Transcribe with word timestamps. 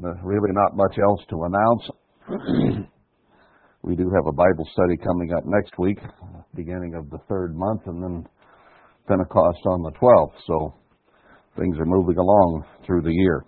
There's 0.00 0.16
really 0.24 0.52
not 0.52 0.74
much 0.74 0.96
else 0.98 1.20
to 1.28 1.44
announce. 1.44 2.86
we 3.82 3.94
do 3.94 4.10
have 4.14 4.26
a 4.26 4.32
Bible 4.32 4.66
study 4.72 4.96
coming 4.96 5.34
up 5.34 5.44
next 5.44 5.78
week, 5.78 5.98
beginning 6.54 6.94
of 6.94 7.10
the 7.10 7.18
third 7.28 7.54
month, 7.54 7.82
and 7.86 8.02
then 8.02 8.26
Pentecost 9.06 9.60
on 9.66 9.82
the 9.82 9.92
12th. 10.00 10.32
So 10.46 10.74
things 11.58 11.76
are 11.78 11.84
moving 11.84 12.16
along 12.16 12.64
through 12.86 13.02
the 13.02 13.12
year. 13.12 13.44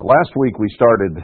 Last 0.00 0.30
week 0.36 0.58
we 0.58 0.68
started 0.74 1.22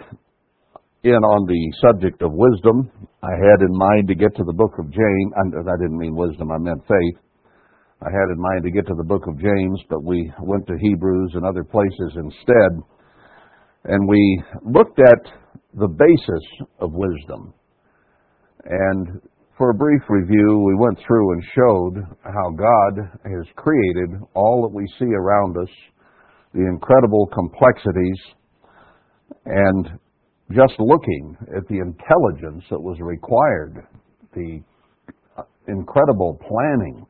in 1.02 1.24
on 1.24 1.46
the 1.46 1.72
subject 1.80 2.20
of 2.20 2.32
wisdom. 2.34 2.90
I 3.22 3.32
had 3.32 3.64
in 3.64 3.72
mind 3.72 4.08
to 4.08 4.14
get 4.14 4.36
to 4.36 4.44
the 4.44 4.52
book 4.52 4.76
of 4.78 4.92
James. 4.92 5.32
I 5.40 5.76
didn't 5.80 5.98
mean 5.98 6.14
wisdom, 6.14 6.52
I 6.52 6.58
meant 6.58 6.82
faith. 6.82 7.18
I 8.02 8.10
had 8.12 8.28
in 8.28 8.40
mind 8.40 8.62
to 8.64 8.70
get 8.70 8.86
to 8.88 8.94
the 8.96 9.04
book 9.04 9.26
of 9.26 9.38
James, 9.38 9.80
but 9.88 10.04
we 10.04 10.30
went 10.42 10.66
to 10.66 10.76
Hebrews 10.78 11.32
and 11.34 11.46
other 11.46 11.64
places 11.64 12.12
instead. 12.16 12.84
And 13.84 14.08
we 14.08 14.42
looked 14.62 14.98
at 14.98 15.32
the 15.74 15.88
basis 15.88 16.68
of 16.80 16.92
wisdom. 16.92 17.54
And 18.64 19.20
for 19.56 19.70
a 19.70 19.74
brief 19.74 20.02
review, 20.08 20.64
we 20.66 20.74
went 20.74 20.98
through 21.06 21.32
and 21.32 21.42
showed 21.54 21.94
how 22.24 22.50
God 22.50 23.10
has 23.24 23.46
created 23.56 24.20
all 24.34 24.62
that 24.62 24.74
we 24.74 24.86
see 24.98 25.12
around 25.14 25.56
us, 25.56 25.68
the 26.52 26.60
incredible 26.60 27.26
complexities, 27.32 28.18
and 29.46 29.98
just 30.52 30.74
looking 30.78 31.36
at 31.56 31.66
the 31.68 31.78
intelligence 31.78 32.64
that 32.70 32.80
was 32.80 32.98
required, 33.00 33.86
the 34.34 34.60
incredible 35.68 36.38
planning 36.46 37.06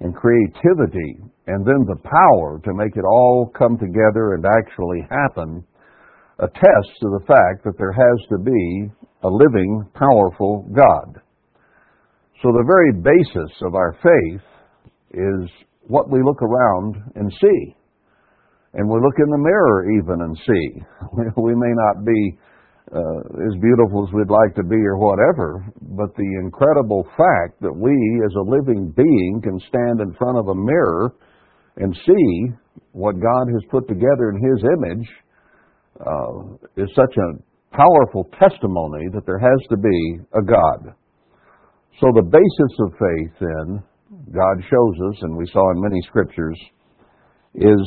and 0.00 0.14
creativity, 0.14 1.18
and 1.46 1.64
then 1.66 1.84
the 1.86 2.00
power 2.02 2.60
to 2.64 2.74
make 2.74 2.96
it 2.96 3.04
all 3.04 3.52
come 3.56 3.76
together 3.78 4.34
and 4.34 4.44
actually 4.46 5.06
happen, 5.10 5.64
attests 6.38 6.96
to 7.00 7.08
the 7.18 7.24
fact 7.26 7.64
that 7.64 7.78
there 7.78 7.92
has 7.92 8.28
to 8.30 8.38
be 8.38 8.90
a 9.22 9.28
living, 9.28 9.86
powerful 9.94 10.66
God. 10.74 11.20
So 12.42 12.52
the 12.52 12.66
very 12.66 12.92
basis 12.92 13.52
of 13.62 13.74
our 13.74 13.96
faith 14.02 14.42
is 15.12 15.48
what 15.86 16.10
we 16.10 16.20
look 16.22 16.42
around 16.42 16.96
and 17.14 17.32
see. 17.40 17.76
And 18.74 18.88
we 18.88 18.98
look 19.00 19.14
in 19.18 19.30
the 19.30 19.38
mirror 19.38 19.90
even 19.96 20.20
and 20.20 20.36
see. 20.46 20.82
We 21.42 21.54
may 21.54 21.72
not 21.72 22.04
be 22.04 22.38
uh, 22.92 23.20
as 23.48 23.54
beautiful 23.62 24.06
as 24.06 24.12
we'd 24.12 24.30
like 24.30 24.54
to 24.56 24.64
be 24.64 24.76
or 24.76 24.98
whatever, 24.98 25.64
but 25.96 26.14
the 26.16 26.30
incredible 26.42 27.06
fact 27.16 27.60
that 27.62 27.72
we 27.72 27.94
as 28.26 28.34
a 28.34 28.50
living 28.50 28.92
being 28.96 29.40
can 29.42 29.58
stand 29.68 30.00
in 30.00 30.12
front 30.18 30.38
of 30.38 30.48
a 30.48 30.54
mirror 30.54 31.14
and 31.76 31.96
see 32.06 32.52
what 32.92 33.14
God 33.14 33.46
has 33.52 33.62
put 33.70 33.88
together 33.88 34.30
in 34.30 34.42
His 34.42 34.64
image 34.78 35.08
uh, 36.00 36.56
is 36.76 36.90
such 36.94 37.14
a 37.16 37.76
powerful 37.76 38.28
testimony 38.38 39.06
that 39.12 39.26
there 39.26 39.38
has 39.38 39.60
to 39.70 39.76
be 39.76 40.18
a 40.34 40.42
God. 40.42 40.94
So 42.00 42.10
the 42.14 42.26
basis 42.26 42.72
of 42.80 42.98
faith 42.98 43.34
then, 43.40 43.82
God 44.34 44.56
shows 44.66 44.96
us, 45.10 45.22
and 45.22 45.36
we 45.36 45.46
saw 45.52 45.70
in 45.72 45.82
many 45.82 46.00
scriptures, 46.06 46.58
is 47.54 47.82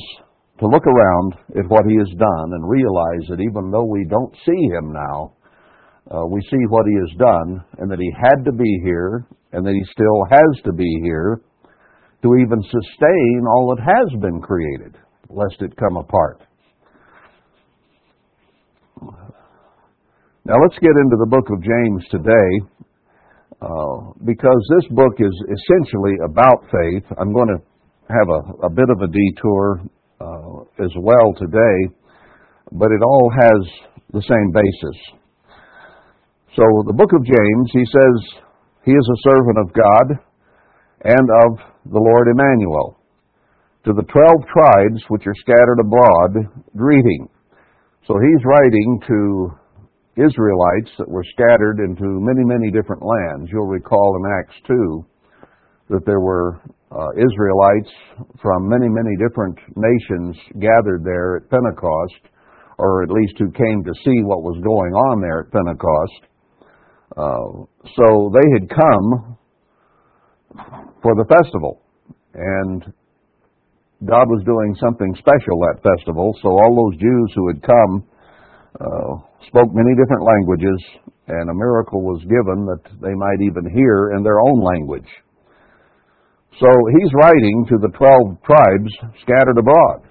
to 0.60 0.68
look 0.68 0.86
around 0.88 1.34
at 1.60 1.70
what 1.70 1.86
He 1.88 1.98
has 1.98 2.12
done 2.18 2.50
and 2.54 2.70
realize 2.70 3.26
that 3.30 3.42
even 3.42 3.72
though 3.72 3.86
we 3.86 4.06
don't 4.10 4.34
see 4.46 4.62
Him 4.72 4.94
now, 4.94 5.34
uh, 6.10 6.26
we 6.26 6.42
see 6.50 6.64
what 6.70 6.86
He 6.88 6.96
has 6.96 7.18
done 7.20 7.64
and 7.80 7.92
that 7.92 8.00
He 8.00 8.12
had 8.16 8.46
to 8.46 8.52
be 8.52 8.80
here 8.84 9.28
and 9.52 9.66
that 9.66 9.74
He 9.74 9.84
still 9.92 10.24
has 10.32 10.64
to 10.64 10.74
be 10.74 11.00
here 11.04 11.42
to 12.24 12.36
even 12.36 12.62
sustain 12.64 13.44
all 13.48 13.76
that 13.76 13.84
has 13.84 14.22
been 14.22 14.42
created, 14.42 14.96
lest 15.30 15.62
it 15.62 15.76
come 15.78 15.98
apart. 15.98 16.47
Now 20.48 20.56
let's 20.64 20.80
get 20.80 20.96
into 20.96 21.20
the 21.20 21.28
book 21.28 21.44
of 21.52 21.60
James 21.60 22.08
today, 22.08 22.52
uh, 23.60 24.16
because 24.24 24.64
this 24.80 24.88
book 24.96 25.20
is 25.20 25.36
essentially 25.44 26.16
about 26.24 26.64
faith. 26.72 27.04
I'm 27.20 27.36
going 27.36 27.52
to 27.52 27.60
have 28.08 28.30
a, 28.32 28.68
a 28.68 28.70
bit 28.72 28.88
of 28.88 29.04
a 29.04 29.12
detour 29.12 29.84
uh, 30.24 30.64
as 30.80 30.96
well 31.04 31.36
today, 31.36 31.92
but 32.72 32.96
it 32.96 33.04
all 33.04 33.28
has 33.28 33.60
the 34.16 34.24
same 34.24 34.56
basis. 34.56 34.98
So, 36.56 36.64
the 36.88 36.96
book 36.96 37.12
of 37.12 37.28
James, 37.28 37.68
he 37.76 37.84
says, 37.84 38.16
He 38.88 38.96
is 38.96 39.04
a 39.04 39.22
servant 39.28 39.60
of 39.60 39.76
God 39.76 40.08
and 41.12 41.28
of 41.44 41.60
the 41.92 42.00
Lord 42.00 42.32
Emmanuel. 42.32 42.96
To 43.84 43.92
the 43.92 44.08
twelve 44.08 44.48
tribes 44.48 45.04
which 45.10 45.28
are 45.28 45.36
scattered 45.44 45.84
abroad, 45.84 46.64
greeting. 46.78 47.28
So, 48.08 48.16
he's 48.16 48.46
writing 48.48 49.02
to 49.12 49.67
Israelites 50.18 50.92
that 50.98 51.08
were 51.08 51.24
scattered 51.34 51.80
into 51.80 52.06
many, 52.26 52.44
many 52.44 52.72
different 52.72 53.04
lands. 53.06 53.50
You'll 53.52 53.70
recall 53.70 54.18
in 54.18 54.32
Acts 54.42 54.60
2 54.68 55.06
that 55.90 56.06
there 56.06 56.20
were 56.20 56.60
uh, 56.92 57.12
Israelites 57.16 57.90
from 58.42 58.68
many, 58.68 58.90
many 58.90 59.16
different 59.18 59.58
nations 59.76 60.36
gathered 60.60 61.04
there 61.04 61.38
at 61.38 61.50
Pentecost, 61.50 62.34
or 62.80 63.04
at 63.04 63.10
least 63.10 63.34
who 63.38 63.52
came 63.52 63.84
to 63.84 63.94
see 64.04 64.24
what 64.24 64.44
was 64.44 64.58
going 64.64 64.94
on 64.94 65.22
there 65.22 65.46
at 65.46 65.52
Pentecost. 65.52 66.22
Uh, 67.16 67.66
so 67.96 68.32
they 68.34 68.48
had 68.60 68.70
come 68.70 69.38
for 71.02 71.14
the 71.16 71.26
festival, 71.30 71.82
and 72.34 72.94
God 74.06 74.30
was 74.30 74.44
doing 74.46 74.76
something 74.80 75.16
special 75.18 75.60
that 75.62 75.82
festival. 75.82 76.38
So 76.42 76.50
all 76.50 76.74
those 76.92 77.00
Jews 77.00 77.32
who 77.36 77.48
had 77.48 77.62
come 77.64 78.04
uh, 78.76 79.12
spoke 79.48 79.72
many 79.74 79.96
different 79.96 80.24
languages, 80.24 80.80
and 81.28 81.50
a 81.50 81.54
miracle 81.54 82.02
was 82.04 82.22
given 82.24 82.68
that 82.68 82.84
they 83.02 83.14
might 83.16 83.42
even 83.42 83.70
hear 83.74 84.12
in 84.16 84.24
their 84.24 84.40
own 84.40 84.64
language. 84.64 85.08
So 86.60 86.68
he's 87.00 87.14
writing 87.14 87.66
to 87.70 87.78
the 87.78 87.94
12 87.98 88.42
tribes 88.44 88.92
scattered 89.22 89.58
abroad. 89.58 90.10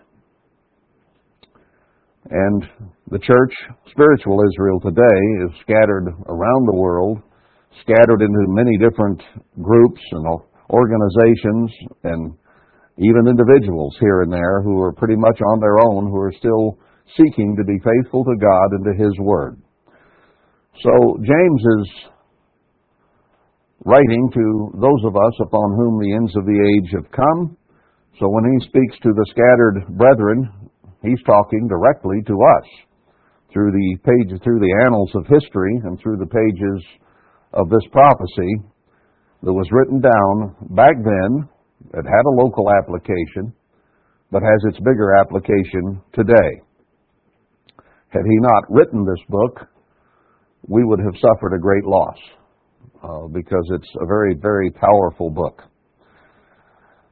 And 2.31 2.62
the 3.11 3.19
church, 3.19 3.55
spiritual 3.91 4.43
Israel 4.50 4.81
today, 4.81 5.21
is 5.47 5.61
scattered 5.62 6.06
around 6.27 6.67
the 6.67 6.77
world, 6.77 7.19
scattered 7.83 8.23
into 8.23 8.50
many 8.50 8.78
different 8.78 9.23
groups 9.62 10.00
and 10.12 10.27
organizations 10.71 11.71
and 12.05 12.34
even 12.99 13.28
individuals 13.28 13.97
here 14.00 14.23
and 14.23 14.33
there 14.33 14.62
who 14.62 14.81
are 14.81 14.93
pretty 14.93 15.17
much 15.17 15.38
on 15.41 15.61
their 15.61 15.78
own, 15.87 16.11
who 16.11 16.19
are 16.19 16.33
still 16.38 16.78
seeking 17.15 17.56
to 17.56 17.65
be 17.65 17.78
faithful 17.78 18.25
to 18.25 18.37
God 18.41 18.69
and 18.72 18.84
to 18.84 19.03
His 19.03 19.12
Word. 19.21 19.61
So 20.83 21.17
James 21.22 21.62
is 21.81 22.06
writing 23.84 24.28
to 24.34 24.71
those 24.75 25.03
of 25.06 25.17
us 25.17 25.37
upon 25.41 25.77
whom 25.77 26.00
the 26.00 26.12
ends 26.12 26.34
of 26.37 26.44
the 26.44 26.59
age 26.59 26.91
have 26.93 27.11
come. 27.12 27.56
So 28.19 28.28
when 28.28 28.44
he 28.50 28.67
speaks 28.67 28.99
to 29.03 29.12
the 29.15 29.27
scattered 29.31 29.97
brethren, 29.97 30.71
he's 31.03 31.22
talking 31.25 31.69
directly 31.69 32.21
to 32.27 32.34
us 32.34 32.67
through 33.53 33.73
the 33.73 33.97
pages, 34.03 34.41
through 34.43 34.61
the 34.61 34.75
annals 34.84 35.11
of 35.15 35.27
history 35.27 35.81
and 35.84 36.00
through 36.00 36.17
the 36.19 36.27
pages 36.27 36.84
of 37.53 37.71
this 37.71 37.87
prophecy 37.93 38.53
that 39.43 39.53
was 39.53 39.69
written 39.71 40.00
down 40.00 40.56
back 40.75 40.97
then. 40.99 41.49
It 41.94 42.05
had 42.05 42.27
a 42.27 42.41
local 42.43 42.67
application, 42.83 43.53
but 44.33 44.43
has 44.43 44.61
its 44.69 44.78
bigger 44.81 45.15
application 45.21 46.03
today. 46.12 46.66
Had 48.09 48.22
he 48.25 48.39
not 48.41 48.65
written 48.69 49.05
this 49.05 49.25
book, 49.28 49.69
we 50.69 50.84
would 50.84 51.00
have 51.00 51.15
suffered 51.21 51.55
a 51.55 51.61
great 51.61 51.84
loss 51.84 52.17
uh, 53.03 53.27
because 53.28 53.65
it's 53.75 53.91
a 54.00 54.06
very, 54.06 54.34
very 54.34 54.71
powerful 54.71 55.31
book. 55.31 55.62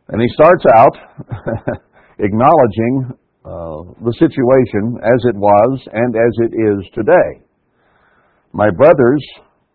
And 0.09 0.21
he 0.21 0.29
starts 0.35 0.65
out 0.75 0.97
acknowledging 2.19 3.13
uh, 3.45 3.93
the 4.05 4.15
situation 4.19 4.99
as 5.03 5.21
it 5.29 5.37
was 5.37 5.81
and 5.93 6.15
as 6.17 6.33
it 6.45 6.55
is 6.55 6.91
today. 6.95 7.45
My 8.53 8.71
brothers, 8.71 9.25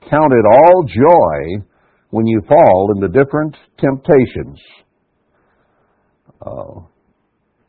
count 0.10 0.34
it 0.34 0.46
all 0.46 0.84
joy 0.84 1.66
when 2.12 2.26
you 2.26 2.42
fall 2.48 2.94
into 2.96 3.08
different 3.08 3.56
temptations. 3.78 4.60
Uh, 6.42 6.82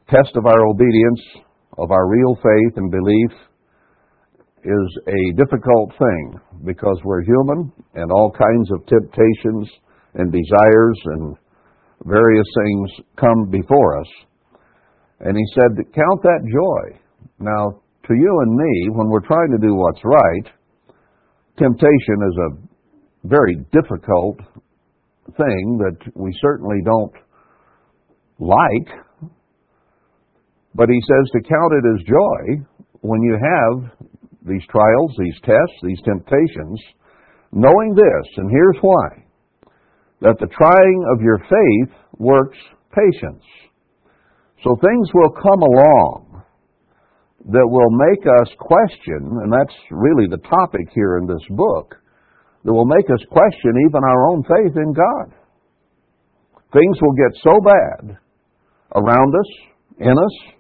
test 0.08 0.36
of 0.36 0.46
our 0.46 0.66
obedience, 0.66 1.20
of 1.80 1.90
our 1.90 2.08
real 2.08 2.36
faith 2.36 2.76
and 2.76 2.90
belief, 2.90 3.32
is 4.62 4.98
a 5.08 5.32
difficult 5.36 5.90
thing 5.98 6.38
because 6.64 7.00
we're 7.02 7.22
human 7.22 7.72
and 7.94 8.12
all 8.12 8.30
kinds 8.30 8.70
of 8.72 8.86
temptations 8.86 9.68
and 10.14 10.30
desires 10.30 10.98
and 11.06 11.36
various 12.04 12.46
things 12.62 12.90
come 13.18 13.50
before 13.50 14.00
us. 14.00 14.06
And 15.20 15.36
he 15.36 15.44
said, 15.54 15.76
Count 15.94 16.22
that 16.22 16.42
joy. 16.44 16.98
Now, 17.38 17.80
to 18.06 18.14
you 18.14 18.40
and 18.42 18.56
me, 18.56 18.88
when 18.92 19.08
we're 19.08 19.26
trying 19.26 19.50
to 19.50 19.66
do 19.66 19.74
what's 19.74 20.00
right, 20.04 20.52
temptation 21.58 22.18
is 22.28 22.38
a 22.38 23.28
very 23.28 23.56
difficult 23.72 24.38
thing 25.36 25.78
that 25.78 26.12
we 26.14 26.32
certainly 26.40 26.78
don't 26.84 27.12
like. 28.38 28.88
But 30.80 30.88
he 30.88 31.00
says 31.04 31.28
to 31.32 31.44
count 31.44 31.76
it 31.76 31.84
as 31.92 32.08
joy 32.08 32.64
when 33.02 33.20
you 33.20 33.36
have 33.36 33.92
these 34.48 34.64
trials, 34.72 35.12
these 35.18 35.36
tests, 35.44 35.76
these 35.82 36.00
temptations, 36.06 36.80
knowing 37.52 37.92
this, 37.92 38.26
and 38.38 38.50
here's 38.50 38.78
why 38.80 39.08
that 40.22 40.38
the 40.40 40.48
trying 40.48 41.04
of 41.12 41.20
your 41.20 41.36
faith 41.36 41.94
works 42.16 42.56
patience. 42.96 43.44
So 44.64 44.74
things 44.80 45.08
will 45.12 45.28
come 45.28 45.60
along 45.60 46.44
that 47.52 47.68
will 47.68 47.90
make 48.08 48.24
us 48.40 48.48
question, 48.58 49.20
and 49.44 49.52
that's 49.52 49.76
really 49.90 50.28
the 50.30 50.40
topic 50.48 50.88
here 50.94 51.18
in 51.18 51.26
this 51.26 51.44
book, 51.50 51.96
that 52.64 52.72
will 52.72 52.86
make 52.86 53.10
us 53.10 53.20
question 53.30 53.72
even 53.86 54.00
our 54.02 54.30
own 54.32 54.42
faith 54.44 54.76
in 54.76 54.94
God. 54.94 55.36
Things 56.72 56.96
will 57.02 57.12
get 57.12 57.36
so 57.44 57.60
bad 57.60 58.16
around 58.96 59.34
us, 59.34 59.50
in 59.98 60.12
us, 60.16 60.54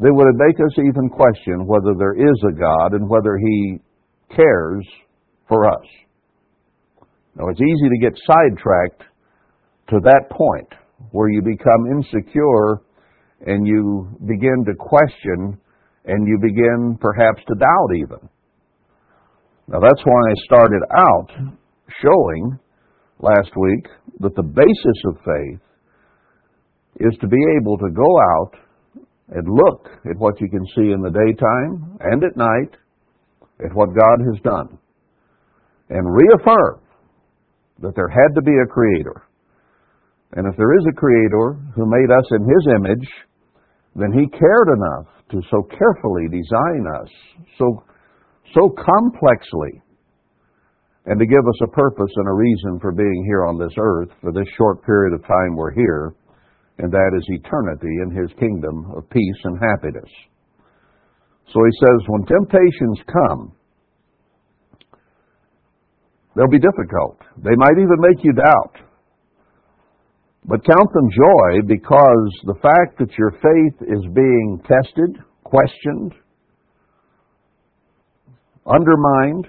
that 0.00 0.14
would 0.14 0.34
make 0.36 0.56
us 0.56 0.78
even 0.78 1.10
question 1.10 1.66
whether 1.66 1.92
there 1.98 2.14
is 2.14 2.38
a 2.48 2.52
God 2.52 2.92
and 2.92 3.08
whether 3.08 3.36
He 3.36 3.78
cares 4.34 4.86
for 5.46 5.66
us. 5.66 5.86
Now, 7.36 7.48
it's 7.48 7.60
easy 7.60 7.88
to 7.88 7.98
get 8.00 8.18
sidetracked 8.26 9.02
to 9.90 10.00
that 10.02 10.30
point 10.30 10.68
where 11.10 11.28
you 11.28 11.42
become 11.42 11.92
insecure 11.92 12.80
and 13.46 13.66
you 13.66 14.08
begin 14.26 14.64
to 14.66 14.74
question 14.78 15.58
and 16.06 16.26
you 16.26 16.38
begin 16.40 16.96
perhaps 16.98 17.42
to 17.48 17.54
doubt 17.54 17.96
even. 17.96 18.28
Now, 19.68 19.80
that's 19.80 20.02
why 20.04 20.20
I 20.30 20.34
started 20.46 20.82
out 20.96 21.30
showing 22.02 22.58
last 23.20 23.50
week 23.56 23.86
that 24.20 24.34
the 24.34 24.42
basis 24.42 25.02
of 25.08 25.16
faith 25.24 25.60
is 27.00 27.18
to 27.20 27.28
be 27.28 27.42
able 27.60 27.76
to 27.78 27.90
go 27.90 28.18
out 28.38 28.54
and 29.30 29.46
look 29.48 29.88
at 30.10 30.18
what 30.18 30.40
you 30.40 30.48
can 30.48 30.64
see 30.74 30.92
in 30.92 31.02
the 31.02 31.10
daytime 31.10 31.98
and 32.00 32.24
at 32.24 32.36
night 32.36 32.74
at 33.64 33.74
what 33.74 33.94
God 33.94 34.18
has 34.26 34.40
done 34.42 34.78
and 35.88 36.06
reaffirm 36.06 36.80
that 37.80 37.94
there 37.94 38.08
had 38.08 38.34
to 38.34 38.42
be 38.42 38.52
a 38.52 38.66
creator. 38.66 39.22
And 40.32 40.46
if 40.46 40.56
there 40.56 40.76
is 40.78 40.86
a 40.88 40.94
creator 40.94 41.58
who 41.74 41.86
made 41.86 42.10
us 42.10 42.26
in 42.30 42.42
his 42.42 42.74
image, 42.76 43.08
then 43.96 44.12
he 44.12 44.26
cared 44.38 44.68
enough 44.76 45.06
to 45.30 45.42
so 45.50 45.62
carefully 45.62 46.28
design 46.30 46.86
us, 47.00 47.08
so 47.58 47.82
so 48.54 48.68
complexly, 48.68 49.80
and 51.06 51.18
to 51.18 51.26
give 51.26 51.46
us 51.46 51.60
a 51.62 51.70
purpose 51.70 52.10
and 52.16 52.28
a 52.28 52.32
reason 52.32 52.80
for 52.80 52.90
being 52.90 53.24
here 53.26 53.44
on 53.46 53.58
this 53.58 53.72
earth 53.78 54.08
for 54.20 54.32
this 54.32 54.46
short 54.56 54.84
period 54.84 55.14
of 55.14 55.22
time 55.22 55.54
we're 55.54 55.72
here, 55.72 56.14
and 56.82 56.90
that 56.90 57.12
is 57.16 57.24
eternity 57.28 57.92
in 58.02 58.10
his 58.10 58.30
kingdom 58.38 58.90
of 58.96 59.08
peace 59.10 59.40
and 59.44 59.58
happiness. 59.60 60.10
So 61.52 61.60
he 61.64 61.72
says, 61.80 62.08
when 62.08 62.24
temptations 62.24 63.00
come, 63.12 63.52
they'll 66.34 66.48
be 66.48 66.58
difficult. 66.58 67.20
They 67.38 67.56
might 67.56 67.76
even 67.76 67.98
make 67.98 68.24
you 68.24 68.32
doubt. 68.32 68.76
But 70.44 70.64
count 70.64 70.92
them 70.94 71.10
joy 71.10 71.66
because 71.66 72.30
the 72.46 72.58
fact 72.62 72.98
that 72.98 73.12
your 73.18 73.32
faith 73.32 73.88
is 73.88 74.04
being 74.14 74.62
tested, 74.62 75.22
questioned, 75.44 76.14
undermined, 78.66 79.46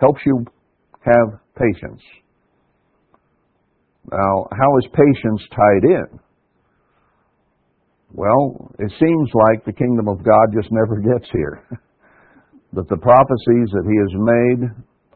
helps 0.00 0.20
you 0.26 0.44
have 1.02 1.40
patience. 1.56 2.02
Now, 4.10 4.46
how 4.52 4.78
is 4.78 4.86
patience 4.92 5.42
tied 5.50 5.84
in? 5.84 6.20
Well, 8.12 8.70
it 8.78 8.92
seems 8.98 9.30
like 9.48 9.64
the 9.64 9.72
kingdom 9.72 10.08
of 10.08 10.24
God 10.24 10.46
just 10.54 10.68
never 10.70 11.00
gets 11.12 11.28
here. 11.32 11.66
that 12.72 12.88
the 12.88 12.96
prophecies 12.96 13.68
that 13.72 13.86
he 13.88 13.96
has 13.98 14.12
made 14.14 14.60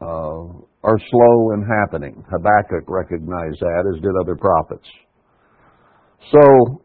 uh, 0.01 0.43
are 0.83 0.99
slow 0.99 1.53
in 1.53 1.63
happening. 1.63 2.25
Habakkuk 2.31 2.89
recognized 2.89 3.61
that, 3.61 3.85
as 3.95 4.01
did 4.03 4.15
other 4.21 4.35
prophets. 4.37 4.89
So, 6.33 6.83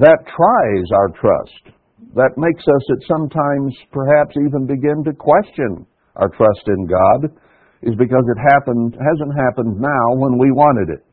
that 0.00 0.20
tries 0.24 0.86
our 0.94 1.08
trust. 1.20 1.76
That 2.14 2.36
makes 2.36 2.62
us 2.62 2.84
at 2.92 3.08
sometimes 3.08 3.74
perhaps 3.92 4.36
even 4.36 4.66
begin 4.66 5.04
to 5.04 5.12
question 5.12 5.86
our 6.16 6.28
trust 6.28 6.64
in 6.66 6.86
God, 6.86 7.30
is 7.82 7.94
because 7.94 8.24
it 8.26 8.40
happened, 8.52 8.94
hasn't 8.94 9.34
happened 9.38 9.78
now 9.78 10.04
when 10.14 10.38
we 10.38 10.50
wanted 10.50 10.98
it. 10.98 11.07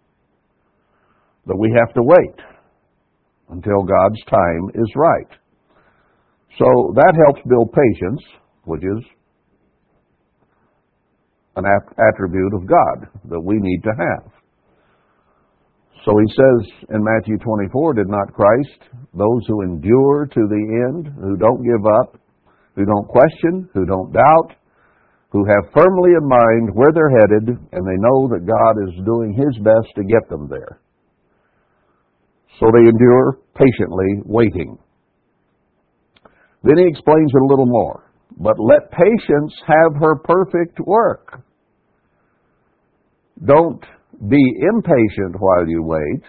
But 1.45 1.59
we 1.59 1.74
have 1.77 1.94
to 1.94 2.01
wait 2.01 2.39
until 3.50 3.83
God's 3.83 4.24
time 4.30 4.69
is 4.74 4.92
right. 4.95 5.31
So 6.57 6.94
that 6.95 7.13
helps 7.25 7.42
build 7.47 7.71
patience, 7.74 8.21
which 8.63 8.81
is 8.81 9.03
an 11.56 11.65
attribute 11.97 12.53
of 12.53 12.68
God 12.68 13.07
that 13.30 13.39
we 13.39 13.56
need 13.59 13.81
to 13.83 13.92
have. 13.92 14.31
So 16.06 16.12
he 16.21 16.30
says 16.30 16.88
in 16.94 17.03
Matthew 17.03 17.38
24, 17.39 17.94
did 17.95 18.07
not 18.07 18.33
Christ, 18.33 18.94
those 19.13 19.42
who 19.47 19.62
endure 19.63 20.27
to 20.27 20.42
the 20.47 20.63
end, 20.88 21.13
who 21.19 21.36
don't 21.36 21.63
give 21.63 21.86
up, 22.01 22.19
who 22.75 22.86
don't 22.86 23.07
question, 23.07 23.69
who 23.74 23.86
don't 23.86 24.13
doubt, 24.13 24.56
who 25.31 25.44
have 25.45 25.74
firmly 25.74 26.12
in 26.15 26.27
mind 26.27 26.69
where 26.74 26.94
they're 26.94 27.09
headed, 27.09 27.47
and 27.50 27.83
they 27.88 27.97
know 27.97 28.27
that 28.30 28.45
God 28.45 28.74
is 28.88 29.06
doing 29.06 29.33
his 29.33 29.57
best 29.63 29.95
to 29.95 30.03
get 30.03 30.30
them 30.30 30.47
there. 30.47 30.80
So 32.60 32.68
they 32.74 32.90
endure 32.90 33.40
patiently, 33.56 34.22
waiting. 34.25 34.78
Then 36.63 36.78
he 36.78 36.88
explains 36.88 37.31
it 37.34 37.42
a 37.42 37.50
little 37.50 37.68
more. 37.68 38.12
But 38.38 38.56
let 38.60 38.92
patience 38.92 39.54
have 39.68 40.02
her 40.02 40.16
perfect 40.24 40.80
work. 40.80 41.42
Don't 43.46 43.81
be 44.30 44.44
impatient 44.74 45.36
while 45.40 45.68
you 45.68 45.84
wait, 45.84 46.24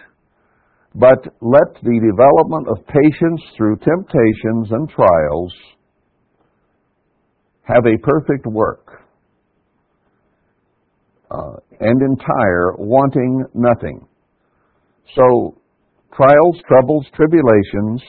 but 0.95 1.23
let 1.41 1.81
the 1.83 1.99
development 2.11 2.67
of 2.69 2.85
patience 2.87 3.41
through 3.55 3.77
temptations 3.77 4.71
and 4.71 4.89
trials 4.89 5.53
have 7.63 7.85
a 7.85 7.97
perfect 7.99 8.45
work 8.45 9.03
uh, 11.31 11.55
and 11.79 12.01
entire, 12.01 12.73
wanting 12.77 13.43
nothing. 13.53 14.07
So 15.15 15.57
trials, 16.15 16.57
troubles, 16.67 17.05
tribulations, 17.15 18.01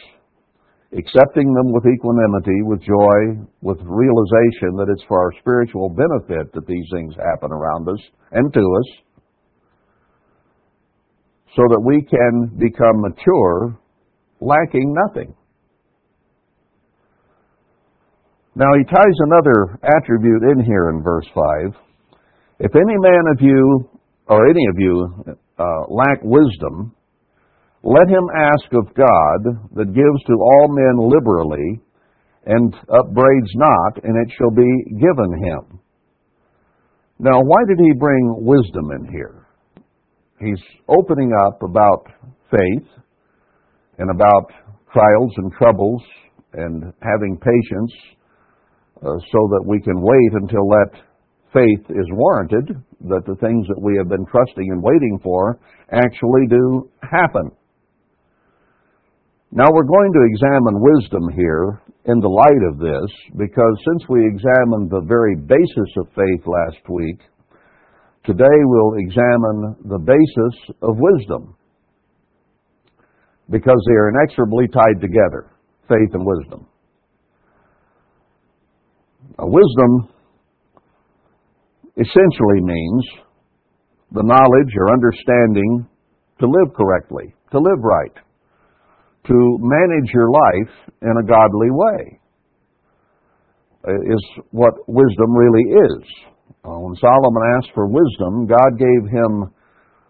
accepting 0.96 1.52
them 1.52 1.72
with 1.72 1.84
equanimity, 1.84 2.62
with 2.62 2.80
joy, 2.80 3.44
with 3.60 3.78
realization 3.82 4.76
that 4.76 4.88
it's 4.88 5.04
for 5.06 5.20
our 5.20 5.32
spiritual 5.40 5.90
benefit 5.90 6.52
that 6.54 6.66
these 6.66 6.86
things 6.92 7.14
happen 7.16 7.52
around 7.52 7.88
us 7.88 8.00
and 8.32 8.52
to 8.52 8.60
us, 8.60 8.88
so 11.54 11.62
that 11.68 11.82
we 11.84 12.02
can 12.02 12.56
become 12.58 13.00
mature, 13.00 13.78
lacking 14.40 14.94
nothing. 15.06 15.34
Now 18.54 18.72
he 18.76 18.84
ties 18.84 19.18
another 19.20 19.78
attribute 19.84 20.42
in 20.42 20.64
here 20.64 20.90
in 20.90 21.02
verse 21.02 21.26
5. 21.34 21.80
If 22.60 22.74
any 22.74 22.96
man 22.98 23.24
of 23.32 23.40
you, 23.40 23.88
or 24.26 24.48
any 24.48 24.66
of 24.70 24.78
you, 24.78 25.36
uh, 25.58 25.64
lack 25.88 26.18
wisdom, 26.22 26.94
let 27.82 28.08
him 28.08 28.26
ask 28.34 28.72
of 28.72 28.94
God 28.94 29.40
that 29.74 29.94
gives 29.94 30.20
to 30.26 30.34
all 30.34 30.68
men 30.68 31.08
liberally 31.08 31.80
and 32.46 32.74
upbraids 32.88 33.52
not, 33.54 34.04
and 34.04 34.16
it 34.16 34.32
shall 34.36 34.50
be 34.50 34.84
given 34.98 35.44
him. 35.44 35.80
Now, 37.18 37.40
why 37.40 37.58
did 37.68 37.78
he 37.78 37.92
bring 37.98 38.34
wisdom 38.38 38.90
in 38.92 39.12
here? 39.12 39.46
He's 40.40 40.62
opening 40.88 41.32
up 41.46 41.62
about 41.62 42.06
faith 42.50 42.88
and 43.98 44.10
about 44.10 44.52
trials 44.92 45.32
and 45.36 45.52
troubles 45.52 46.02
and 46.54 46.92
having 47.02 47.36
patience 47.36 47.92
uh, 49.02 49.18
so 49.32 49.40
that 49.50 49.64
we 49.66 49.80
can 49.80 50.00
wait 50.00 50.32
until 50.40 50.66
that 50.68 50.90
faith 51.52 51.84
is 51.90 52.06
warranted, 52.12 52.68
that 53.08 53.22
the 53.26 53.36
things 53.36 53.66
that 53.68 53.80
we 53.80 53.96
have 53.96 54.08
been 54.08 54.24
trusting 54.26 54.70
and 54.70 54.82
waiting 54.82 55.18
for 55.22 55.58
actually 55.92 56.46
do 56.48 56.90
happen. 57.02 57.50
Now 59.50 59.64
we're 59.72 59.84
going 59.84 60.12
to 60.12 60.28
examine 60.28 60.76
wisdom 60.76 61.22
here 61.34 61.80
in 62.04 62.20
the 62.20 62.28
light 62.28 62.62
of 62.70 62.78
this 62.78 63.10
because 63.32 63.80
since 63.80 64.04
we 64.08 64.20
examined 64.28 64.90
the 64.90 65.00
very 65.08 65.36
basis 65.36 65.90
of 65.96 66.06
faith 66.08 66.44
last 66.44 66.84
week, 66.86 67.18
today 68.26 68.44
we'll 68.44 69.00
examine 69.00 69.76
the 69.88 69.98
basis 70.04 70.76
of 70.82 70.96
wisdom 70.98 71.56
because 73.48 73.82
they 73.88 73.94
are 73.94 74.10
inexorably 74.10 74.68
tied 74.68 75.00
together, 75.00 75.50
faith 75.88 76.12
and 76.12 76.26
wisdom. 76.26 76.66
Now, 79.38 79.46
wisdom 79.48 80.12
essentially 81.96 82.60
means 82.60 83.04
the 84.12 84.24
knowledge 84.24 84.72
or 84.76 84.92
understanding 84.92 85.88
to 86.38 86.46
live 86.46 86.74
correctly, 86.76 87.34
to 87.52 87.58
live 87.58 87.80
right 87.80 88.12
to 89.26 89.58
manage 89.60 90.10
your 90.14 90.30
life 90.30 90.74
in 91.02 91.14
a 91.20 91.26
godly 91.26 91.70
way, 91.70 92.20
is 94.04 94.24
what 94.50 94.74
wisdom 94.86 95.32
really 95.34 95.64
is. 95.70 96.04
Uh, 96.64 96.78
when 96.78 96.94
Solomon 96.96 97.42
asked 97.56 97.72
for 97.74 97.86
wisdom, 97.86 98.46
God 98.46 98.78
gave 98.78 99.10
him 99.10 99.52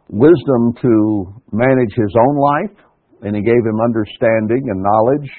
wisdom 0.09 0.75
to 0.83 1.35
manage 1.53 1.95
his 1.95 2.15
own 2.19 2.37
life, 2.37 2.77
and 3.23 3.37
he 3.37 3.43
gave 3.43 3.65
him 3.65 3.81
understanding 3.85 4.71
and 4.71 4.83
knowledge 4.83 5.31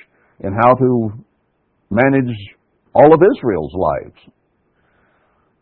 in 0.42 0.54
how 0.54 0.74
to 0.74 1.12
manage 1.90 2.36
all 2.94 3.14
of 3.14 3.22
Israel's 3.36 3.74
lives. 3.74 4.20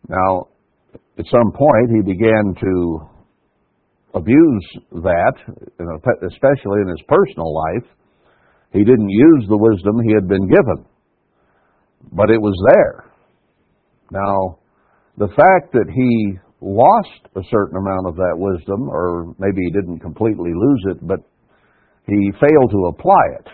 Now, 0.08 0.48
at 1.18 1.26
some 1.30 1.52
point, 1.52 1.90
he 1.96 2.02
began 2.02 2.54
to 2.60 3.00
abuse 4.18 4.68
that, 4.92 5.34
especially 6.26 6.82
in 6.82 6.88
his 6.88 7.02
personal 7.06 7.54
life. 7.54 7.88
He 8.72 8.84
didn't 8.84 9.08
use 9.08 9.46
the 9.48 9.56
wisdom 9.56 10.02
he 10.04 10.12
had 10.12 10.28
been 10.28 10.46
given, 10.46 10.84
but 12.12 12.30
it 12.30 12.40
was 12.40 12.58
there. 12.74 13.06
Now, 14.10 14.58
the 15.16 15.32
fact 15.32 15.72
that 15.72 15.88
he 15.88 16.38
lost 16.60 17.22
a 17.36 17.42
certain 17.50 17.78
amount 17.78 18.08
of 18.08 18.16
that 18.16 18.36
wisdom, 18.36 18.90
or 18.90 19.34
maybe 19.38 19.62
he 19.62 19.70
didn't 19.70 20.00
completely 20.00 20.50
lose 20.52 20.82
it, 20.92 20.98
but 21.06 21.20
he 22.06 22.32
failed 22.40 22.70
to 22.70 22.92
apply 22.92 23.24
it. 23.40 23.48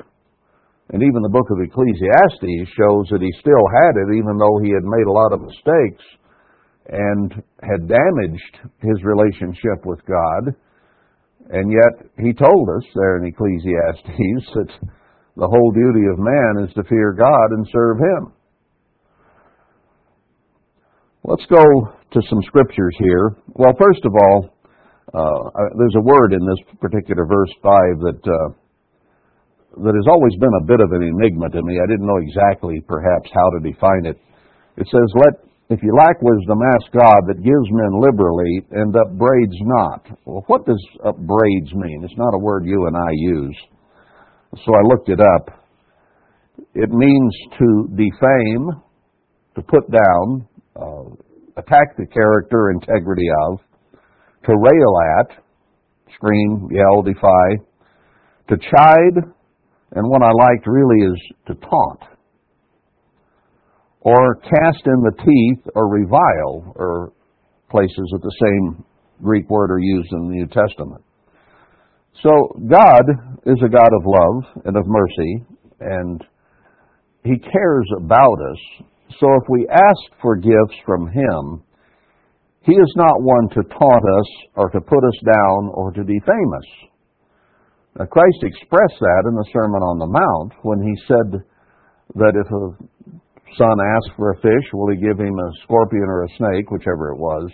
And 0.92 1.02
even 1.02 1.22
the 1.22 1.32
book 1.32 1.48
of 1.50 1.62
Ecclesiastes 1.62 2.68
shows 2.76 3.06
that 3.12 3.22
he 3.22 3.32
still 3.40 3.66
had 3.82 3.96
it, 3.96 4.18
even 4.18 4.36
though 4.36 4.58
he 4.62 4.70
had 4.72 4.84
made 4.84 5.06
a 5.06 5.14
lot 5.14 5.32
of 5.32 5.40
mistakes 5.40 6.04
and 6.88 7.42
had 7.62 7.88
damaged 7.88 8.58
his 8.80 9.02
relationship 9.02 9.84
with 9.84 10.00
God. 10.06 10.54
And 11.50 11.70
yet, 11.70 12.08
he 12.18 12.32
told 12.32 12.68
us 12.76 12.84
there 12.94 13.18
in 13.18 13.26
Ecclesiastes 13.26 14.04
that 14.54 14.88
the 15.36 15.48
whole 15.48 15.72
duty 15.72 16.06
of 16.06 16.18
man 16.18 16.64
is 16.64 16.74
to 16.74 16.84
fear 16.88 17.12
God 17.12 17.48
and 17.50 17.66
serve 17.72 17.98
Him. 17.98 18.32
Let's 21.24 21.46
go 21.46 21.58
to 21.58 22.20
some 22.28 22.42
scriptures 22.46 22.94
here. 22.98 23.36
Well, 23.54 23.74
first 23.80 24.04
of 24.04 24.12
all, 24.14 24.54
uh, 25.12 25.50
there's 25.78 25.96
a 25.96 26.04
word 26.04 26.32
in 26.32 26.46
this 26.46 26.76
particular 26.80 27.26
verse 27.26 27.50
5 27.62 27.72
that 28.06 28.22
uh, 28.24 28.48
that 29.82 29.94
has 29.94 30.06
always 30.06 30.38
been 30.38 30.54
a 30.62 30.66
bit 30.70 30.78
of 30.78 30.92
an 30.92 31.02
enigma 31.02 31.50
to 31.50 31.62
me. 31.62 31.82
I 31.82 31.90
didn't 31.90 32.06
know 32.06 32.22
exactly, 32.22 32.78
perhaps, 32.86 33.26
how 33.34 33.50
to 33.58 33.70
define 33.72 34.06
it. 34.06 34.18
It 34.76 34.86
says, 34.86 35.08
"Let 35.18 35.34
if 35.70 35.82
you 35.82 35.94
lack 35.96 36.20
wisdom, 36.20 36.60
ask 36.74 36.92
God 36.92 37.20
that 37.28 37.42
gives 37.42 37.68
men 37.70 38.00
liberally 38.00 38.66
and 38.70 38.94
upbraids 38.94 39.56
not." 39.62 40.06
Well, 40.24 40.44
what 40.46 40.66
does 40.66 40.82
upbraids 41.04 41.72
mean? 41.74 42.04
It's 42.04 42.18
not 42.18 42.34
a 42.34 42.38
word 42.38 42.66
you 42.66 42.86
and 42.86 42.96
I 42.96 43.10
use. 43.12 43.56
So 44.64 44.72
I 44.74 44.82
looked 44.86 45.08
it 45.08 45.20
up. 45.20 45.60
It 46.74 46.90
means 46.90 47.34
to 47.58 47.88
defame, 47.96 48.70
to 49.56 49.62
put 49.62 49.90
down, 49.90 50.46
uh, 50.76 51.04
attack 51.56 51.96
the 51.96 52.06
character, 52.06 52.70
integrity 52.70 53.28
of, 53.46 53.58
to 54.44 54.52
rail 54.52 54.94
at, 55.18 55.44
scream, 56.14 56.68
yell, 56.70 57.02
defy, 57.02 57.56
to 58.48 58.56
chide, 58.56 59.16
and 59.92 60.08
what 60.10 60.22
I 60.22 60.30
liked 60.30 60.66
really 60.66 61.06
is 61.06 61.20
to 61.46 61.54
taunt, 61.54 62.00
or 64.04 64.36
cast 64.36 64.84
in 64.84 65.00
the 65.00 65.16
teeth, 65.16 65.72
or 65.74 65.88
revile, 65.88 66.72
or 66.76 67.12
places 67.70 68.08
that 68.12 68.20
the 68.22 68.36
same 68.40 68.84
Greek 69.22 69.48
word 69.48 69.70
are 69.70 69.80
used 69.80 70.12
in 70.12 70.28
the 70.28 70.34
New 70.34 70.46
Testament. 70.46 71.02
So 72.22 72.30
God 72.68 73.04
is 73.46 73.58
a 73.64 73.68
God 73.68 73.88
of 73.88 74.04
love 74.04 74.62
and 74.66 74.76
of 74.76 74.84
mercy, 74.86 75.44
and 75.80 76.22
He 77.24 77.38
cares 77.38 77.88
about 77.96 78.38
us. 78.52 78.86
So 79.18 79.26
if 79.40 79.48
we 79.48 79.66
ask 79.68 80.20
for 80.20 80.36
gifts 80.36 80.78
from 80.84 81.08
Him, 81.08 81.62
He 82.60 82.72
is 82.72 82.92
not 82.96 83.22
one 83.22 83.48
to 83.50 83.62
taunt 83.62 84.04
us 84.20 84.30
or 84.54 84.68
to 84.68 84.80
put 84.80 85.02
us 85.02 85.18
down 85.24 85.70
or 85.72 85.92
to 85.92 86.04
defame 86.04 86.52
us. 86.56 86.88
Now, 87.98 88.04
Christ 88.04 88.42
expressed 88.42 89.00
that 89.00 89.24
in 89.28 89.34
the 89.34 89.50
Sermon 89.52 89.82
on 89.82 89.98
the 89.98 90.12
Mount 90.12 90.52
when 90.62 90.82
He 90.82 90.94
said 91.08 91.40
that 92.16 92.34
if 92.36 92.50
a 92.52 92.76
son 93.56 93.76
asks 93.96 94.16
for 94.16 94.32
a 94.32 94.40
fish, 94.40 94.66
will 94.72 94.90
He 94.90 94.96
give 94.96 95.18
him 95.18 95.34
a 95.38 95.50
scorpion 95.62 96.04
or 96.08 96.24
a 96.24 96.28
snake, 96.36 96.70
whichever 96.70 97.12
it 97.12 97.18
was? 97.18 97.50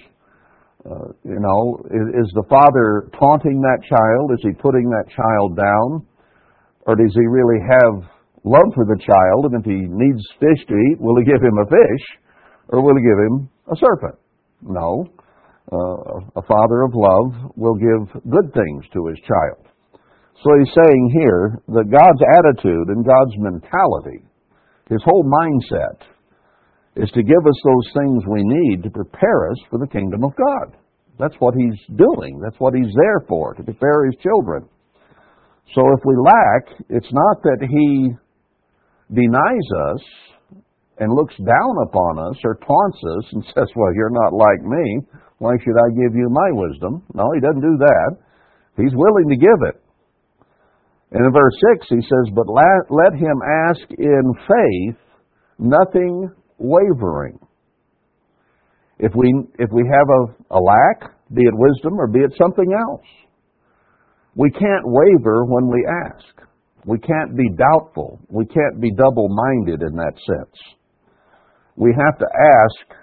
Uh, 0.80 1.12
you 1.28 1.36
know, 1.36 1.76
is, 1.92 2.24
is 2.24 2.30
the 2.32 2.46
father 2.48 3.12
taunting 3.18 3.60
that 3.60 3.84
child? 3.84 4.32
Is 4.32 4.40
he 4.40 4.52
putting 4.56 4.88
that 4.88 5.04
child 5.12 5.56
down? 5.56 6.06
Or 6.88 6.96
does 6.96 7.12
he 7.12 7.26
really 7.28 7.60
have 7.60 8.08
love 8.44 8.72
for 8.74 8.88
the 8.88 8.96
child? 8.96 9.52
And 9.52 9.60
if 9.60 9.66
he 9.68 9.76
needs 9.76 10.24
fish 10.40 10.64
to 10.68 10.74
eat, 10.74 10.96
will 10.96 11.20
he 11.20 11.28
give 11.28 11.42
him 11.42 11.58
a 11.60 11.68
fish? 11.68 12.04
Or 12.72 12.80
will 12.80 12.96
he 12.96 13.04
give 13.04 13.20
him 13.28 13.50
a 13.68 13.76
serpent? 13.76 14.16
No. 14.62 15.04
Uh, 15.70 16.40
a 16.40 16.42
father 16.48 16.82
of 16.82 16.96
love 16.96 17.52
will 17.56 17.76
give 17.76 18.08
good 18.24 18.48
things 18.56 18.84
to 18.94 19.06
his 19.06 19.20
child. 19.28 19.68
So 20.42 20.48
he's 20.58 20.72
saying 20.72 21.10
here 21.12 21.60
that 21.76 21.92
God's 21.92 22.22
attitude 22.40 22.88
and 22.88 23.04
God's 23.04 23.36
mentality, 23.36 24.24
his 24.90 25.00
whole 25.04 25.24
mindset, 25.24 26.02
is 26.96 27.10
to 27.12 27.22
give 27.22 27.46
us 27.46 27.60
those 27.64 27.88
things 27.94 28.24
we 28.26 28.42
need 28.42 28.82
to 28.82 28.90
prepare 28.90 29.50
us 29.50 29.58
for 29.70 29.78
the 29.78 29.86
kingdom 29.86 30.24
of 30.24 30.34
God. 30.34 30.76
That's 31.18 31.36
what 31.38 31.54
He's 31.54 31.78
doing. 31.96 32.40
That's 32.42 32.58
what 32.58 32.74
He's 32.74 32.92
there 32.96 33.20
for, 33.28 33.54
to 33.54 33.62
prepare 33.62 34.06
His 34.06 34.16
children. 34.22 34.68
So 35.74 35.82
if 35.94 36.00
we 36.04 36.16
lack, 36.18 36.82
it's 36.88 37.12
not 37.12 37.42
that 37.44 37.62
He 37.62 38.10
denies 39.14 39.68
us 39.94 40.02
and 40.98 41.14
looks 41.14 41.36
down 41.38 41.74
upon 41.86 42.18
us 42.18 42.36
or 42.42 42.58
taunts 42.66 42.98
us 42.98 43.24
and 43.32 43.44
says, 43.54 43.68
Well, 43.76 43.94
you're 43.94 44.10
not 44.10 44.32
like 44.32 44.62
me. 44.64 45.00
Why 45.38 45.54
should 45.62 45.78
I 45.78 45.88
give 45.94 46.16
you 46.16 46.28
my 46.28 46.50
wisdom? 46.52 47.04
No, 47.14 47.30
He 47.34 47.40
doesn't 47.40 47.62
do 47.62 47.76
that. 47.78 48.10
He's 48.76 48.92
willing 48.94 49.28
to 49.28 49.36
give 49.36 49.60
it. 49.68 49.76
And 51.12 51.26
in 51.26 51.32
verse 51.32 51.54
6, 51.78 51.86
he 51.88 52.02
says, 52.02 52.32
But 52.34 52.46
let 52.48 53.12
him 53.14 53.40
ask 53.68 53.80
in 53.98 54.22
faith, 54.46 54.96
nothing 55.58 56.30
wavering. 56.58 57.38
If 58.98 59.12
we, 59.16 59.32
if 59.58 59.70
we 59.72 59.82
have 59.90 60.08
a, 60.08 60.56
a 60.56 60.60
lack, 60.60 61.10
be 61.32 61.42
it 61.42 61.54
wisdom 61.54 61.98
or 61.98 62.06
be 62.06 62.20
it 62.20 62.32
something 62.40 62.72
else, 62.88 63.06
we 64.36 64.50
can't 64.50 64.84
waver 64.84 65.44
when 65.46 65.68
we 65.68 65.84
ask. 66.06 66.48
We 66.86 66.98
can't 66.98 67.36
be 67.36 67.48
doubtful. 67.56 68.20
We 68.28 68.46
can't 68.46 68.80
be 68.80 68.92
double 68.92 69.28
minded 69.28 69.82
in 69.82 69.96
that 69.96 70.14
sense. 70.26 70.56
We 71.76 71.94
have 71.98 72.18
to 72.18 72.26
ask 72.26 72.98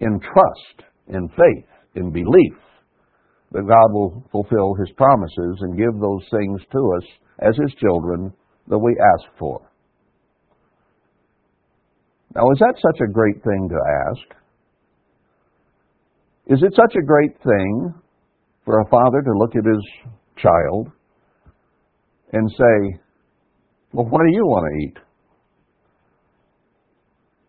in 0.00 0.20
trust, 0.20 0.88
in 1.08 1.28
faith, 1.28 1.68
in 1.94 2.12
belief 2.12 2.54
that 3.52 3.66
God 3.66 3.92
will 3.92 4.24
fulfill 4.30 4.74
His 4.74 4.90
promises 4.96 5.58
and 5.60 5.78
give 5.78 5.98
those 5.98 6.22
things 6.30 6.60
to 6.72 6.92
us 6.98 7.04
as 7.40 7.56
His 7.56 7.74
children 7.74 8.32
that 8.68 8.78
we 8.78 8.96
ask 9.00 9.38
for. 9.38 9.60
Now, 12.34 12.50
is 12.52 12.58
that 12.58 12.74
such 12.76 13.00
a 13.00 13.10
great 13.10 13.42
thing 13.42 13.68
to 13.70 13.76
ask? 14.10 14.36
Is 16.48 16.62
it 16.62 16.74
such 16.76 16.94
a 16.96 17.04
great 17.04 17.36
thing 17.42 17.94
for 18.64 18.80
a 18.80 18.88
father 18.88 19.22
to 19.22 19.38
look 19.38 19.56
at 19.56 19.64
his 19.64 19.82
child 20.36 20.90
and 22.32 22.50
say, 22.50 23.00
Well, 23.92 24.06
what 24.06 24.20
do 24.20 24.32
you 24.32 24.44
want 24.44 24.66
to 24.70 24.86
eat? 24.86 24.98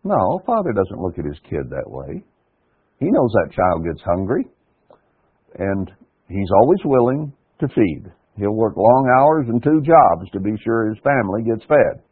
No, 0.04 0.40
a 0.40 0.44
father 0.46 0.72
doesn't 0.72 1.00
look 1.00 1.18
at 1.18 1.26
his 1.26 1.38
kid 1.50 1.68
that 1.70 1.90
way. 1.90 2.22
He 2.98 3.06
knows 3.10 3.30
that 3.32 3.52
child 3.52 3.84
gets 3.84 4.02
hungry, 4.02 4.46
and 5.58 5.90
he's 6.28 6.50
always 6.56 6.80
willing 6.84 7.32
to 7.60 7.68
feed. 7.68 8.10
He'll 8.38 8.54
work 8.54 8.76
long 8.76 9.04
hours 9.18 9.46
and 9.50 9.62
two 9.62 9.82
jobs 9.82 10.30
to 10.32 10.40
be 10.40 10.54
sure 10.62 10.88
his 10.88 11.02
family 11.02 11.42
gets 11.42 11.66
fed, 11.66 12.02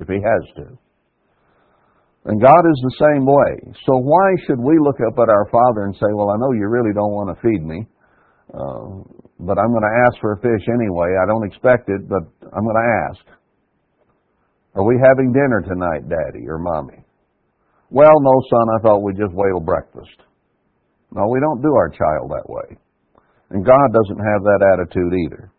if 0.00 0.06
he 0.06 0.22
has 0.22 0.44
to. 0.62 0.78
And 2.26 2.42
God 2.42 2.62
is 2.66 2.80
the 2.82 2.96
same 2.98 3.26
way. 3.26 3.74
So 3.86 3.98
why 3.98 4.34
should 4.46 4.58
we 4.58 4.78
look 4.78 4.98
up 5.06 5.18
at 5.18 5.30
our 5.30 5.46
Father 5.50 5.86
and 5.86 5.94
say, 5.94 6.10
Well, 6.10 6.30
I 6.30 6.38
know 6.38 6.52
you 6.54 6.66
really 6.66 6.94
don't 6.94 7.14
want 7.14 7.30
to 7.30 7.42
feed 7.42 7.62
me, 7.62 7.86
uh, 8.50 9.02
but 9.38 9.58
I'm 9.58 9.70
going 9.70 9.86
to 9.86 9.96
ask 10.06 10.18
for 10.20 10.34
a 10.34 10.40
fish 10.42 10.64
anyway. 10.66 11.14
I 11.22 11.26
don't 11.26 11.46
expect 11.46 11.90
it, 11.90 12.08
but 12.08 12.26
I'm 12.50 12.64
going 12.66 12.82
to 12.82 12.90
ask. 13.10 13.22
Are 14.74 14.84
we 14.84 14.98
having 15.02 15.32
dinner 15.32 15.62
tonight, 15.62 16.06
Daddy 16.10 16.46
or 16.46 16.58
Mommy? 16.58 17.02
Well, 17.90 18.18
no, 18.20 18.34
son, 18.50 18.66
I 18.74 18.82
thought 18.82 19.02
we'd 19.02 19.16
just 19.16 19.32
wait 19.32 19.54
breakfast. 19.64 20.20
No, 21.12 21.28
we 21.30 21.40
don't 21.40 21.62
do 21.62 21.72
our 21.74 21.88
child 21.88 22.30
that 22.30 22.50
way. 22.50 22.76
And 23.50 23.64
God 23.64 23.88
doesn't 23.94 24.18
have 24.18 24.42
that 24.42 24.60
attitude 24.74 25.14
either. 25.26 25.52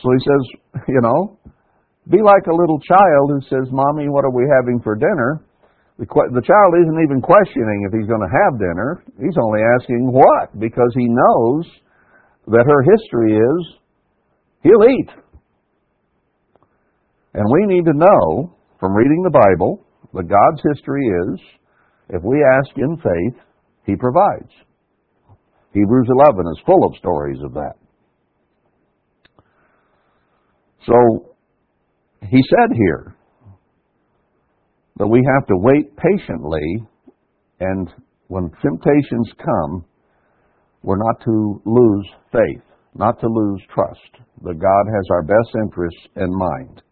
So 0.00 0.08
he 0.14 0.20
says, 0.24 0.42
you 0.88 1.00
know, 1.02 1.38
be 2.08 2.22
like 2.22 2.46
a 2.46 2.54
little 2.54 2.80
child 2.80 3.30
who 3.30 3.40
says, 3.46 3.68
Mommy, 3.70 4.08
what 4.08 4.24
are 4.24 4.34
we 4.34 4.48
having 4.48 4.80
for 4.82 4.96
dinner? 4.96 5.44
The, 5.98 6.06
the 6.06 6.42
child 6.42 6.72
isn't 6.80 7.02
even 7.04 7.20
questioning 7.20 7.86
if 7.86 7.92
he's 7.92 8.08
going 8.08 8.24
to 8.24 8.32
have 8.32 8.58
dinner. 8.58 9.04
He's 9.20 9.38
only 9.38 9.60
asking 9.78 10.10
what, 10.10 10.58
because 10.58 10.90
he 10.94 11.06
knows 11.06 11.64
that 12.48 12.66
her 12.66 12.82
history 12.82 13.36
is 13.36 13.60
he'll 14.62 14.88
eat. 14.88 15.10
And 17.34 17.44
we 17.50 17.66
need 17.66 17.84
to 17.84 17.94
know 17.94 18.56
from 18.80 18.94
reading 18.94 19.22
the 19.22 19.30
Bible 19.30 19.86
that 20.12 20.28
God's 20.28 20.62
history 20.74 21.06
is 21.06 21.40
if 22.10 22.22
we 22.22 22.44
ask 22.58 22.76
in 22.76 22.96
faith, 22.96 23.40
He 23.86 23.96
provides. 23.96 24.50
Hebrews 25.72 26.08
11 26.10 26.44
is 26.52 26.62
full 26.66 26.84
of 26.84 26.96
stories 26.98 27.38
of 27.42 27.54
that. 27.54 27.76
So, 30.86 31.34
He 32.28 32.42
said 32.48 32.76
here 32.76 33.14
that 34.96 35.06
we 35.06 35.22
have 35.34 35.46
to 35.46 35.56
wait 35.56 35.96
patiently, 35.96 36.86
and 37.60 37.88
when 38.28 38.50
temptations 38.62 39.30
come, 39.38 39.84
we're 40.82 40.96
not 40.96 41.20
to 41.24 41.62
lose 41.64 42.08
faith, 42.32 42.62
not 42.94 43.20
to 43.20 43.28
lose 43.28 43.62
trust, 43.72 44.22
that 44.42 44.58
God 44.58 44.84
has 44.90 45.06
our 45.10 45.22
best 45.22 45.50
interests 45.62 46.08
in 46.16 46.30
mind. 46.30 46.82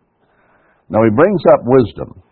Now, 0.89 1.03
He 1.03 1.11
brings 1.11 1.43
up 1.53 1.61
wisdom. 1.65 2.23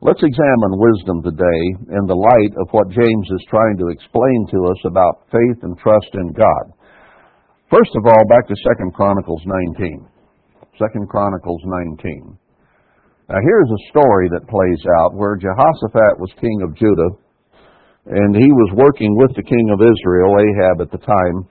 Let's 0.00 0.22
examine 0.22 0.76
wisdom 0.76 1.22
today 1.22 1.62
in 1.96 2.04
the 2.06 2.16
light 2.16 2.52
of 2.60 2.68
what 2.70 2.90
James 2.90 3.28
is 3.32 3.46
trying 3.48 3.76
to 3.78 3.88
explain 3.88 4.46
to 4.52 4.58
us 4.70 4.80
about 4.84 5.24
faith 5.32 5.62
and 5.62 5.76
trust 5.78 6.12
in 6.14 6.32
God. 6.32 6.72
First 7.70 7.90
of 7.96 8.04
all, 8.06 8.24
back 8.28 8.46
to 8.48 8.54
2 8.54 8.90
Chronicles 8.94 9.42
19. 9.76 10.06
2 10.78 10.84
Chronicles 11.08 11.62
19. 11.64 12.38
Now 13.28 13.40
here's 13.42 13.70
a 13.70 13.88
story 13.90 14.28
that 14.28 14.46
plays 14.46 14.82
out 15.00 15.14
where 15.14 15.36
Jehoshaphat 15.36 16.20
was 16.20 16.30
king 16.40 16.62
of 16.62 16.76
Judah, 16.76 17.16
and 18.06 18.36
he 18.36 18.52
was 18.52 18.70
working 18.76 19.16
with 19.16 19.34
the 19.34 19.42
king 19.42 19.70
of 19.72 19.80
Israel, 19.80 20.36
Ahab 20.36 20.80
at 20.84 20.92
the 20.92 21.00
time, 21.00 21.48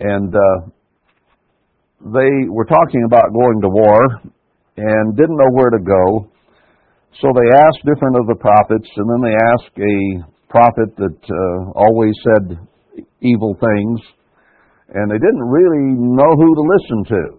and 0.00 0.34
uh, 0.34 0.70
they 2.14 2.46
were 2.48 2.64
talking 2.64 3.02
about 3.04 3.34
going 3.34 3.60
to 3.60 3.68
war 3.68 4.00
and 4.76 5.16
didn't 5.16 5.36
know 5.36 5.50
where 5.52 5.70
to 5.70 5.82
go. 5.82 6.30
So 7.20 7.32
they 7.34 7.50
asked 7.58 7.82
different 7.82 8.16
of 8.16 8.28
the 8.28 8.38
prophets, 8.38 8.88
and 8.94 9.06
then 9.10 9.20
they 9.26 9.34
asked 9.34 9.76
a 9.76 9.98
prophet 10.48 10.94
that 10.96 11.20
uh, 11.26 11.72
always 11.74 12.14
said 12.22 12.56
evil 13.20 13.58
things, 13.58 14.00
and 14.94 15.10
they 15.10 15.18
didn't 15.18 15.42
really 15.42 15.98
know 15.98 16.32
who 16.38 16.54
to 16.54 16.62
listen 16.62 17.04
to. 17.18 17.37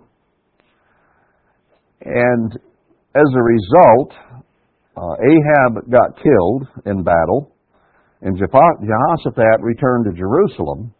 And 2.06 2.54
as 3.16 3.28
a 3.36 3.42
result, 3.42 4.14
uh, 4.96 5.16
Ahab 5.20 5.90
got 5.90 6.16
killed 6.22 6.68
in 6.86 7.04
battle, 7.04 7.56
and 8.22 8.38
Jehoshaphat 8.38 9.62
returned 9.62 10.06
to 10.06 10.18
Jerusalem. 10.18 10.94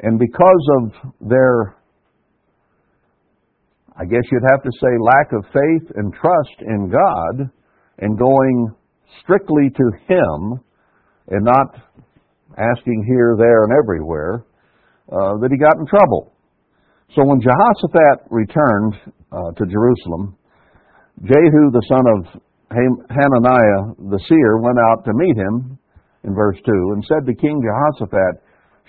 And 0.00 0.18
because 0.18 0.68
of 0.80 1.28
their, 1.28 1.76
I 3.96 4.04
guess 4.04 4.22
you'd 4.30 4.50
have 4.50 4.62
to 4.62 4.70
say, 4.80 4.88
lack 5.00 5.32
of 5.32 5.44
faith 5.52 5.92
and 5.96 6.12
trust 6.14 6.60
in 6.60 6.90
God, 6.90 7.50
and 7.98 8.18
going 8.18 8.74
strictly 9.22 9.70
to 9.70 9.90
Him 10.08 10.60
and 11.28 11.44
not 11.44 11.74
asking 12.58 13.04
here, 13.06 13.36
there, 13.38 13.64
and 13.64 13.72
everywhere, 13.82 14.44
uh, 15.10 15.38
that 15.40 15.48
he 15.50 15.58
got 15.58 15.78
in 15.78 15.86
trouble. 15.86 16.31
So 17.14 17.20
when 17.28 17.44
Jehoshaphat 17.44 18.32
returned 18.32 18.96
uh, 19.28 19.52
to 19.52 19.64
Jerusalem, 19.68 20.32
Jehu 21.20 21.68
the 21.68 21.84
son 21.84 22.04
of 22.08 22.42
Hananiah 22.72 24.08
the 24.08 24.20
seer 24.28 24.56
went 24.64 24.78
out 24.88 25.04
to 25.04 25.12
meet 25.12 25.36
him 25.36 25.78
in 26.24 26.32
verse 26.34 26.56
2 26.64 26.72
and 26.96 27.04
said 27.04 27.26
to 27.26 27.34
King 27.36 27.60
Jehoshaphat, 27.60 28.40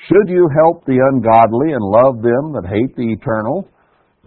Should 0.07 0.31
you 0.31 0.47
help 0.63 0.85
the 0.85 1.03
ungodly 1.03 1.75
and 1.75 1.83
love 1.83 2.23
them 2.23 2.55
that 2.55 2.71
hate 2.71 2.95
the 2.95 3.11
eternal? 3.11 3.67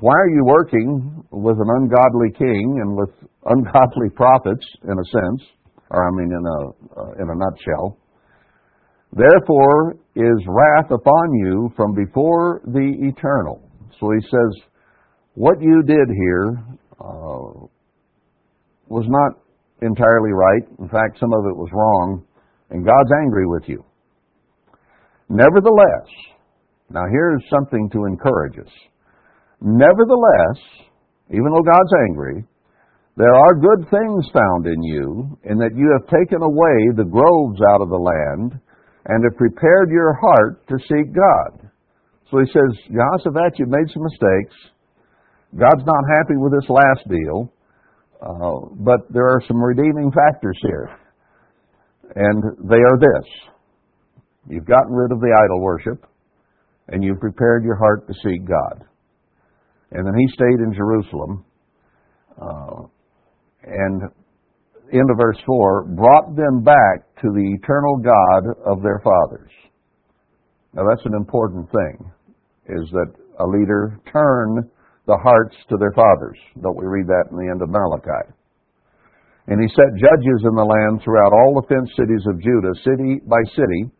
Why 0.00 0.12
are 0.12 0.28
you 0.28 0.44
working 0.44 1.24
with 1.30 1.56
an 1.56 1.70
ungodly 1.80 2.36
king 2.36 2.84
and 2.84 2.96
with 2.96 3.16
ungodly 3.48 4.12
prophets, 4.14 4.66
in 4.84 4.92
a 4.92 5.06
sense, 5.08 5.40
or 5.88 6.04
I 6.04 6.10
mean 6.12 6.36
in 6.36 6.44
a 6.44 6.60
uh, 7.00 7.12
in 7.22 7.30
a 7.32 7.36
nutshell? 7.40 7.96
Therefore 9.16 9.96
is 10.14 10.44
wrath 10.46 10.90
upon 10.90 11.32
you 11.40 11.72
from 11.76 11.94
before 11.94 12.60
the 12.66 12.92
eternal. 13.08 13.65
So 14.00 14.10
he 14.10 14.20
says, 14.22 14.62
what 15.34 15.60
you 15.60 15.82
did 15.82 16.08
here 16.08 16.64
uh, 17.00 17.66
was 18.88 19.04
not 19.08 19.42
entirely 19.82 20.32
right. 20.32 20.62
In 20.78 20.88
fact, 20.88 21.20
some 21.20 21.32
of 21.32 21.44
it 21.46 21.56
was 21.56 21.68
wrong, 21.72 22.24
and 22.70 22.84
God's 22.84 23.10
angry 23.22 23.46
with 23.46 23.64
you. 23.66 23.84
Nevertheless, 25.28 26.08
now 26.90 27.04
here's 27.10 27.42
something 27.50 27.90
to 27.92 28.04
encourage 28.04 28.58
us. 28.58 28.72
Nevertheless, 29.60 30.58
even 31.30 31.50
though 31.52 31.62
God's 31.62 31.92
angry, 32.08 32.44
there 33.16 33.34
are 33.34 33.54
good 33.54 33.88
things 33.90 34.28
found 34.32 34.66
in 34.66 34.82
you, 34.82 35.38
in 35.44 35.58
that 35.58 35.74
you 35.74 35.90
have 35.98 36.06
taken 36.08 36.42
away 36.42 36.94
the 36.94 37.10
groves 37.10 37.60
out 37.72 37.80
of 37.80 37.88
the 37.88 37.96
land, 37.96 38.60
and 39.06 39.24
have 39.24 39.38
prepared 39.38 39.90
your 39.90 40.14
heart 40.14 40.66
to 40.68 40.78
seek 40.78 41.14
God. 41.14 41.65
So 42.30 42.38
he 42.38 42.46
says, 42.52 42.70
Jehoshaphat, 42.90 43.58
you've 43.58 43.68
made 43.68 43.88
some 43.92 44.02
mistakes. 44.02 44.54
God's 45.54 45.84
not 45.86 46.04
happy 46.18 46.34
with 46.36 46.52
this 46.52 46.68
last 46.68 47.08
deal, 47.08 47.52
uh, 48.20 48.74
but 48.82 49.06
there 49.10 49.26
are 49.26 49.40
some 49.46 49.62
redeeming 49.62 50.10
factors 50.10 50.58
here. 50.62 50.90
And 52.14 52.42
they 52.68 52.76
are 52.76 52.98
this. 52.98 53.28
You've 54.48 54.66
gotten 54.66 54.92
rid 54.92 55.12
of 55.12 55.20
the 55.20 55.34
idol 55.44 55.60
worship, 55.60 56.06
and 56.88 57.02
you've 57.02 57.20
prepared 57.20 57.64
your 57.64 57.76
heart 57.76 58.06
to 58.06 58.14
seek 58.22 58.46
God. 58.46 58.84
And 59.92 60.06
then 60.06 60.14
he 60.18 60.26
stayed 60.28 60.60
in 60.60 60.74
Jerusalem. 60.74 61.44
Uh, 62.40 62.86
and 63.64 64.02
into 64.92 65.14
verse 65.18 65.38
4 65.46 65.84
brought 65.96 66.36
them 66.36 66.62
back 66.62 67.14
to 67.22 67.28
the 67.34 67.56
eternal 67.60 67.98
God 67.98 68.44
of 68.64 68.82
their 68.82 69.00
fathers. 69.02 69.50
Now 70.74 70.82
that's 70.88 71.04
an 71.06 71.14
important 71.14 71.68
thing, 71.70 72.12
is 72.68 72.90
that 72.90 73.12
a 73.38 73.46
leader 73.46 74.00
turn 74.12 74.68
the 75.06 75.18
hearts 75.22 75.56
to 75.68 75.76
their 75.78 75.92
fathers. 75.92 76.38
Don't 76.62 76.76
we 76.76 76.86
read 76.86 77.06
that 77.06 77.30
in 77.30 77.36
the 77.36 77.50
end 77.50 77.62
of 77.62 77.70
Malachi? 77.70 78.32
And 79.46 79.62
he 79.62 79.68
set 79.70 79.94
judges 79.94 80.42
in 80.42 80.54
the 80.56 80.66
land 80.66 81.02
throughout 81.04 81.32
all 81.32 81.54
the 81.54 81.68
fenced 81.68 81.94
cities 81.94 82.26
of 82.26 82.42
Judah, 82.42 82.74
city 82.82 83.22
by 83.26 83.38
city. 83.54 83.90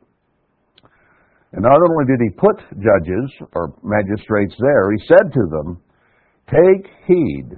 And 1.52 1.62
not 1.62 1.78
only 1.78 2.04
did 2.10 2.18
he 2.20 2.30
put 2.34 2.58
judges 2.82 3.30
or 3.54 3.72
magistrates 3.82 4.54
there, 4.58 4.90
he 4.90 5.06
said 5.06 5.32
to 5.32 5.46
them, 5.50 5.80
Take 6.50 6.90
heed. 7.06 7.50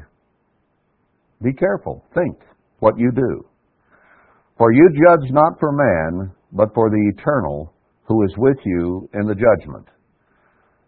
Be 1.43 1.53
careful. 1.53 2.05
Think 2.15 2.37
what 2.81 2.99
you 2.99 3.11
do. 3.11 3.47
For 4.59 4.73
you 4.73 4.91
judge 4.91 5.31
not 5.31 5.59
for 5.59 5.73
man, 5.73 6.33
but 6.53 6.75
for 6.75 6.91
the 6.91 7.13
eternal 7.17 7.73
who 8.05 8.25
is 8.25 8.35
with 8.37 8.59
you 8.65 9.09
in 9.15 9.27
the 9.27 9.35
judgment. 9.35 9.87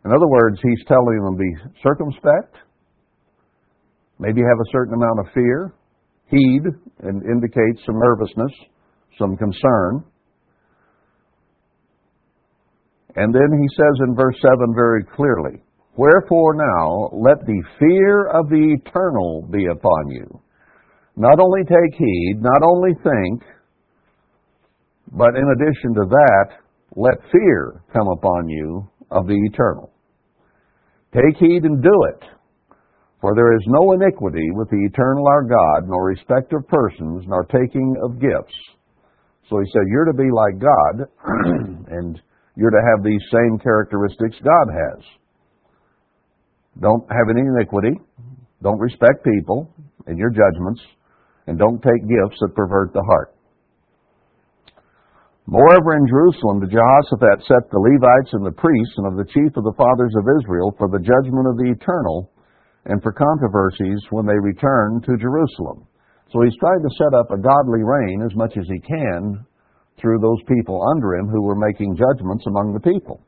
In 0.04 0.12
other 0.12 0.28
words, 0.28 0.58
he's 0.62 0.84
telling 0.86 1.20
them 1.22 1.36
to 1.36 1.38
be 1.38 1.80
circumspect, 1.82 2.56
maybe 4.18 4.40
have 4.40 4.60
a 4.60 4.70
certain 4.72 4.94
amount 4.94 5.20
of 5.20 5.26
fear, 5.34 5.74
heed, 6.26 6.62
and 7.00 7.22
indicates 7.24 7.84
some 7.84 7.98
nervousness, 7.98 8.52
some 9.18 9.36
concern. 9.36 10.04
And 13.16 13.34
then 13.34 13.50
he 13.60 13.68
says 13.76 14.08
in 14.08 14.14
verse 14.14 14.36
7 14.40 14.74
very 14.74 15.04
clearly, 15.16 15.62
Wherefore 15.96 16.54
now 16.54 17.10
let 17.12 17.44
the 17.44 17.62
fear 17.78 18.28
of 18.28 18.48
the 18.48 18.76
eternal 18.80 19.46
be 19.50 19.66
upon 19.66 20.08
you. 20.08 20.40
Not 21.16 21.38
only 21.40 21.62
take 21.64 21.98
heed, 21.98 22.36
not 22.40 22.62
only 22.62 22.92
think, 23.02 23.42
but 25.12 25.36
in 25.36 25.44
addition 25.44 25.92
to 25.94 26.06
that, 26.08 26.46
let 26.96 27.16
fear 27.30 27.82
come 27.92 28.06
upon 28.08 28.48
you 28.48 28.88
of 29.10 29.26
the 29.26 29.38
eternal. 29.52 29.90
Take 31.14 31.36
heed 31.38 31.64
and 31.64 31.82
do 31.82 31.96
it. 32.14 32.24
For 33.20 33.34
there 33.34 33.54
is 33.54 33.64
no 33.66 33.92
iniquity 33.92 34.48
with 34.52 34.70
the 34.70 34.82
eternal 34.86 35.26
our 35.26 35.42
God, 35.42 35.88
nor 35.88 36.06
respect 36.06 36.52
of 36.52 36.66
persons, 36.68 37.24
nor 37.26 37.44
taking 37.44 37.96
of 38.02 38.20
gifts. 38.20 38.56
So 39.50 39.58
he 39.58 39.70
said, 39.72 39.82
You're 39.88 40.06
to 40.06 40.16
be 40.16 40.30
like 40.32 40.58
God, 40.58 41.06
and 41.90 42.20
you're 42.56 42.70
to 42.70 42.82
have 42.94 43.04
these 43.04 43.20
same 43.30 43.58
characteristics 43.58 44.36
God 44.42 44.68
has. 44.72 45.04
Don't 46.80 47.04
have 47.10 47.28
any 47.28 47.42
iniquity. 47.42 48.00
Don't 48.62 48.78
respect 48.78 49.24
people 49.24 49.74
in 50.06 50.16
your 50.16 50.30
judgments, 50.30 50.80
and 51.46 51.58
don't 51.58 51.82
take 51.82 52.02
gifts 52.08 52.38
that 52.40 52.54
pervert 52.54 52.92
the 52.92 53.02
heart. 53.02 53.34
Moreover, 55.50 55.98
in 55.98 56.06
Jerusalem, 56.06 56.62
the 56.62 56.70
Jehoshaphat 56.70 57.42
set 57.42 57.66
the 57.74 57.82
Levites 57.82 58.30
and 58.38 58.46
the 58.46 58.54
priests 58.54 58.94
and 59.02 59.10
of 59.10 59.18
the 59.18 59.26
chief 59.34 59.50
of 59.58 59.66
the 59.66 59.74
fathers 59.74 60.14
of 60.14 60.30
Israel 60.38 60.70
for 60.78 60.86
the 60.86 61.02
judgment 61.02 61.50
of 61.50 61.58
the 61.58 61.74
eternal 61.74 62.30
and 62.86 63.02
for 63.02 63.10
controversies 63.10 63.98
when 64.14 64.30
they 64.30 64.38
return 64.38 65.02
to 65.02 65.18
Jerusalem. 65.18 65.90
So 66.30 66.46
he's 66.46 66.54
trying 66.62 66.86
to 66.86 66.94
set 66.94 67.18
up 67.18 67.34
a 67.34 67.42
godly 67.42 67.82
reign 67.82 68.22
as 68.22 68.30
much 68.38 68.54
as 68.54 68.70
he 68.70 68.78
can 68.78 69.42
through 69.98 70.22
those 70.22 70.38
people 70.46 70.86
under 70.94 71.18
him 71.18 71.26
who 71.26 71.42
were 71.42 71.58
making 71.58 71.98
judgments 71.98 72.46
among 72.46 72.70
the 72.70 72.86
people. 72.86 73.18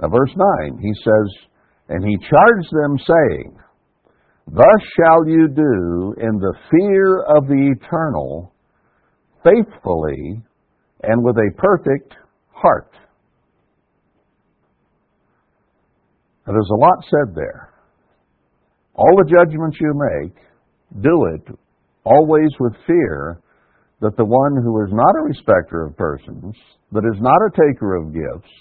Now, 0.00 0.08
verse 0.08 0.32
9, 0.32 0.80
he 0.80 0.94
says, 1.04 1.28
And 1.92 2.00
he 2.00 2.16
charged 2.32 2.72
them, 2.72 2.96
saying, 2.96 3.60
Thus 4.56 4.80
shall 4.96 5.28
you 5.28 5.52
do 5.52 6.16
in 6.16 6.40
the 6.40 6.56
fear 6.72 7.28
of 7.36 7.44
the 7.44 7.76
eternal, 7.76 8.54
faithfully 9.44 10.48
and 11.02 11.24
with 11.24 11.36
a 11.36 11.50
perfect 11.56 12.14
heart. 12.52 12.92
Now, 16.46 16.54
there's 16.54 16.70
a 16.72 16.80
lot 16.80 17.04
said 17.04 17.34
there. 17.34 17.70
All 18.94 19.16
the 19.16 19.30
judgments 19.30 19.78
you 19.80 19.92
make, 19.94 20.34
do 21.02 21.26
it 21.34 21.56
always 22.04 22.50
with 22.58 22.74
fear 22.86 23.40
that 24.00 24.16
the 24.16 24.24
one 24.24 24.56
who 24.62 24.82
is 24.84 24.90
not 24.92 25.14
a 25.20 25.26
respecter 25.26 25.86
of 25.86 25.96
persons, 25.96 26.54
that 26.92 27.04
is 27.04 27.20
not 27.20 27.36
a 27.36 27.50
taker 27.50 27.96
of 27.96 28.12
gifts, 28.12 28.52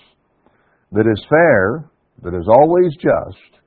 that 0.91 1.07
is 1.07 1.25
fair, 1.29 1.89
that 2.23 2.37
is 2.37 2.47
always 2.47 2.93
just, 2.95 3.59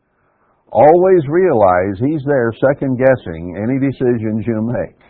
always 0.70 1.22
realize 1.28 1.96
he's 1.98 2.24
there 2.26 2.52
second 2.70 2.98
guessing 2.98 3.56
any 3.56 3.78
decisions 3.80 4.44
you 4.46 4.60
make. 4.62 5.01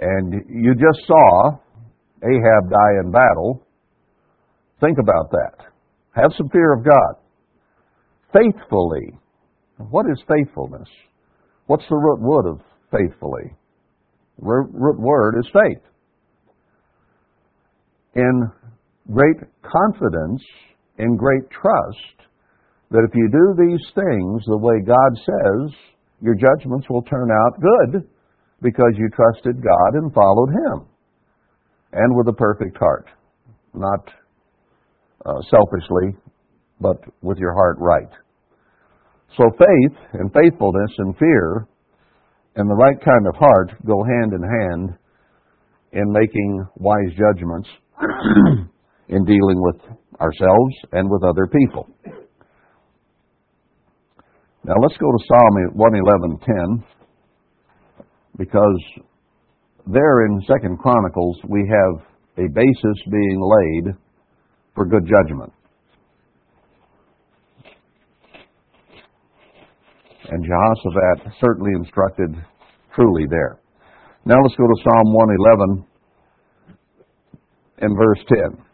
And 0.00 0.44
you 0.48 0.74
just 0.74 1.06
saw 1.06 1.58
Ahab 2.22 2.70
die 2.70 3.00
in 3.04 3.10
battle. 3.10 3.66
Think 4.80 4.98
about 4.98 5.30
that. 5.30 5.66
Have 6.12 6.30
some 6.36 6.48
fear 6.50 6.72
of 6.72 6.84
God. 6.84 7.14
Faithfully. 8.32 9.18
What 9.90 10.06
is 10.06 10.22
faithfulness? 10.28 10.88
What's 11.66 11.84
the 11.88 11.96
root 11.96 12.20
word 12.20 12.46
of 12.46 12.60
faithfully? 12.90 13.54
Root 14.38 15.00
word 15.00 15.36
is 15.38 15.46
faith. 15.52 15.82
In 18.14 18.50
great 19.12 19.36
confidence, 19.62 20.42
in 20.98 21.16
great 21.16 21.50
trust, 21.50 22.28
that 22.90 23.06
if 23.08 23.14
you 23.14 23.28
do 23.30 23.54
these 23.58 23.84
things 23.94 24.42
the 24.46 24.58
way 24.58 24.80
God 24.84 25.12
says, 25.16 25.74
your 26.20 26.34
judgments 26.34 26.86
will 26.88 27.02
turn 27.02 27.30
out 27.30 27.60
good 27.60 28.08
because 28.62 28.92
you 28.96 29.08
trusted 29.10 29.62
God 29.62 29.94
and 29.94 30.12
followed 30.12 30.50
Him. 30.50 30.86
And 31.92 32.16
with 32.16 32.28
a 32.28 32.32
perfect 32.32 32.76
heart. 32.76 33.06
Not 33.74 34.08
uh, 35.24 35.40
selfishly, 35.50 36.16
but 36.80 36.96
with 37.22 37.38
your 37.38 37.54
heart 37.54 37.76
right. 37.80 38.10
So 39.36 39.44
faith 39.58 39.98
and 40.14 40.32
faithfulness 40.32 40.90
and 40.98 41.16
fear 41.16 41.66
and 42.56 42.68
the 42.68 42.74
right 42.74 42.98
kind 43.04 43.26
of 43.26 43.36
heart 43.36 43.70
go 43.86 44.02
hand 44.02 44.32
in 44.32 44.42
hand 44.42 44.98
in 45.92 46.12
making 46.12 46.66
wise 46.76 47.12
judgments 47.16 47.68
in 49.08 49.24
dealing 49.24 49.60
with 49.62 49.80
ourselves 50.20 50.74
and 50.92 51.08
with 51.08 51.22
other 51.22 51.46
people. 51.46 51.88
Now 54.64 54.74
let's 54.82 54.96
go 54.98 55.06
to 55.06 55.24
Psalm 55.28 55.76
111:10 55.76 56.84
because 58.38 58.80
there 59.86 60.26
in 60.26 60.40
Second 60.46 60.78
Chronicles 60.78 61.38
we 61.48 61.68
have 61.68 62.06
a 62.38 62.48
basis 62.54 62.98
being 63.10 63.40
laid 63.40 63.94
for 64.74 64.86
good 64.86 65.06
judgment. 65.06 65.52
And 70.30 70.44
Jehoshaphat 70.44 71.32
certainly 71.40 71.72
instructed 71.74 72.30
truly 72.94 73.26
there. 73.28 73.58
Now 74.24 74.36
let's 74.42 74.56
go 74.56 74.66
to 74.66 74.82
Psalm 74.84 75.12
111 75.14 75.84
and 77.80 77.96
verse 77.96 78.18
10. 78.28 78.64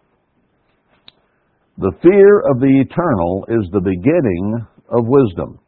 The 1.79 1.92
fear 2.03 2.40
of 2.50 2.61
the 2.61 2.81
eternal 2.81 3.46
is 3.48 3.68
the 3.72 3.81
beginning 3.81 4.66
of 4.90 5.07
wisdom. 5.07 5.59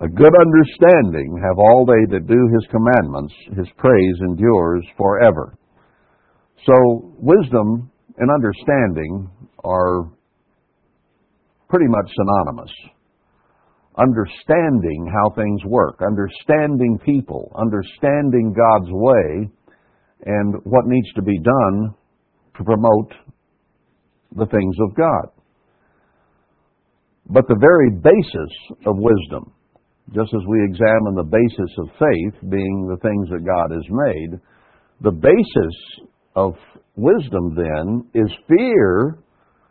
A 0.00 0.08
good 0.08 0.32
understanding 0.38 1.40
have 1.42 1.58
all 1.58 1.86
they 1.86 2.12
that 2.12 2.26
do 2.26 2.48
his 2.52 2.68
commandments, 2.70 3.32
his 3.56 3.68
praise 3.78 4.16
endures 4.28 4.84
forever. 4.96 5.56
So 6.66 7.14
wisdom 7.18 7.90
and 8.18 8.30
understanding 8.30 9.30
are 9.64 10.10
pretty 11.68 11.86
much 11.88 12.10
synonymous. 12.14 12.70
Understanding 13.96 15.10
how 15.10 15.30
things 15.30 15.62
work, 15.64 16.00
understanding 16.06 16.98
people, 17.02 17.50
understanding 17.56 18.52
God's 18.52 18.90
way, 18.90 19.48
and 20.26 20.54
what 20.64 20.84
needs 20.86 21.10
to 21.14 21.22
be 21.22 21.38
done 21.38 21.94
to 22.58 22.64
promote 22.64 23.12
the 24.36 24.46
things 24.46 24.76
of 24.82 24.94
God. 24.94 25.28
But 27.28 27.48
the 27.48 27.56
very 27.58 27.90
basis 27.90 28.86
of 28.86 28.96
wisdom, 28.98 29.52
just 30.14 30.32
as 30.34 30.42
we 30.46 30.62
examine 30.64 31.14
the 31.14 31.24
basis 31.24 31.72
of 31.78 31.88
faith 31.98 32.50
being 32.50 32.86
the 32.88 32.98
things 33.02 33.28
that 33.30 33.44
God 33.44 33.74
has 33.74 33.84
made, 33.90 34.40
the 35.00 35.10
basis 35.10 36.06
of 36.34 36.54
wisdom 36.96 37.54
then 37.56 38.04
is 38.14 38.30
fear 38.48 39.18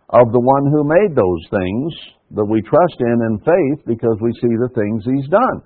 of 0.10 0.32
the 0.32 0.39
one 0.39 0.71
who 0.71 0.84
made 0.84 1.15
those 1.15 1.43
things 1.50 1.93
that 2.32 2.45
we 2.45 2.62
trust 2.62 2.95
in 3.00 3.19
in 3.30 3.39
faith 3.39 3.86
because 3.88 4.17
we 4.21 4.32
see 4.34 4.56
the 4.60 4.69
things 4.76 5.04
he's 5.06 5.30
done. 5.30 5.62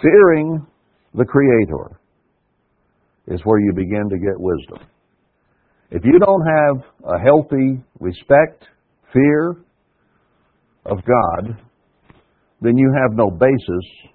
Fearing 0.00 0.66
the 1.14 1.24
Creator 1.24 2.00
is 3.26 3.40
where 3.44 3.60
you 3.60 3.72
begin 3.74 4.08
to 4.08 4.18
get 4.18 4.38
wisdom. 4.38 4.88
If 5.90 6.04
you 6.04 6.18
don't 6.18 6.46
have 6.46 7.16
a 7.16 7.18
healthy 7.18 7.82
respect, 7.98 8.64
fear 9.12 9.56
of 10.86 10.98
God, 11.04 11.56
then 12.60 12.76
you 12.76 12.92
have 13.02 13.16
no 13.16 13.30
basis 13.30 14.12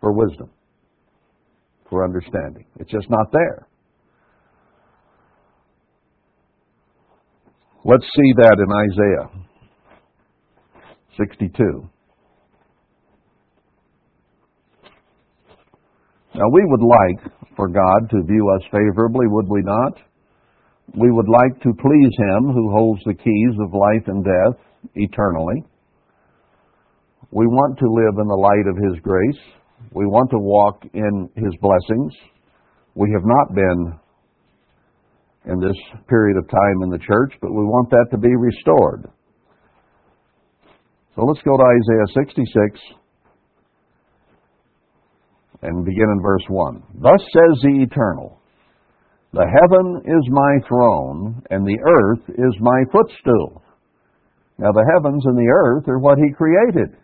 for 0.00 0.12
wisdom 0.12 0.50
for 1.88 2.04
understanding. 2.04 2.66
It's 2.80 2.90
just 2.90 3.08
not 3.10 3.30
there. 3.32 3.66
Let's 7.84 8.04
see 8.04 8.32
that 8.38 8.56
in 8.58 8.70
Isaiah 8.72 9.44
62. 11.18 11.90
Now, 16.34 16.48
we 16.52 16.62
would 16.64 16.82
like 16.82 17.32
for 17.56 17.68
God 17.68 18.10
to 18.10 18.22
view 18.26 18.50
us 18.56 18.62
favorably, 18.72 19.26
would 19.28 19.48
we 19.48 19.62
not? 19.62 19.92
We 20.94 21.12
would 21.12 21.28
like 21.28 21.62
to 21.62 21.72
please 21.74 22.12
Him 22.18 22.52
who 22.52 22.72
holds 22.72 23.00
the 23.04 23.14
keys 23.14 23.54
of 23.60 23.72
life 23.72 24.08
and 24.08 24.24
death 24.24 24.60
eternally. 24.94 25.64
We 27.30 27.46
want 27.46 27.78
to 27.78 27.86
live 27.86 28.18
in 28.20 28.28
the 28.28 28.34
light 28.34 28.66
of 28.68 28.76
His 28.76 29.00
grace. 29.02 29.42
We 29.92 30.06
want 30.06 30.30
to 30.30 30.38
walk 30.38 30.84
in 30.94 31.28
His 31.36 31.54
blessings. 31.60 32.12
We 32.94 33.10
have 33.12 33.24
not 33.24 33.54
been 33.54 33.98
in 35.46 35.60
this 35.60 35.76
period 36.08 36.36
of 36.38 36.48
time 36.48 36.82
in 36.82 36.90
the 36.90 36.98
church, 36.98 37.34
but 37.40 37.50
we 37.50 37.64
want 37.64 37.90
that 37.90 38.06
to 38.12 38.18
be 38.18 38.34
restored. 38.34 39.10
So 41.14 41.24
let's 41.24 41.42
go 41.42 41.56
to 41.56 41.62
Isaiah 41.62 42.24
66 42.26 42.80
and 45.62 45.84
begin 45.84 46.08
in 46.16 46.20
verse 46.22 46.44
1. 46.48 46.82
Thus 47.00 47.20
says 47.20 47.62
the 47.62 47.82
Eternal 47.82 48.40
The 49.32 49.46
heaven 49.46 50.02
is 50.04 50.28
my 50.30 50.68
throne, 50.68 51.42
and 51.50 51.66
the 51.66 51.78
earth 51.86 52.28
is 52.28 52.60
my 52.60 52.84
footstool. 52.90 53.62
Now, 54.58 54.72
the 54.72 54.86
heavens 54.94 55.24
and 55.26 55.36
the 55.36 55.52
earth 55.52 55.88
are 55.88 55.98
what 55.98 56.18
He 56.18 56.32
created. 56.32 56.96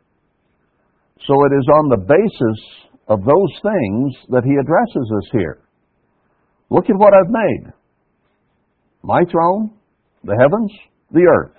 So 1.26 1.34
it 1.44 1.52
is 1.58 1.68
on 1.68 1.88
the 1.88 2.04
basis 2.06 2.90
of 3.08 3.24
those 3.24 3.54
things 3.62 4.14
that 4.30 4.44
he 4.44 4.54
addresses 4.54 5.12
us 5.16 5.28
here. 5.32 5.58
Look 6.70 6.88
at 6.88 6.96
what 6.96 7.12
I've 7.12 7.30
made 7.30 7.72
my 9.02 9.22
throne, 9.30 9.70
the 10.24 10.36
heavens, 10.38 10.70
the 11.10 11.26
earth. 11.26 11.56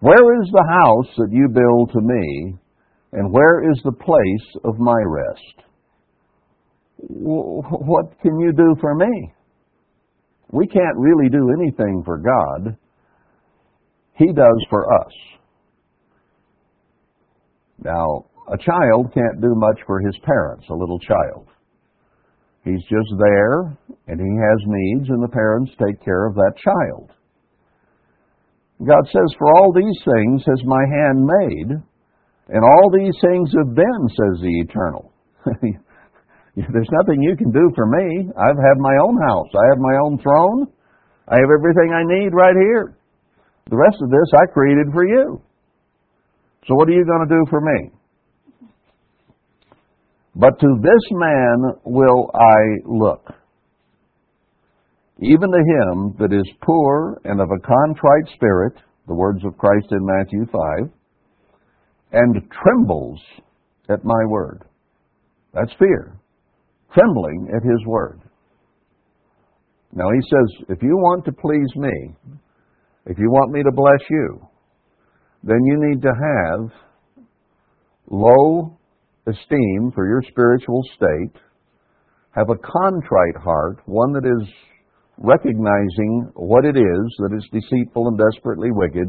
Where 0.00 0.42
is 0.42 0.48
the 0.50 0.66
house 0.82 1.14
that 1.16 1.32
you 1.32 1.48
build 1.48 1.92
to 1.92 2.00
me, 2.00 2.58
and 3.12 3.32
where 3.32 3.70
is 3.70 3.80
the 3.84 3.92
place 3.92 4.62
of 4.64 4.78
my 4.78 5.00
rest? 5.06 5.64
What 6.98 8.20
can 8.20 8.38
you 8.40 8.52
do 8.52 8.74
for 8.80 8.94
me? 8.94 9.32
We 10.50 10.66
can't 10.66 10.96
really 10.96 11.28
do 11.30 11.50
anything 11.60 12.02
for 12.04 12.18
God. 12.18 12.76
He 14.18 14.26
does 14.32 14.66
for 14.68 14.92
us. 15.00 15.12
Now, 17.84 18.26
a 18.52 18.58
child 18.58 19.14
can't 19.14 19.40
do 19.40 19.54
much 19.54 19.78
for 19.86 20.00
his 20.00 20.18
parents, 20.24 20.66
a 20.68 20.74
little 20.74 20.98
child. 20.98 21.46
He's 22.64 22.82
just 22.82 23.14
there, 23.16 23.78
and 24.08 24.18
he 24.18 24.32
has 24.34 24.60
needs, 24.66 25.08
and 25.08 25.22
the 25.22 25.32
parents 25.32 25.70
take 25.78 26.04
care 26.04 26.26
of 26.26 26.34
that 26.34 26.52
child. 26.58 27.12
God 28.84 29.04
says, 29.06 29.30
For 29.38 29.54
all 29.56 29.72
these 29.72 30.00
things 30.04 30.42
has 30.46 30.62
my 30.64 30.82
hand 30.82 31.24
made, 31.24 31.70
and 32.48 32.64
all 32.64 32.90
these 32.90 33.14
things 33.22 33.50
have 33.56 33.74
been, 33.74 34.02
says 34.08 34.42
the 34.42 34.64
Eternal. 34.66 35.12
There's 36.56 36.90
nothing 37.00 37.22
you 37.22 37.36
can 37.36 37.52
do 37.52 37.70
for 37.76 37.86
me. 37.86 38.30
I've 38.36 38.58
had 38.58 38.78
my 38.78 38.96
own 39.06 39.16
house. 39.28 39.48
I 39.54 39.66
have 39.70 39.78
my 39.78 39.96
own 40.02 40.18
throne. 40.18 40.66
I 41.28 41.36
have 41.36 41.50
everything 41.54 41.94
I 41.94 42.02
need 42.02 42.34
right 42.34 42.56
here. 42.58 42.97
The 43.68 43.76
rest 43.76 43.96
of 44.02 44.10
this 44.10 44.32
I 44.34 44.52
created 44.52 44.86
for 44.92 45.06
you. 45.06 45.42
So 46.66 46.74
what 46.74 46.88
are 46.88 46.92
you 46.92 47.04
going 47.04 47.28
to 47.28 47.34
do 47.34 47.44
for 47.50 47.60
me? 47.60 47.90
But 50.34 50.58
to 50.60 50.66
this 50.80 51.10
man 51.10 51.72
will 51.84 52.30
I 52.34 52.80
look, 52.86 53.26
even 55.20 55.50
to 55.50 55.58
him 55.58 56.14
that 56.18 56.32
is 56.32 56.48
poor 56.62 57.20
and 57.24 57.40
of 57.40 57.48
a 57.50 57.60
contrite 57.66 58.34
spirit, 58.34 58.74
the 59.08 59.14
words 59.14 59.44
of 59.44 59.58
Christ 59.58 59.86
in 59.90 59.98
Matthew 60.00 60.46
5, 60.46 60.92
and 62.12 62.50
trembles 62.62 63.20
at 63.90 64.04
my 64.04 64.24
word. 64.28 64.64
That's 65.52 65.72
fear. 65.78 66.16
Trembling 66.94 67.48
at 67.54 67.62
his 67.62 67.86
word. 67.86 68.20
Now 69.92 70.08
he 70.10 70.20
says, 70.30 70.66
if 70.68 70.82
you 70.82 70.96
want 70.96 71.24
to 71.24 71.32
please 71.32 71.74
me, 71.76 72.14
if 73.08 73.18
you 73.18 73.30
want 73.30 73.52
me 73.52 73.62
to 73.62 73.72
bless 73.72 74.00
you, 74.10 74.46
then 75.42 75.64
you 75.64 75.76
need 75.88 76.02
to 76.02 76.12
have 76.12 76.70
low 78.10 78.76
esteem 79.26 79.90
for 79.94 80.06
your 80.06 80.22
spiritual 80.30 80.82
state, 80.94 81.40
have 82.32 82.50
a 82.50 82.58
contrite 82.58 83.42
heart, 83.42 83.78
one 83.86 84.12
that 84.12 84.26
is 84.26 84.48
recognizing 85.16 86.30
what 86.34 86.66
it 86.66 86.76
is 86.76 87.16
that 87.18 87.34
is 87.34 87.44
deceitful 87.50 88.08
and 88.08 88.18
desperately 88.18 88.68
wicked, 88.70 89.08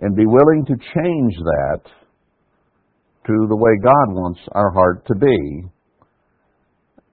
and 0.00 0.16
be 0.16 0.24
willing 0.26 0.64
to 0.66 0.74
change 0.74 1.34
that 1.36 1.80
to 3.26 3.46
the 3.48 3.56
way 3.56 3.72
God 3.82 4.14
wants 4.14 4.40
our 4.52 4.70
heart 4.70 5.06
to 5.06 5.14
be, 5.14 5.64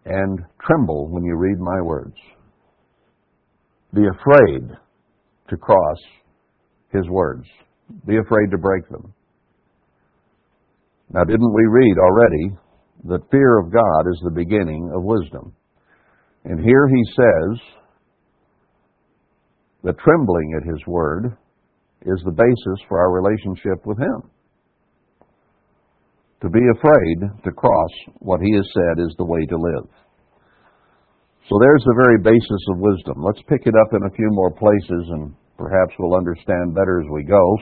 and 0.06 0.40
tremble 0.66 1.10
when 1.10 1.24
you 1.24 1.36
read 1.36 1.60
my 1.60 1.82
words. 1.82 2.16
Be 3.94 4.02
afraid 4.02 4.78
to 5.54 5.58
cross 5.58 5.98
his 6.92 7.08
words. 7.10 7.46
Be 8.08 8.18
afraid 8.18 8.50
to 8.52 8.58
break 8.58 8.90
them. 8.90 9.14
Now, 11.12 11.24
didn't 11.24 11.54
we 11.54 11.66
read 11.70 11.96
already 12.00 12.58
that 13.06 13.30
fear 13.30 13.60
of 13.60 13.72
God 13.72 14.10
is 14.12 14.20
the 14.24 14.34
beginning 14.34 14.92
of 14.96 15.04
wisdom? 15.04 15.54
And 16.46 16.60
here 16.60 16.88
he 16.88 17.04
says 17.16 17.60
that 19.84 20.00
trembling 20.00 20.60
at 20.60 20.68
his 20.68 20.82
word 20.88 21.38
is 22.06 22.22
the 22.26 22.32
basis 22.32 22.86
for 22.90 23.00
our 23.00 23.12
relationship 23.12 23.86
with 23.86 23.98
him. 24.00 24.30
To 26.42 26.50
be 26.50 26.60
afraid 26.76 27.44
to 27.46 27.52
cross 27.52 27.92
what 28.20 28.42
he 28.42 28.54
has 28.56 28.68
said 28.74 29.06
is 29.06 29.14
the 29.18 29.26
way 29.26 29.46
to 29.46 29.56
live. 29.56 29.88
So 31.48 31.60
there's 31.60 31.84
the 31.86 32.02
very 32.04 32.18
basis 32.18 32.64
of 32.72 32.80
wisdom. 32.80 33.22
Let's 33.24 33.42
pick 33.48 33.68
it 33.68 33.76
up 33.76 33.94
in 33.94 34.04
a 34.04 34.16
few 34.16 34.28
more 34.32 34.52
places 34.52 35.04
and 35.12 35.34
perhaps 35.58 35.94
we'll 36.00 36.18
understand 36.18 36.76
better 36.76 37.02
as 37.02 37.08
we 37.12 37.24
go. 37.24 37.58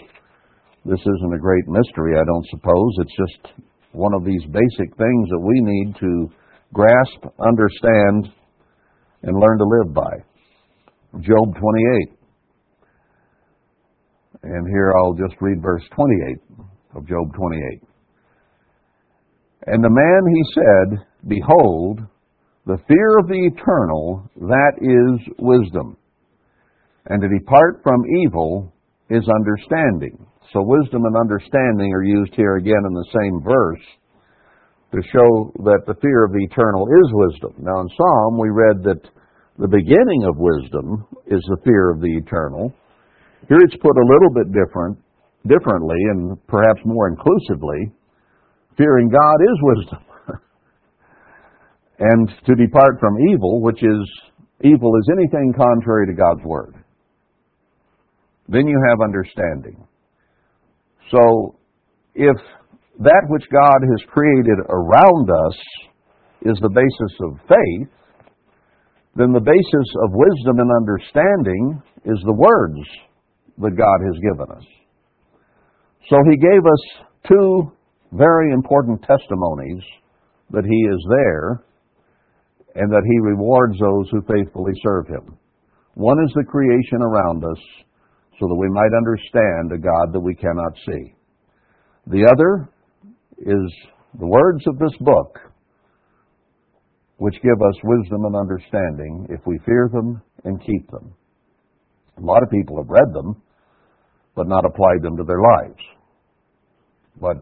This 0.85 0.99
isn't 0.99 1.33
a 1.33 1.39
great 1.39 1.67
mystery, 1.67 2.17
I 2.17 2.23
don't 2.25 2.47
suppose. 2.49 2.95
It's 2.99 3.15
just 3.15 3.53
one 3.91 4.13
of 4.13 4.25
these 4.25 4.43
basic 4.45 4.95
things 4.97 5.29
that 5.29 5.39
we 5.39 5.61
need 5.61 5.95
to 5.99 6.31
grasp, 6.73 7.25
understand, 7.39 8.33
and 9.23 9.39
learn 9.39 9.57
to 9.57 9.65
live 9.65 9.93
by. 9.93 10.11
Job 11.19 11.53
28. 11.55 12.17
And 14.43 14.67
here 14.69 14.93
I'll 14.97 15.13
just 15.13 15.35
read 15.41 15.61
verse 15.61 15.83
28 15.93 16.37
of 16.95 17.07
Job 17.07 17.33
28. 17.35 17.83
And 19.67 19.83
the 19.83 19.89
man 19.89 20.21
he 20.33 20.43
said, 20.55 21.05
Behold, 21.27 21.99
the 22.65 22.77
fear 22.87 23.19
of 23.19 23.27
the 23.27 23.51
eternal, 23.53 24.23
that 24.35 24.73
is 24.81 25.33
wisdom. 25.37 25.97
And 27.07 27.21
to 27.21 27.27
depart 27.27 27.81
from 27.83 28.01
evil 28.23 28.73
is 29.09 29.27
understanding. 29.27 30.25
So 30.53 30.61
wisdom 30.63 31.03
and 31.05 31.15
understanding 31.15 31.93
are 31.93 32.03
used 32.03 32.35
here 32.35 32.57
again 32.57 32.83
in 32.85 32.93
the 32.93 33.11
same 33.11 33.41
verse 33.41 33.85
to 34.91 34.99
show 35.11 35.51
that 35.63 35.87
the 35.87 35.95
fear 36.01 36.25
of 36.25 36.31
the 36.31 36.43
eternal 36.43 36.85
is 36.87 37.07
wisdom. 37.11 37.63
Now 37.63 37.79
in 37.79 37.87
Psalm 37.95 38.37
we 38.37 38.49
read 38.49 38.83
that 38.83 38.99
the 39.57 39.71
beginning 39.71 40.27
of 40.27 40.35
wisdom 40.35 41.07
is 41.27 41.39
the 41.47 41.61
fear 41.63 41.91
of 41.91 42.01
the 42.01 42.11
eternal. 42.19 42.73
Here 43.47 43.59
it's 43.63 43.79
put 43.79 43.95
a 43.95 44.09
little 44.11 44.31
bit 44.35 44.51
different, 44.51 44.99
differently 45.47 45.99
and 46.11 46.35
perhaps 46.47 46.81
more 46.83 47.07
inclusively. 47.07 47.95
Fearing 48.77 49.07
God 49.07 49.37
is 49.39 49.57
wisdom. 49.61 50.01
and 51.99 52.27
to 52.45 52.55
depart 52.55 52.99
from 52.99 53.15
evil, 53.31 53.61
which 53.61 53.81
is 53.83 54.03
evil 54.63 54.91
is 54.99 55.09
anything 55.15 55.53
contrary 55.55 56.07
to 56.07 56.13
God's 56.13 56.43
word. 56.43 56.80
Then 58.51 58.67
you 58.67 58.77
have 58.89 58.99
understanding. 59.01 59.87
So, 61.09 61.55
if 62.13 62.35
that 62.99 63.23
which 63.29 63.47
God 63.51 63.79
has 63.81 64.09
created 64.11 64.59
around 64.67 65.29
us 65.47 65.57
is 66.43 66.57
the 66.61 66.69
basis 66.69 67.13
of 67.23 67.39
faith, 67.47 67.87
then 69.15 69.31
the 69.31 69.39
basis 69.39 69.87
of 70.03 70.11
wisdom 70.11 70.59
and 70.59 70.71
understanding 70.75 71.81
is 72.05 72.19
the 72.25 72.33
words 72.33 72.79
that 73.57 73.77
God 73.77 73.99
has 74.03 74.19
given 74.19 74.47
us. 74.57 74.65
So 76.09 76.17
he 76.29 76.37
gave 76.37 76.65
us 76.65 77.07
two 77.27 77.71
very 78.11 78.51
important 78.51 79.01
testimonies 79.03 79.83
that 80.51 80.65
he 80.65 80.79
is 80.91 80.99
there 81.09 81.63
and 82.75 82.91
that 82.91 83.03
he 83.05 83.19
rewards 83.19 83.77
those 83.79 84.09
who 84.11 84.21
faithfully 84.21 84.73
serve 84.83 85.07
him. 85.07 85.37
One 85.95 86.17
is 86.23 86.31
the 86.35 86.43
creation 86.43 87.01
around 87.01 87.43
us, 87.43 87.59
so 88.41 88.47
that 88.47 88.55
we 88.55 88.67
might 88.69 88.97
understand 88.97 89.71
a 89.71 89.77
God 89.77 90.11
that 90.13 90.19
we 90.19 90.33
cannot 90.33 90.73
see. 90.87 91.13
The 92.07 92.25
other 92.25 92.67
is 93.37 93.71
the 94.19 94.25
words 94.25 94.65
of 94.65 94.79
this 94.79 94.97
book, 94.99 95.37
which 97.17 97.35
give 97.43 97.61
us 97.61 97.75
wisdom 97.83 98.25
and 98.25 98.35
understanding 98.35 99.27
if 99.29 99.41
we 99.45 99.59
fear 99.63 99.89
them 99.93 100.23
and 100.43 100.59
keep 100.59 100.89
them. 100.89 101.13
A 102.17 102.21
lot 102.21 102.41
of 102.41 102.49
people 102.49 102.77
have 102.77 102.89
read 102.89 103.13
them, 103.13 103.39
but 104.35 104.47
not 104.47 104.65
applied 104.65 105.03
them 105.03 105.17
to 105.17 105.23
their 105.23 105.41
lives. 105.41 105.83
But 107.21 107.37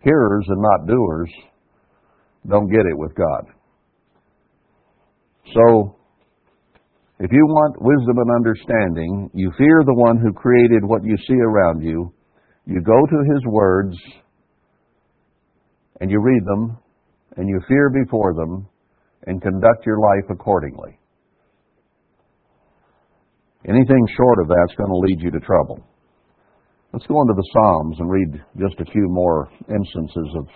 hearers 0.00 0.46
and 0.48 0.62
not 0.62 0.86
doers 0.86 1.30
don't 2.48 2.70
get 2.70 2.86
it 2.86 2.96
with 2.96 3.14
God. 3.14 3.52
So, 5.54 5.96
if 7.20 7.30
you 7.30 7.46
want 7.46 7.80
wisdom 7.80 8.18
and 8.18 8.30
understanding, 8.34 9.30
you 9.34 9.52
fear 9.56 9.82
the 9.84 9.94
one 9.94 10.18
who 10.18 10.32
created 10.32 10.84
what 10.84 11.04
you 11.04 11.16
see 11.28 11.40
around 11.40 11.82
you. 11.82 12.12
You 12.66 12.80
go 12.80 12.98
to 12.98 13.32
his 13.34 13.42
words 13.46 13.96
and 16.00 16.10
you 16.10 16.20
read 16.20 16.44
them 16.44 16.76
and 17.36 17.48
you 17.48 17.60
fear 17.68 17.90
before 17.90 18.34
them 18.34 18.66
and 19.26 19.40
conduct 19.40 19.86
your 19.86 20.00
life 20.00 20.28
accordingly. 20.30 20.98
Anything 23.66 24.06
short 24.16 24.40
of 24.40 24.48
that's 24.48 24.76
going 24.76 24.90
to 24.90 24.96
lead 24.96 25.20
you 25.20 25.30
to 25.30 25.40
trouble. 25.40 25.86
Let's 26.92 27.06
go 27.06 27.20
into 27.22 27.34
the 27.34 27.48
Psalms 27.52 27.96
and 27.98 28.10
read 28.10 28.42
just 28.58 28.78
a 28.80 28.90
few 28.92 29.06
more 29.08 29.48
instances 29.68 30.36
of, 30.36 30.46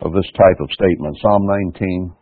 of 0.00 0.12
this 0.12 0.30
type 0.32 0.58
of 0.60 0.70
statement. 0.70 1.16
Psalm 1.20 1.46
19. 1.74 2.14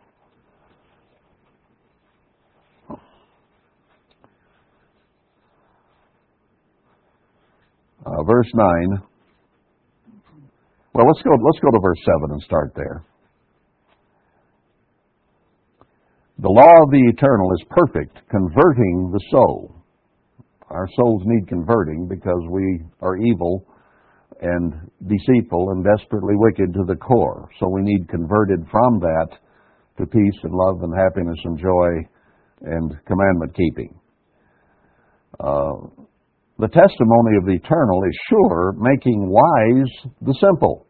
Uh, 8.05 8.23
verse 8.23 8.49
9. 8.53 9.01
Well, 10.93 11.05
let's 11.07 11.21
go, 11.21 11.31
let's 11.31 11.59
go 11.59 11.71
to 11.71 11.79
verse 11.81 11.99
7 12.03 12.31
and 12.31 12.41
start 12.41 12.73
there. 12.75 13.05
The 16.39 16.49
law 16.49 16.83
of 16.83 16.89
the 16.89 17.03
eternal 17.13 17.51
is 17.53 17.63
perfect, 17.69 18.17
converting 18.29 19.11
the 19.13 19.19
soul. 19.29 19.75
Our 20.69 20.87
souls 20.95 21.21
need 21.25 21.47
converting 21.47 22.07
because 22.07 22.41
we 22.49 22.81
are 23.01 23.17
evil 23.17 23.67
and 24.41 24.73
deceitful 25.07 25.69
and 25.69 25.85
desperately 25.85 26.33
wicked 26.35 26.73
to 26.73 26.83
the 26.87 26.95
core. 26.95 27.47
So 27.59 27.69
we 27.69 27.81
need 27.83 28.09
converted 28.09 28.65
from 28.71 28.99
that 28.99 29.27
to 29.99 30.07
peace 30.07 30.39
and 30.41 30.53
love 30.53 30.81
and 30.81 30.93
happiness 30.97 31.37
and 31.43 31.59
joy 31.59 31.89
and 32.61 32.91
commandment 33.05 33.55
keeping. 33.55 33.99
Uh, 35.39 35.73
the 36.61 36.69
testimony 36.69 37.41
of 37.41 37.45
the 37.49 37.57
eternal 37.57 38.05
is 38.05 38.15
sure, 38.29 38.77
making 38.77 39.25
wise 39.25 39.89
the 40.21 40.37
simple. 40.37 40.85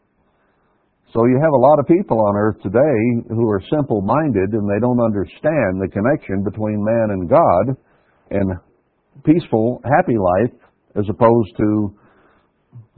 So 1.16 1.24
you 1.24 1.40
have 1.40 1.56
a 1.56 1.64
lot 1.64 1.80
of 1.80 1.88
people 1.88 2.20
on 2.20 2.36
earth 2.36 2.60
today 2.60 3.00
who 3.32 3.48
are 3.48 3.64
simple 3.72 4.02
minded 4.04 4.52
and 4.52 4.68
they 4.68 4.84
don't 4.84 5.00
understand 5.00 5.80
the 5.80 5.88
connection 5.88 6.44
between 6.44 6.84
man 6.84 7.16
and 7.16 7.30
God 7.30 7.66
and 8.32 8.52
peaceful, 9.24 9.80
happy 9.88 10.20
life 10.20 10.60
as 11.00 11.08
opposed 11.08 11.56
to 11.56 11.96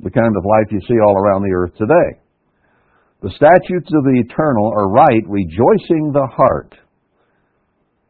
the 0.01 0.09
kind 0.09 0.33
of 0.33 0.43
life 0.43 0.65
you 0.73 0.81
see 0.89 0.97
all 0.97 1.13
around 1.13 1.43
the 1.43 1.53
earth 1.53 1.77
today. 1.77 2.21
The 3.21 3.37
statutes 3.37 3.89
of 3.93 4.03
the 4.03 4.17
eternal 4.25 4.73
are 4.73 4.89
right, 4.89 5.21
rejoicing 5.29 6.09
the 6.11 6.25
heart. 6.25 6.73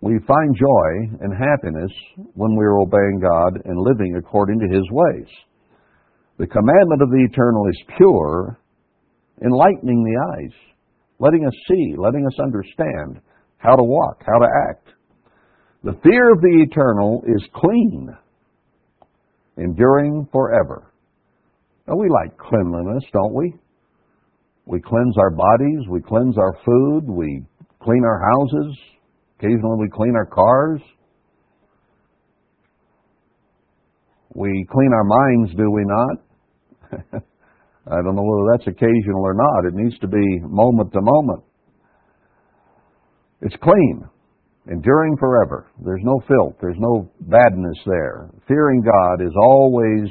We 0.03 0.19
find 0.27 0.53
joy 0.53 1.15
and 1.21 1.31
happiness 1.31 1.91
when 2.33 2.57
we're 2.57 2.81
obeying 2.81 3.21
God 3.21 3.61
and 3.63 3.79
living 3.79 4.17
according 4.17 4.59
to 4.59 4.67
His 4.67 4.83
ways. 4.91 5.29
The 6.37 6.47
commandment 6.47 7.01
of 7.01 7.09
the 7.09 7.25
eternal 7.31 7.67
is 7.69 7.95
pure, 7.95 8.59
enlightening 9.41 10.03
the 10.03 10.19
eyes, 10.35 10.51
letting 11.19 11.45
us 11.45 11.53
see, 11.69 11.95
letting 11.97 12.25
us 12.27 12.37
understand 12.43 13.21
how 13.59 13.77
to 13.77 13.83
walk, 13.83 14.21
how 14.25 14.39
to 14.39 14.47
act. 14.69 14.89
The 15.85 15.97
fear 16.03 16.33
of 16.33 16.41
the 16.41 16.65
eternal 16.69 17.23
is 17.25 17.41
clean, 17.55 18.09
enduring 19.55 20.27
forever. 20.33 20.91
Now, 21.87 21.95
we 21.95 22.09
like 22.09 22.37
cleanliness, 22.37 23.03
don't 23.13 23.33
we? 23.33 23.53
We 24.65 24.81
cleanse 24.81 25.17
our 25.17 25.31
bodies, 25.31 25.87
we 25.89 26.01
cleanse 26.01 26.37
our 26.37 26.57
food, 26.65 27.03
we 27.07 27.45
clean 27.81 28.03
our 28.03 28.19
houses, 28.19 28.77
occasionally 29.43 29.77
we 29.79 29.89
clean 29.89 30.15
our 30.15 30.25
cars. 30.25 30.81
We 34.35 34.65
clean 34.71 34.91
our 34.93 35.03
minds, 35.03 35.51
do 35.55 35.69
we 35.69 35.83
not? 35.85 36.17
I 37.87 38.01
don't 38.01 38.15
know 38.15 38.23
whether 38.23 38.57
that's 38.57 38.67
occasional 38.67 39.21
or 39.21 39.33
not. 39.33 39.67
It 39.67 39.73
needs 39.75 39.97
to 39.99 40.07
be 40.07 40.39
moment 40.41 40.93
to 40.93 40.99
moment. 41.01 41.43
It's 43.41 43.55
clean, 43.61 44.03
enduring 44.71 45.17
forever. 45.17 45.67
There's 45.83 46.01
no 46.03 46.21
filth, 46.27 46.55
there's 46.61 46.79
no 46.79 47.11
badness 47.19 47.77
there. 47.85 48.29
Fearing 48.47 48.81
God 48.81 49.25
is 49.25 49.33
always 49.43 50.09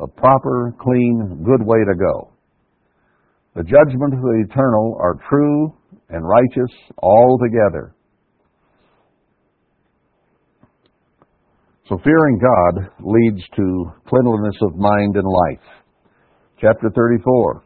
a 0.00 0.06
proper, 0.06 0.72
clean, 0.80 1.42
good 1.44 1.66
way 1.66 1.78
to 1.78 1.98
go. 1.98 2.32
The 3.56 3.64
judgments 3.64 4.16
of 4.16 4.22
the 4.22 4.44
eternal 4.48 4.96
are 5.00 5.18
true 5.28 5.74
and 6.08 6.24
righteous 6.26 6.70
altogether. 7.02 7.94
So 11.90 11.98
fearing 12.04 12.38
God 12.38 12.88
leads 13.00 13.42
to 13.56 13.92
cleanliness 14.08 14.54
of 14.62 14.76
mind 14.76 15.16
and 15.16 15.26
life. 15.26 15.66
Chapter 16.60 16.88
34. 16.94 17.64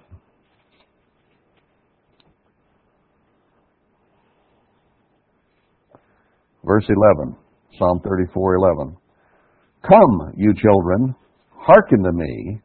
Verse 6.65 6.87
11. 7.19 7.37
Psalm 7.79 8.01
34, 8.03 8.55
11. 8.55 8.97
Come, 9.87 10.33
you 10.39 10.55
children, 10.55 11.15
hearken 11.51 12.03
to 12.05 12.13
me. 12.13 12.63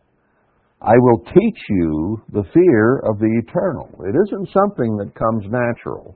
I 0.81 0.93
will 0.97 1.19
teach 1.25 1.59
you 1.67 2.21
the 2.31 2.43
fear 2.53 2.99
of 2.99 3.19
the 3.19 3.41
eternal. 3.45 3.89
It 4.05 4.15
isn't 4.15 4.47
something 4.53 4.95
that 4.95 5.13
comes 5.13 5.43
natural. 5.49 6.15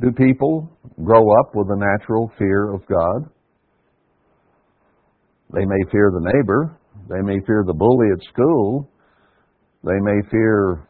Do 0.00 0.12
people 0.12 0.70
grow 1.02 1.22
up 1.40 1.54
with 1.54 1.68
a 1.70 1.76
natural 1.76 2.30
fear 2.38 2.70
of 2.74 2.86
God? 2.86 3.30
They 5.54 5.64
may 5.64 5.90
fear 5.90 6.10
the 6.12 6.30
neighbor. 6.34 6.78
They 7.08 7.22
may 7.22 7.38
fear 7.46 7.64
the 7.66 7.72
bully 7.72 8.08
at 8.12 8.22
school. 8.30 8.90
They 9.84 9.98
may 10.00 10.20
fear 10.30 10.88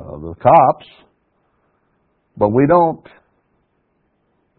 uh, 0.00 0.18
the 0.18 0.34
cops. 0.42 0.86
But 2.36 2.48
we 2.48 2.66
don't 2.66 3.06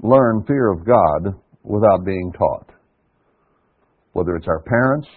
learn 0.02 0.46
fear 0.48 0.72
of 0.72 0.86
God 0.86 1.36
without 1.64 2.06
being 2.06 2.32
taught. 2.38 2.70
Whether 4.14 4.36
it's 4.38 4.48
our 4.48 4.62
parents 4.62 5.08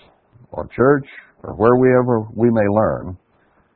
or 0.51 0.67
church 0.75 1.07
or 1.45 1.55
wherever 1.55 2.27
we 2.35 2.51
may 2.51 2.67
learn. 2.69 3.17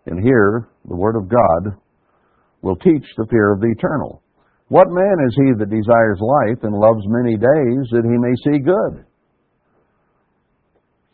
And 0.06 0.20
here, 0.20 0.68
the 0.88 0.96
Word 0.96 1.16
of 1.16 1.28
God 1.28 1.76
will 2.62 2.76
teach 2.76 3.04
the 3.16 3.26
fear 3.30 3.52
of 3.52 3.60
the 3.60 3.72
eternal. 3.76 4.22
What 4.68 4.88
man 4.90 5.16
is 5.26 5.34
he 5.36 5.52
that 5.58 5.70
desires 5.70 6.20
life 6.20 6.62
and 6.62 6.74
loves 6.74 7.04
many 7.06 7.36
days 7.36 7.88
that 7.92 8.04
he 8.04 8.18
may 8.18 8.34
see 8.44 8.58
good? 8.62 9.04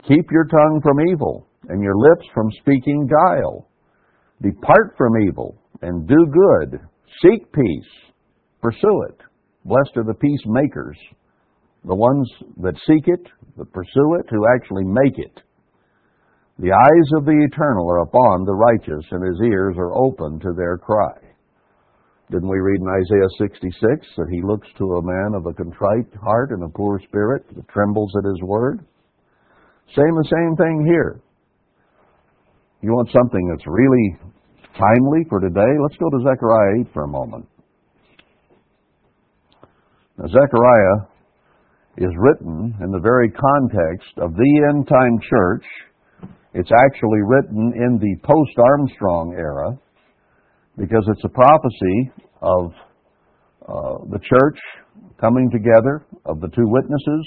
Keep 0.07 0.29
your 0.31 0.45
tongue 0.45 0.81
from 0.83 0.99
evil 1.09 1.47
and 1.69 1.81
your 1.81 1.95
lips 1.95 2.27
from 2.33 2.51
speaking 2.59 3.07
guile. 3.07 3.67
Depart 4.41 4.95
from 4.97 5.13
evil 5.27 5.57
and 5.81 6.07
do 6.07 6.27
good. 6.27 6.79
Seek 7.21 7.51
peace. 7.53 8.11
Pursue 8.61 9.03
it. 9.09 9.21
Blessed 9.63 9.97
are 9.97 10.03
the 10.03 10.13
peacemakers, 10.13 10.97
the 11.85 11.95
ones 11.95 12.29
that 12.61 12.75
seek 12.85 13.07
it, 13.07 13.27
that 13.57 13.73
pursue 13.73 14.17
it, 14.19 14.25
who 14.29 14.45
actually 14.53 14.83
make 14.83 15.17
it. 15.17 15.41
The 16.59 16.71
eyes 16.71 17.09
of 17.17 17.25
the 17.25 17.47
eternal 17.51 17.89
are 17.89 18.03
upon 18.03 18.45
the 18.45 18.53
righteous, 18.53 19.05
and 19.11 19.25
his 19.25 19.41
ears 19.43 19.75
are 19.77 19.93
open 19.93 20.39
to 20.39 20.53
their 20.55 20.77
cry. 20.77 21.24
Didn't 22.31 22.49
we 22.49 22.57
read 22.57 22.81
in 22.81 22.87
Isaiah 22.87 23.29
66 23.37 24.07
that 24.17 24.29
he 24.31 24.41
looks 24.41 24.67
to 24.79 24.97
a 24.97 25.05
man 25.05 25.33
of 25.35 25.45
a 25.45 25.53
contrite 25.53 26.09
heart 26.23 26.49
and 26.51 26.63
a 26.63 26.69
poor 26.69 26.99
spirit 27.07 27.45
that 27.55 27.67
trembles 27.69 28.11
at 28.17 28.27
his 28.27 28.41
word? 28.41 28.79
Same 29.95 30.15
the 30.15 30.29
same 30.29 30.55
thing 30.57 30.85
here. 30.87 31.21
You 32.81 32.91
want 32.91 33.09
something 33.13 33.47
that's 33.49 33.67
really 33.67 34.17
timely 34.73 35.23
for 35.29 35.39
today? 35.39 35.69
Let's 35.81 35.97
go 35.97 36.09
to 36.09 36.23
Zechariah 36.23 36.81
8 36.81 36.93
for 36.93 37.03
a 37.03 37.07
moment. 37.07 37.47
Now, 40.17 40.25
Zechariah 40.25 41.05
is 41.97 42.11
written 42.17 42.73
in 42.81 42.91
the 42.91 42.99
very 42.99 43.29
context 43.29 44.17
of 44.17 44.33
the 44.33 44.65
end 44.69 44.87
time 44.87 45.19
church. 45.29 45.65
It's 46.53 46.71
actually 46.71 47.21
written 47.27 47.73
in 47.75 47.99
the 47.99 48.15
post 48.23 48.57
Armstrong 48.57 49.35
era 49.37 49.77
because 50.77 51.03
it's 51.07 51.23
a 51.23 51.29
prophecy 51.29 52.11
of 52.41 52.71
uh, 53.67 54.05
the 54.11 54.19
church 54.19 54.59
coming 55.19 55.49
together, 55.51 56.05
of 56.25 56.41
the 56.41 56.49
two 56.49 56.67
witnesses, 56.67 57.25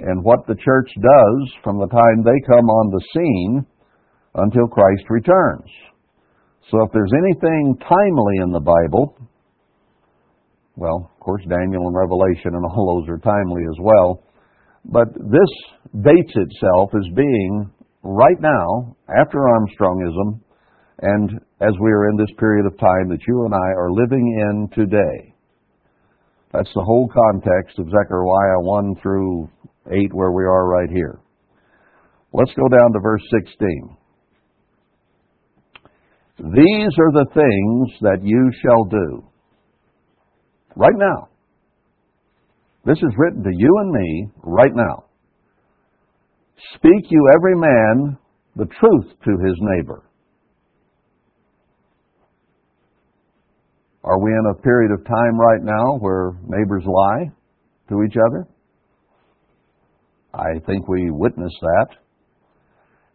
and 0.00 0.22
what 0.22 0.46
the 0.46 0.54
church 0.54 0.90
does 0.94 1.52
from 1.64 1.78
the 1.78 1.88
time 1.88 2.22
they 2.22 2.38
come 2.46 2.66
on 2.66 2.92
the 2.92 3.04
scene 3.12 3.66
until 4.34 4.66
Christ 4.68 5.04
returns. 5.08 5.68
So 6.70 6.82
if 6.84 6.92
there's 6.92 7.12
anything 7.16 7.76
timely 7.80 8.36
in 8.42 8.52
the 8.52 8.60
Bible, 8.60 9.16
well, 10.76 11.10
of 11.12 11.20
course, 11.20 11.42
Daniel 11.48 11.88
and 11.88 11.96
Revelation 11.96 12.54
and 12.54 12.64
all 12.64 13.00
those 13.00 13.08
are 13.08 13.18
timely 13.18 13.62
as 13.62 13.78
well, 13.80 14.22
but 14.84 15.08
this 15.14 15.52
dates 16.04 16.32
itself 16.36 16.90
as 16.94 17.08
being 17.16 17.70
right 18.02 18.40
now, 18.40 18.96
after 19.08 19.38
Armstrongism, 19.38 20.40
and 21.00 21.30
as 21.60 21.72
we 21.80 21.90
are 21.90 22.08
in 22.10 22.16
this 22.16 22.34
period 22.38 22.66
of 22.66 22.78
time 22.78 23.08
that 23.08 23.26
you 23.26 23.44
and 23.44 23.54
I 23.54 23.68
are 23.76 23.90
living 23.92 24.26
in 24.50 24.68
today. 24.74 25.34
That's 26.52 26.72
the 26.74 26.82
whole 26.82 27.08
context 27.08 27.78
of 27.78 27.86
Zechariah 27.86 28.60
1 28.60 28.94
through 29.02 29.48
8, 29.90 30.12
where 30.12 30.32
we 30.32 30.44
are 30.44 30.66
right 30.66 30.90
here. 30.90 31.20
Let's 32.32 32.52
go 32.54 32.68
down 32.68 32.92
to 32.92 33.00
verse 33.00 33.22
16. 33.30 33.96
These 36.38 36.92
are 36.98 37.12
the 37.12 37.26
things 37.34 37.98
that 38.00 38.18
you 38.22 38.50
shall 38.62 38.84
do. 38.84 39.24
Right 40.74 40.96
now. 40.96 41.28
This 42.84 42.98
is 42.98 43.14
written 43.16 43.42
to 43.42 43.50
you 43.52 43.78
and 43.80 43.90
me 43.92 44.28
right 44.42 44.74
now. 44.74 45.04
Speak 46.74 47.10
you 47.10 47.28
every 47.36 47.56
man 47.56 48.18
the 48.56 48.66
truth 48.66 49.12
to 49.24 49.30
his 49.46 49.56
neighbor. 49.60 50.07
Are 54.04 54.20
we 54.20 54.30
in 54.30 54.52
a 54.52 54.62
period 54.62 54.92
of 54.92 55.04
time 55.04 55.38
right 55.38 55.62
now 55.62 55.98
where 55.98 56.32
neighbors 56.46 56.84
lie 56.86 57.32
to 57.88 58.02
each 58.02 58.16
other? 58.16 58.46
I 60.34 60.60
think 60.66 60.88
we 60.88 61.10
witness 61.10 61.52
that. 61.60 61.86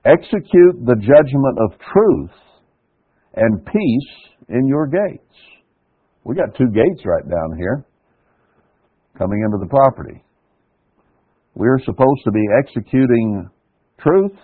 Execute 0.05 0.85
the 0.85 0.95
judgment 0.95 1.57
of 1.59 1.79
truth 1.93 2.31
and 3.35 3.65
peace 3.65 4.33
in 4.49 4.67
your 4.67 4.87
gates. 4.87 5.35
We 6.25 6.35
got 6.35 6.55
two 6.57 6.69
gates 6.73 7.01
right 7.05 7.29
down 7.29 7.57
here 7.57 7.85
coming 9.17 9.41
into 9.45 9.57
the 9.63 9.69
property. 9.69 10.23
We're 11.55 11.79
supposed 11.85 12.21
to 12.25 12.31
be 12.31 12.45
executing 12.59 13.49
truth 13.99 14.37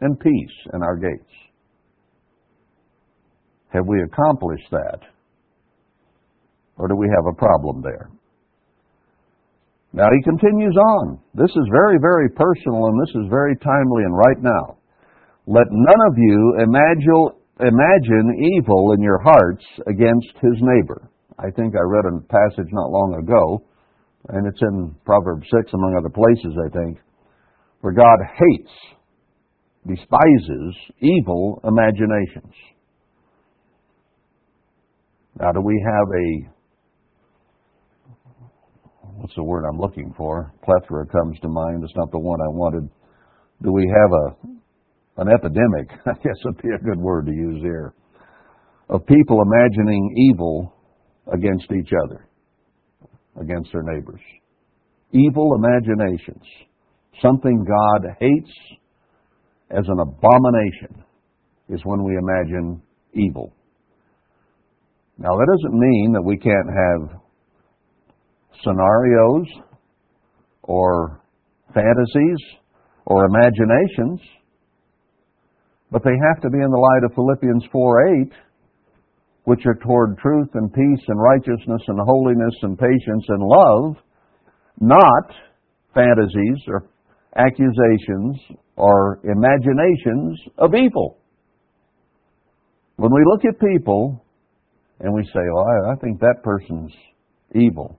and 0.00 0.18
peace 0.18 0.72
in 0.72 0.82
our 0.82 0.96
gates. 0.96 1.30
Have 3.68 3.86
we 3.86 4.02
accomplished 4.02 4.70
that? 4.70 5.13
Or 6.76 6.88
do 6.88 6.96
we 6.96 7.08
have 7.08 7.26
a 7.30 7.36
problem 7.36 7.82
there? 7.82 8.10
Now 9.92 10.10
he 10.10 10.22
continues 10.22 10.74
on. 10.74 11.20
This 11.34 11.50
is 11.50 11.66
very, 11.70 11.98
very 12.00 12.28
personal 12.30 12.86
and 12.86 12.98
this 13.00 13.14
is 13.14 13.30
very 13.30 13.54
timely 13.56 14.02
and 14.02 14.16
right 14.16 14.42
now. 14.42 14.78
Let 15.46 15.70
none 15.70 16.02
of 16.10 16.14
you 16.16 16.56
imagine, 16.58 17.38
imagine 17.60 18.58
evil 18.58 18.92
in 18.92 19.02
your 19.02 19.22
hearts 19.22 19.64
against 19.86 20.34
his 20.42 20.58
neighbor. 20.58 21.08
I 21.38 21.50
think 21.50 21.74
I 21.74 21.86
read 21.86 22.06
a 22.10 22.20
passage 22.26 22.70
not 22.72 22.90
long 22.90 23.22
ago, 23.22 23.62
and 24.30 24.46
it's 24.46 24.62
in 24.62 24.94
Proverbs 25.04 25.46
6 25.54 25.72
among 25.74 25.96
other 25.96 26.10
places, 26.10 26.58
I 26.58 26.70
think, 26.70 26.98
where 27.80 27.92
God 27.92 28.18
hates, 28.34 28.72
despises 29.86 30.74
evil 31.00 31.60
imaginations. 31.64 32.54
Now, 35.38 35.52
do 35.52 35.60
we 35.60 35.84
have 35.84 36.08
a 36.08 36.53
what's 39.16 39.34
the 39.34 39.42
word 39.42 39.64
I'm 39.66 39.78
looking 39.78 40.12
for? 40.16 40.52
Plethora 40.64 41.06
comes 41.06 41.38
to 41.40 41.48
mind. 41.48 41.84
It's 41.84 41.96
not 41.96 42.10
the 42.10 42.18
one 42.18 42.40
I 42.40 42.48
wanted. 42.48 42.88
Do 43.62 43.72
we 43.72 43.86
have 43.88 44.10
a 44.12 45.22
an 45.22 45.28
epidemic? 45.28 45.90
I 46.06 46.12
guess 46.22 46.36
would 46.44 46.60
be 46.60 46.70
a 46.74 46.84
good 46.84 46.98
word 46.98 47.26
to 47.26 47.32
use 47.32 47.62
here 47.62 47.94
of 48.88 49.06
people 49.06 49.42
imagining 49.42 50.30
evil 50.30 50.74
against 51.32 51.70
each 51.72 51.90
other, 52.04 52.28
against 53.40 53.70
their 53.72 53.82
neighbors. 53.82 54.20
Evil 55.12 55.54
imaginations, 55.54 56.44
something 57.22 57.64
God 57.64 58.10
hates 58.20 58.50
as 59.70 59.84
an 59.88 60.00
abomination, 60.00 61.04
is 61.70 61.80
when 61.84 62.04
we 62.04 62.16
imagine 62.16 62.82
evil. 63.14 63.54
Now, 65.16 65.30
that 65.30 65.46
doesn't 65.46 65.78
mean 65.78 66.12
that 66.12 66.22
we 66.22 66.36
can't 66.36 66.68
have 66.68 67.20
scenarios 68.62 69.46
or 70.62 71.20
fantasies 71.72 72.38
or 73.06 73.26
imaginations, 73.26 74.20
but 75.90 76.02
they 76.04 76.16
have 76.28 76.42
to 76.42 76.50
be 76.50 76.58
in 76.58 76.70
the 76.70 76.78
light 76.78 77.04
of 77.04 77.14
Philippians 77.14 77.64
4 77.70 78.22
8, 78.22 78.32
which 79.44 79.60
are 79.66 79.76
toward 79.76 80.18
truth 80.18 80.48
and 80.54 80.72
peace 80.72 81.04
and 81.08 81.20
righteousness 81.20 81.82
and 81.88 81.98
holiness 82.00 82.54
and 82.62 82.78
patience 82.78 83.24
and 83.28 83.42
love, 83.42 83.96
not 84.80 85.30
fantasies 85.94 86.58
or 86.68 86.88
accusations 87.36 88.36
or 88.76 89.20
imaginations 89.24 90.40
of 90.58 90.74
evil. 90.74 91.18
When 92.96 93.12
we 93.12 93.22
look 93.26 93.44
at 93.44 93.60
people 93.60 94.24
and 95.00 95.12
we 95.12 95.24
say, 95.24 95.40
I, 95.40 95.92
I 95.92 95.96
think 95.96 96.20
that 96.20 96.42
person's 96.42 96.92
evil. 97.54 97.98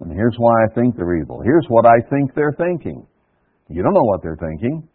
And 0.00 0.12
here's 0.12 0.34
why 0.38 0.64
I 0.64 0.74
think 0.74 0.96
they're 0.96 1.16
evil. 1.16 1.42
Here's 1.42 1.66
what 1.68 1.86
I 1.86 2.00
think 2.08 2.34
they're 2.34 2.56
thinking. 2.56 3.06
You 3.68 3.82
don't 3.82 3.94
know 3.94 4.04
what 4.04 4.22
they're 4.22 4.36
thinking. 4.36 4.88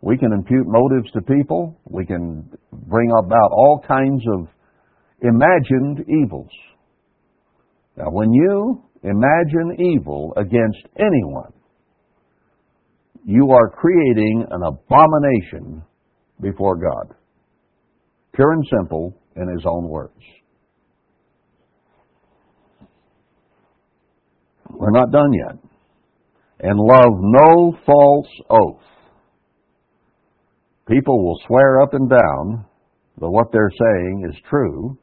We 0.00 0.18
can 0.18 0.32
impute 0.32 0.66
motives 0.66 1.10
to 1.12 1.22
people. 1.22 1.80
We 1.86 2.04
can 2.04 2.50
bring 2.72 3.10
about 3.18 3.50
all 3.50 3.82
kinds 3.88 4.22
of 4.34 4.48
imagined 5.22 6.04
evils. 6.08 6.50
Now, 7.96 8.10
when 8.10 8.30
you 8.32 8.82
imagine 9.02 9.76
evil 9.78 10.34
against 10.36 10.86
anyone, 10.98 11.52
you 13.24 13.50
are 13.52 13.70
creating 13.70 14.44
an 14.50 14.62
abomination 14.62 15.82
before 16.40 16.76
God. 16.76 17.14
Pure 18.34 18.52
and 18.52 18.64
simple 18.78 19.16
in 19.36 19.48
His 19.48 19.64
own 19.66 19.88
words. 19.88 20.12
We're 24.78 24.90
not 24.90 25.10
done 25.10 25.32
yet. 25.32 25.56
And 26.60 26.78
love 26.78 27.12
no 27.20 27.76
false 27.84 28.28
oath. 28.50 28.82
People 30.88 31.24
will 31.24 31.38
swear 31.46 31.80
up 31.80 31.94
and 31.94 32.08
down 32.08 32.64
that 33.18 33.30
what 33.30 33.50
they're 33.52 33.70
saying 33.70 34.28
is 34.30 34.36
true, 34.48 34.98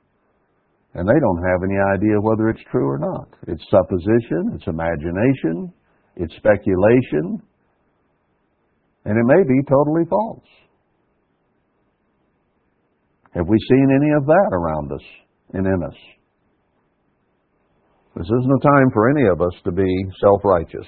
and 0.94 1.08
they 1.08 1.20
don't 1.20 1.44
have 1.50 1.64
any 1.64 1.78
idea 1.96 2.22
whether 2.22 2.50
it's 2.50 2.64
true 2.72 2.88
or 2.88 3.00
not. 3.00 3.28
It's 3.48 3.64
supposition, 3.70 4.52
it's 4.56 4.68
imagination, 4.68 5.74
it's 6.18 6.36
speculation, 6.36 7.42
and 9.06 9.18
it 9.18 9.26
may 9.26 9.44
be 9.44 9.64
totally 9.68 10.06
false. 10.10 10.46
Have 13.34 13.48
we 13.48 13.58
seen 13.70 13.88
any 13.96 14.12
of 14.18 14.26
that 14.26 14.50
around 14.52 14.92
us 14.92 15.06
and 15.54 15.66
in 15.66 15.84
us? 15.84 15.96
This 18.16 18.28
isn't 18.28 18.60
a 18.60 18.68
time 18.68 18.90
for 18.94 19.10
any 19.10 19.28
of 19.30 19.42
us 19.42 19.54
to 19.64 19.72
be 19.72 19.88
self 20.20 20.44
righteous. 20.44 20.88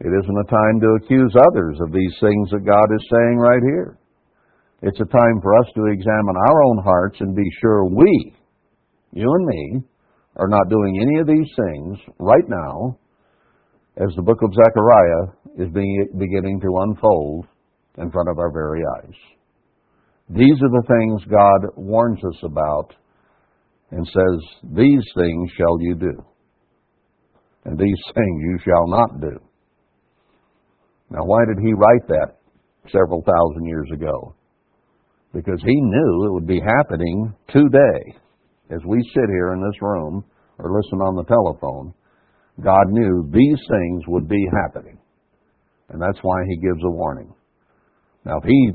It 0.00 0.10
isn't 0.10 0.44
a 0.44 0.50
time 0.50 0.80
to 0.80 0.98
accuse 0.98 1.32
others 1.38 1.78
of 1.80 1.92
these 1.92 2.14
things 2.20 2.50
that 2.50 2.66
God 2.66 2.90
is 2.90 3.06
saying 3.08 3.38
right 3.38 3.62
here. 3.62 3.98
It's 4.82 4.98
a 4.98 5.04
time 5.04 5.40
for 5.40 5.56
us 5.58 5.66
to 5.76 5.86
examine 5.86 6.34
our 6.48 6.62
own 6.64 6.82
hearts 6.82 7.18
and 7.20 7.36
be 7.36 7.48
sure 7.60 7.84
we, 7.84 8.34
you 9.12 9.30
and 9.32 9.46
me, 9.46 9.82
are 10.36 10.48
not 10.48 10.68
doing 10.68 10.98
any 11.00 11.20
of 11.20 11.28
these 11.28 11.48
things 11.54 11.98
right 12.18 12.48
now 12.48 12.98
as 13.96 14.08
the 14.16 14.22
book 14.22 14.38
of 14.42 14.52
Zechariah 14.54 15.66
is 15.66 15.72
being, 15.72 16.08
beginning 16.18 16.60
to 16.62 16.78
unfold 16.88 17.46
in 17.98 18.10
front 18.10 18.28
of 18.28 18.38
our 18.38 18.50
very 18.50 18.80
eyes. 18.98 19.14
These 20.30 20.58
are 20.62 20.82
the 20.82 20.86
things 20.88 21.30
God 21.30 21.76
warns 21.76 22.18
us 22.24 22.42
about 22.42 22.94
and 23.92 24.06
says, 24.06 24.70
These 24.74 25.04
things 25.14 25.50
shall 25.56 25.80
you 25.80 25.94
do, 25.94 26.24
and 27.64 27.78
these 27.78 28.02
things 28.14 28.42
you 28.42 28.58
shall 28.64 28.88
not 28.88 29.20
do. 29.20 29.38
Now, 31.10 31.24
why 31.24 31.44
did 31.46 31.62
he 31.62 31.74
write 31.74 32.08
that 32.08 32.38
several 32.90 33.22
thousand 33.22 33.66
years 33.66 33.88
ago? 33.92 34.34
Because 35.34 35.60
he 35.62 35.74
knew 35.74 36.26
it 36.26 36.32
would 36.32 36.46
be 36.46 36.60
happening 36.60 37.34
today. 37.48 38.18
As 38.70 38.80
we 38.86 38.98
sit 39.14 39.28
here 39.28 39.52
in 39.52 39.60
this 39.60 39.82
room 39.82 40.24
or 40.58 40.70
listen 40.74 40.98
on 41.00 41.16
the 41.16 41.24
telephone, 41.24 41.92
God 42.64 42.88
knew 42.88 43.28
these 43.30 43.60
things 43.68 44.02
would 44.08 44.28
be 44.28 44.46
happening. 44.64 44.98
And 45.90 46.00
that's 46.00 46.18
why 46.22 46.42
he 46.48 46.56
gives 46.56 46.82
a 46.82 46.90
warning. 46.90 47.34
Now, 48.24 48.38
if 48.38 48.44
he 48.44 48.72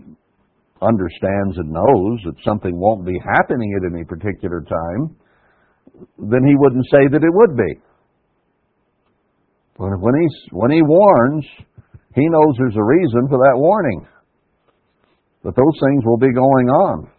understands 0.81 1.57
and 1.57 1.71
knows 1.71 2.19
that 2.25 2.35
something 2.45 2.77
won't 2.77 3.05
be 3.05 3.17
happening 3.35 3.73
at 3.77 3.93
any 3.93 4.03
particular 4.05 4.61
time, 4.61 5.15
then 6.17 6.43
he 6.45 6.55
wouldn't 6.55 6.85
say 6.91 7.07
that 7.11 7.23
it 7.23 7.33
would 7.33 7.57
be. 7.57 7.81
But 9.77 9.99
when 9.99 10.13
he, 10.19 10.27
when 10.51 10.71
he 10.71 10.81
warns, 10.81 11.45
he 12.15 12.25
knows 12.29 12.55
there's 12.57 12.75
a 12.75 12.83
reason 12.83 13.27
for 13.29 13.37
that 13.37 13.57
warning. 13.57 14.07
That 15.43 15.55
those 15.55 15.79
things 15.79 16.03
will 16.05 16.17
be 16.17 16.33
going 16.33 16.67
on. 16.67 17.11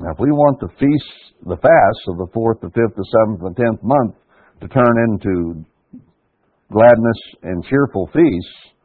Now, 0.00 0.12
if 0.12 0.18
we 0.18 0.30
want 0.30 0.60
the 0.60 0.68
feast, 0.78 1.34
the 1.44 1.56
fast 1.56 2.02
of 2.08 2.18
the 2.18 2.28
fourth, 2.32 2.60
the 2.60 2.70
fifth, 2.70 2.96
the 2.96 3.06
seventh, 3.12 3.40
the 3.40 3.62
tenth 3.62 3.82
month 3.82 4.14
to 4.60 4.68
turn 4.68 4.94
into 5.10 5.64
gladness 6.72 7.20
and 7.42 7.64
cheerful 7.64 8.08
feasts, 8.12 8.77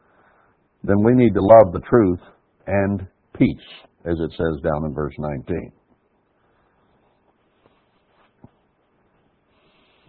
then 0.84 1.04
we 1.04 1.14
need 1.14 1.34
to 1.34 1.42
love 1.42 1.72
the 1.72 1.82
truth 1.90 2.20
and 2.68 3.08
peace, 3.38 3.70
as 4.06 4.16
it 4.20 4.32
says 4.32 4.62
down 4.64 4.86
in 4.86 4.94
verse 4.94 5.14
19. 5.18 5.72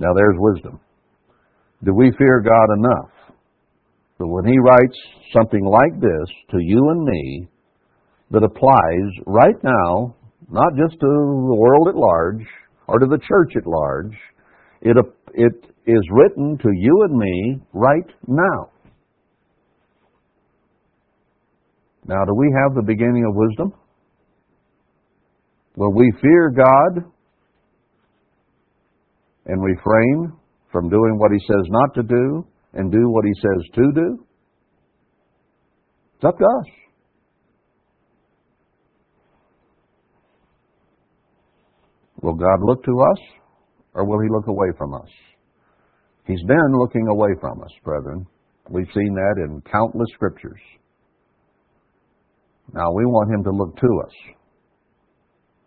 Now 0.01 0.13
there's 0.15 0.37
wisdom. 0.39 0.81
Do 1.85 1.95
we 1.95 2.11
fear 2.19 2.41
God 2.41 2.75
enough 2.79 3.11
that 4.19 4.27
when 4.27 4.45
He 4.47 4.59
writes 4.59 4.97
something 5.33 5.65
like 5.65 6.01
this 6.01 6.29
to 6.51 6.59
you 6.61 6.91
and 6.91 7.05
me 7.05 7.49
that 8.31 8.43
applies 8.43 9.25
right 9.27 9.63
now, 9.63 10.17
not 10.51 10.73
just 10.77 10.99
to 11.01 11.07
the 11.07 11.57
world 11.57 11.89
at 11.89 11.95
large 11.95 12.45
or 12.89 12.99
to 12.99 13.07
the 13.07 13.19
church 13.19 13.53
at 13.57 13.67
large, 13.67 14.15
it, 14.83 14.97
it 15.35 15.75
is 15.87 16.03
written 16.11 16.59
to 16.59 16.69
you 16.75 17.07
and 17.09 17.17
me 17.17 17.61
right 17.73 18.11
now. 18.27 18.71
Now, 22.07 22.25
do 22.27 22.35
we 22.35 22.55
have 22.63 22.75
the 22.75 22.83
beginning 22.83 23.25
of 23.29 23.35
wisdom? 23.35 23.73
Will 25.77 25.93
we 25.93 26.13
fear 26.21 26.51
God 26.51 27.05
and 29.47 29.63
refrain 29.63 30.33
from 30.71 30.89
doing 30.89 31.19
what 31.19 31.33
He 31.33 31.39
says 31.47 31.67
not 31.69 31.95
to 31.95 32.03
do 32.03 32.47
and 32.75 32.93
do 32.93 33.11
what 33.11 33.25
He 33.25 33.33
says 33.41 33.71
to 33.75 33.93
do? 33.95 34.27
It's 36.17 36.25
up 36.25 36.39
to 36.39 36.45
us. 36.45 36.67
Will 42.23 42.35
God 42.35 42.61
look 42.63 42.85
to 42.85 43.01
us 43.13 43.19
or 43.95 44.05
will 44.05 44.21
He 44.21 44.29
look 44.31 44.47
away 44.47 44.69
from 44.77 44.95
us? 44.95 45.09
He's 46.27 46.43
been 46.47 46.79
looking 46.79 47.07
away 47.09 47.31
from 47.41 47.63
us, 47.63 47.71
brethren. 47.83 48.27
We've 48.71 48.89
seen 48.95 49.15
that 49.15 49.45
in 49.45 49.63
countless 49.71 50.09
scriptures. 50.15 50.61
Now 52.73 52.93
we 52.93 53.05
want 53.05 53.33
him 53.33 53.45
to 53.45 53.51
look 53.51 53.77
to 53.77 54.03
us. 54.07 54.13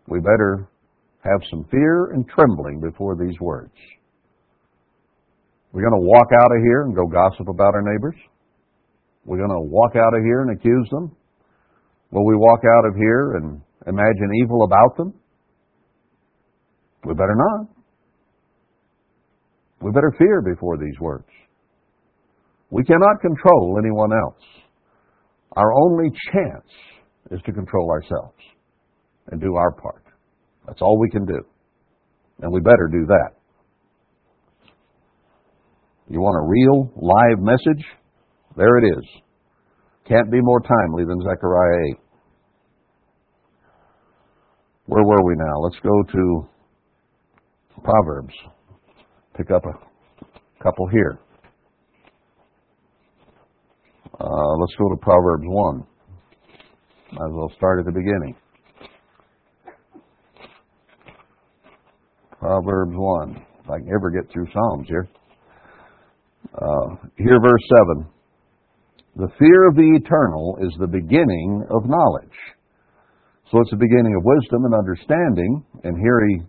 We 0.07 0.19
better 0.19 0.67
have 1.23 1.41
some 1.49 1.65
fear 1.69 2.11
and 2.13 2.27
trembling 2.27 2.79
before 2.79 3.15
these 3.15 3.39
words. 3.39 3.73
We're 5.73 5.87
going 5.87 6.01
to 6.01 6.07
walk 6.07 6.27
out 6.41 6.51
of 6.55 6.63
here 6.63 6.83
and 6.83 6.95
go 6.95 7.05
gossip 7.05 7.49
about 7.49 7.75
our 7.75 7.81
neighbors. 7.81 8.15
We're 9.25 9.37
going 9.37 9.49
to 9.49 9.59
walk 9.59 9.95
out 9.95 10.13
of 10.15 10.23
here 10.23 10.41
and 10.41 10.57
accuse 10.57 10.87
them. 10.89 11.15
Will 12.11 12.25
we 12.25 12.35
walk 12.35 12.61
out 12.63 12.87
of 12.87 12.95
here 12.95 13.35
and 13.35 13.61
imagine 13.85 14.31
evil 14.41 14.63
about 14.63 14.95
them? 14.95 15.13
We 17.05 17.13
better 17.13 17.35
not. 17.35 17.67
We 19.81 19.91
better 19.91 20.13
fear 20.17 20.41
before 20.41 20.77
these 20.77 20.99
words. 20.99 21.27
We 22.69 22.83
cannot 22.83 23.21
control 23.21 23.77
anyone 23.79 24.11
else. 24.13 24.41
Our 25.57 25.73
only 25.73 26.11
chance 26.31 26.69
is 27.31 27.41
to 27.47 27.51
control 27.51 27.89
ourselves 27.89 28.37
and 29.31 29.41
do 29.41 29.55
our 29.55 29.71
part. 29.71 30.03
That's 30.67 30.83
all 30.83 30.99
we 30.99 31.09
can 31.09 31.25
do. 31.25 31.41
And 32.41 32.53
we 32.53 32.59
better 32.59 32.87
do 32.91 33.07
that. 33.07 33.31
You 36.09 36.19
want 36.19 36.37
a 36.37 36.47
real, 36.47 36.91
live 36.95 37.39
message? 37.39 37.83
There 38.55 38.77
it 38.77 38.83
is. 38.99 39.03
Can't 40.07 40.31
be 40.31 40.37
more 40.41 40.61
timely 40.61 41.05
than 41.05 41.19
Zechariah 41.21 41.89
8. 41.93 41.97
Where 44.85 45.03
were 45.03 45.25
we 45.25 45.33
now? 45.37 45.59
Let's 45.63 45.79
go 45.81 46.03
to 46.11 46.47
Proverbs. 47.83 48.33
Pick 49.35 49.49
up 49.49 49.63
a 49.65 50.63
couple 50.63 50.87
here. 50.89 51.19
Uh, 54.19 54.55
let's 54.59 54.73
go 54.79 54.89
to 54.89 54.97
Proverbs 54.99 55.43
1. 55.45 55.85
Might 57.13 57.25
as 57.27 57.33
well 57.33 57.51
start 57.55 57.79
at 57.79 57.85
the 57.85 57.91
beginning. 57.91 58.35
Proverbs 62.39 62.93
1. 62.95 63.45
If 63.63 63.69
I 63.69 63.77
can 63.77 63.89
ever 63.89 64.09
get 64.09 64.31
through 64.33 64.47
Psalms 64.51 64.87
here. 64.87 65.07
Uh, 66.51 66.95
here, 67.17 67.39
verse 67.39 67.61
7. 67.93 68.07
The 69.17 69.29
fear 69.37 69.67
of 69.67 69.75
the 69.75 69.99
eternal 70.01 70.57
is 70.61 70.73
the 70.79 70.87
beginning 70.87 71.63
of 71.69 71.85
knowledge. 71.85 72.37
So 73.51 73.59
it's 73.61 73.71
the 73.71 73.77
beginning 73.77 74.15
of 74.17 74.23
wisdom 74.25 74.65
and 74.65 74.73
understanding, 74.73 75.63
and 75.83 75.95
here 75.95 76.25
he 76.27 76.39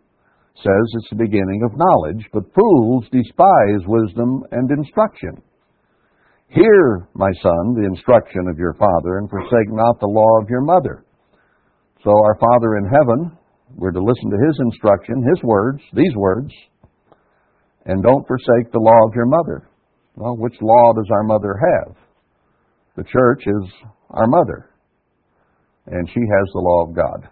says 0.57 0.85
it's 0.95 1.11
the 1.11 1.17
beginning 1.17 1.63
of 1.65 1.77
knowledge, 1.77 2.25
but 2.33 2.55
fools 2.55 3.05
despise 3.13 3.85
wisdom 3.87 4.43
and 4.53 4.71
instruction. 4.71 5.43
Hear, 6.49 7.09
my 7.15 7.31
son, 7.43 7.75
the 7.75 7.87
instruction 7.87 8.49
of 8.49 8.59
your 8.59 8.73
father, 8.75 9.19
and 9.19 9.29
forsake 9.29 9.69
not 9.69 10.01
the 10.01 10.07
law 10.07 10.41
of 10.41 10.49
your 10.49 10.63
mother. 10.63 11.05
So 12.03 12.11
our 12.11 12.39
Father 12.41 12.79
in 12.79 12.85
heaven, 12.85 13.37
we're 13.77 13.93
to 13.93 14.03
listen 14.03 14.31
to 14.31 14.47
his 14.47 14.59
instruction, 14.61 15.23
his 15.29 15.43
words, 15.43 15.83
these 15.93 16.15
words, 16.17 16.51
and 17.85 18.03
don't 18.03 18.27
forsake 18.27 18.73
the 18.73 18.81
law 18.81 19.07
of 19.07 19.15
your 19.15 19.27
mother. 19.27 19.69
Well, 20.15 20.37
which 20.39 20.55
law 20.63 20.93
does 20.95 21.09
our 21.13 21.25
mother 21.25 21.55
have? 21.55 21.97
The 22.97 23.05
church 23.05 23.43
is 23.47 23.71
our 24.11 24.27
mother, 24.27 24.71
and 25.87 26.09
she 26.09 26.21
has 26.21 26.49
the 26.53 26.61
law 26.61 26.89
of 26.89 26.97
God. 26.97 27.29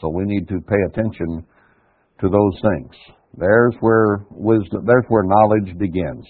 So 0.00 0.08
we 0.08 0.24
need 0.26 0.46
to 0.48 0.60
pay 0.60 0.82
attention 0.88 1.44
to 2.20 2.28
those 2.28 2.60
things. 2.62 2.94
There's 3.36 3.74
where 3.80 4.26
wisdom, 4.30 4.84
there's 4.86 5.04
where 5.08 5.24
knowledge 5.24 5.76
begins. 5.76 6.24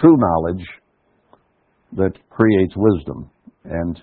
True 0.00 0.16
knowledge 0.16 0.64
that 1.96 2.12
creates 2.30 2.74
wisdom 2.76 3.30
and 3.64 4.00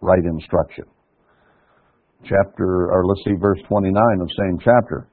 right 0.00 0.24
instruction. 0.24 0.84
Chapter, 2.22 2.90
or 2.90 3.04
let's 3.06 3.20
see, 3.24 3.34
verse 3.40 3.58
29 3.68 3.94
of 4.20 4.28
same 4.38 4.58
chapter. 4.58 5.08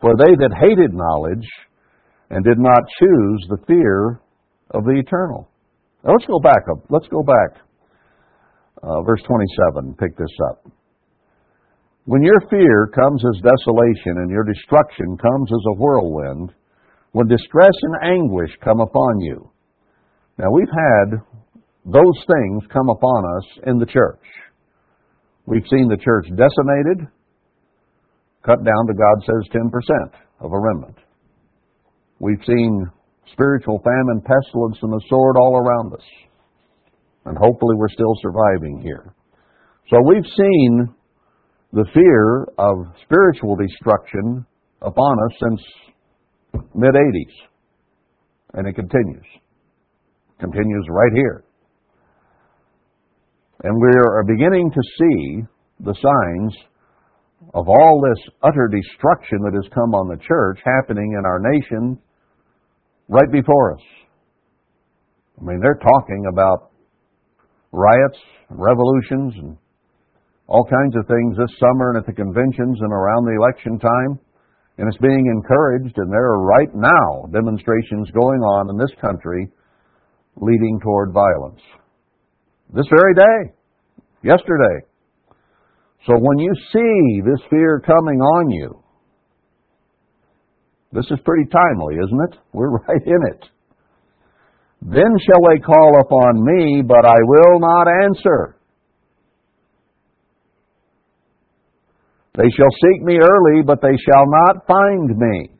For 0.00 0.14
they 0.18 0.34
that 0.36 0.54
hated 0.60 0.92
knowledge 0.92 1.46
and 2.30 2.44
did 2.44 2.58
not 2.58 2.80
choose 2.98 3.46
the 3.48 3.64
fear 3.66 4.20
of 4.70 4.84
the 4.84 4.98
eternal. 4.98 5.48
Now 6.04 6.12
let's 6.12 6.26
go 6.26 6.40
back. 6.40 6.62
Let's 6.90 7.08
go 7.08 7.22
back. 7.22 7.62
Uh, 8.82 9.02
verse 9.02 9.22
27, 9.26 9.94
pick 9.94 10.16
this 10.18 10.34
up. 10.50 10.70
When 12.04 12.22
your 12.22 12.40
fear 12.50 12.90
comes 12.94 13.22
as 13.24 13.42
desolation 13.42 14.22
and 14.22 14.30
your 14.30 14.44
destruction 14.44 15.16
comes 15.16 15.50
as 15.50 15.64
a 15.66 15.74
whirlwind, 15.74 16.52
when 17.12 17.26
distress 17.26 17.72
and 17.82 18.12
anguish 18.12 18.50
come 18.62 18.80
upon 18.80 19.20
you. 19.20 19.50
Now 20.38 20.50
we've 20.52 20.68
had 20.68 21.18
those 21.84 22.24
things 22.26 22.64
come 22.72 22.88
upon 22.90 23.24
us 23.38 23.44
in 23.66 23.78
the 23.78 23.86
church. 23.86 24.20
We've 25.46 25.66
seen 25.70 25.88
the 25.88 25.96
church 25.96 26.26
decimated, 26.28 27.06
cut 28.44 28.64
down 28.64 28.86
to 28.88 28.94
God 28.94 29.22
says 29.24 29.48
10% 29.54 29.70
of 30.40 30.52
a 30.52 30.58
remnant. 30.58 30.96
We've 32.18 32.42
seen 32.46 32.86
spiritual 33.32 33.80
famine, 33.84 34.20
pestilence, 34.20 34.78
and 34.82 34.92
the 34.92 35.02
sword 35.08 35.36
all 35.36 35.56
around 35.56 35.92
us. 35.94 36.04
And 37.24 37.36
hopefully 37.38 37.74
we're 37.76 37.88
still 37.88 38.14
surviving 38.20 38.80
here. 38.82 39.14
So 39.90 39.98
we've 40.06 40.26
seen 40.36 40.94
the 41.72 41.86
fear 41.94 42.46
of 42.58 42.76
spiritual 43.04 43.56
destruction 43.56 44.46
upon 44.82 45.16
us 45.26 45.36
since 45.40 46.64
mid 46.74 46.94
80s. 46.94 47.34
And 48.54 48.66
it 48.66 48.74
continues. 48.74 49.26
Continues 50.40 50.86
right 50.90 51.12
here. 51.14 51.44
And 53.64 53.74
we 53.74 53.88
are 53.98 54.24
beginning 54.26 54.70
to 54.70 54.82
see 54.98 55.42
the 55.80 55.94
signs 55.94 56.54
of 57.54 57.68
all 57.68 58.02
this 58.04 58.28
utter 58.42 58.68
destruction 58.68 59.38
that 59.44 59.54
has 59.54 59.70
come 59.72 59.94
on 59.94 60.08
the 60.08 60.22
church 60.22 60.60
happening 60.64 61.16
in 61.18 61.24
our 61.24 61.40
nation 61.40 61.98
right 63.08 63.30
before 63.32 63.74
us. 63.74 63.82
I 65.40 65.44
mean, 65.44 65.60
they're 65.60 65.80
talking 65.80 66.24
about 66.30 66.70
riots, 67.72 68.18
revolutions, 68.50 69.34
and 69.36 69.56
all 70.48 70.64
kinds 70.64 70.96
of 70.96 71.06
things 71.06 71.36
this 71.36 71.58
summer 71.58 71.90
and 71.90 71.98
at 71.98 72.06
the 72.06 72.12
conventions 72.12 72.78
and 72.80 72.92
around 72.92 73.24
the 73.24 73.36
election 73.40 73.78
time. 73.78 74.20
And 74.78 74.88
it's 74.88 75.00
being 75.00 75.26
encouraged, 75.32 75.96
and 75.96 76.12
there 76.12 76.28
are 76.28 76.44
right 76.44 76.68
now 76.74 77.24
demonstrations 77.32 78.10
going 78.12 78.40
on 78.40 78.68
in 78.68 78.76
this 78.76 78.92
country 79.00 79.48
leading 80.36 80.80
toward 80.82 81.12
violence. 81.12 81.60
This 82.74 82.86
very 82.90 83.14
day, 83.14 83.54
yesterday. 84.22 84.86
So 86.06 86.14
when 86.18 86.38
you 86.38 86.52
see 86.72 87.20
this 87.24 87.40
fear 87.50 87.82
coming 87.84 88.20
on 88.20 88.50
you, 88.50 88.82
this 90.92 91.06
is 91.10 91.18
pretty 91.24 91.48
timely, 91.50 91.94
isn't 91.96 92.32
it? 92.32 92.38
We're 92.52 92.70
right 92.88 93.02
in 93.04 93.20
it. 93.32 93.44
Then 94.82 95.12
shall 95.24 95.42
they 95.50 95.60
call 95.60 96.00
upon 96.00 96.44
me, 96.44 96.82
but 96.86 97.04
I 97.04 97.16
will 97.20 97.60
not 97.60 97.86
answer. 98.04 98.56
They 102.36 102.48
shall 102.56 102.70
seek 102.82 103.02
me 103.02 103.16
early, 103.16 103.62
but 103.64 103.80
they 103.80 103.96
shall 103.96 104.26
not 104.26 104.66
find 104.66 105.16
me. 105.16 105.50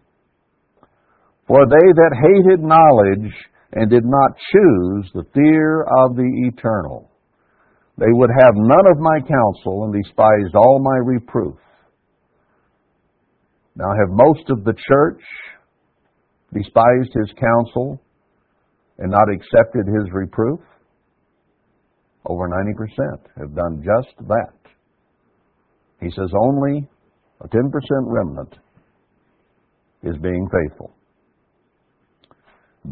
For 1.49 1.65
they 1.65 1.87
that 1.95 2.13
hated 2.21 2.61
knowledge 2.61 3.33
and 3.77 3.91
did 3.91 4.07
not 4.07 4.31
choose 4.53 5.11
the 5.13 5.25
fear 5.35 5.83
of 5.83 6.17
the 6.17 6.51
eternal, 6.51 7.11
they 7.99 8.09
would 8.09 8.31
have 8.41 8.55
none 8.55 8.87
of 8.91 8.99
my 8.99 9.19
counsel 9.21 9.85
and 9.85 10.03
despised 10.03 10.55
all 10.55 10.81
my 10.83 10.97
reproof. 11.05 11.57
Now, 13.77 13.91
have 13.91 14.09
most 14.09 14.49
of 14.49 14.65
the 14.65 14.73
church 14.89 15.21
despised 16.55 17.13
his 17.13 17.31
counsel 17.39 18.01
and 18.99 19.11
not 19.11 19.31
accepted 19.31 19.85
his 19.87 20.11
reproof? 20.11 20.61
Over 22.25 22.49
90% 22.49 23.19
have 23.37 23.55
done 23.55 23.85
just 23.85 24.17
that. 24.27 24.57
He 26.01 26.09
says 26.11 26.31
only 26.35 26.89
a 27.43 27.49
10% 27.49 27.71
remnant 28.05 28.55
is 30.03 30.17
being 30.23 30.49
faithful. 30.51 30.96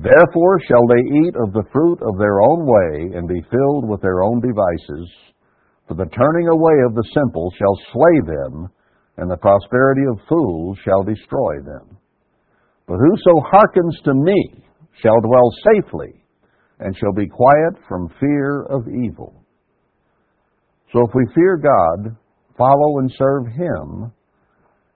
Therefore 0.03 0.59
shall 0.67 0.87
they 0.89 1.03
eat 1.23 1.35
of 1.37 1.53
the 1.53 1.69
fruit 1.73 2.03
of 2.03 2.19
their 2.19 2.41
own 2.43 2.67
way 2.67 3.17
and 3.17 3.29
be 3.29 3.47
filled 3.49 3.89
with 3.89 4.03
their 4.03 4.25
own 4.25 4.41
devices. 4.41 5.09
For 5.87 5.95
the 5.95 6.11
turning 6.11 6.49
away 6.49 6.75
of 6.87 6.95
the 6.95 7.09
simple 7.15 7.53
shall 7.57 7.79
slay 7.93 8.21
them, 8.27 8.69
and 9.19 9.31
the 9.31 9.37
prosperity 9.37 10.03
of 10.11 10.27
fools 10.29 10.79
shall 10.85 11.05
destroy 11.05 11.61
them. 11.63 11.97
But 12.89 12.99
whoso 12.99 13.41
hearkens 13.47 13.97
to 14.05 14.15
me 14.15 14.65
shall 15.01 15.21
dwell 15.21 15.51
safely, 15.73 16.25
and 16.81 16.97
shall 16.97 17.13
be 17.13 17.29
quiet 17.29 17.75
from 17.89 18.13
fear 18.19 18.63
of 18.65 18.89
evil. 18.89 19.45
So 20.93 21.07
if 21.07 21.15
we 21.15 21.25
fear 21.35 21.57
God, 21.57 22.17
follow 22.59 22.99
and 22.99 23.13
serve 23.17 23.47
Him 23.47 24.13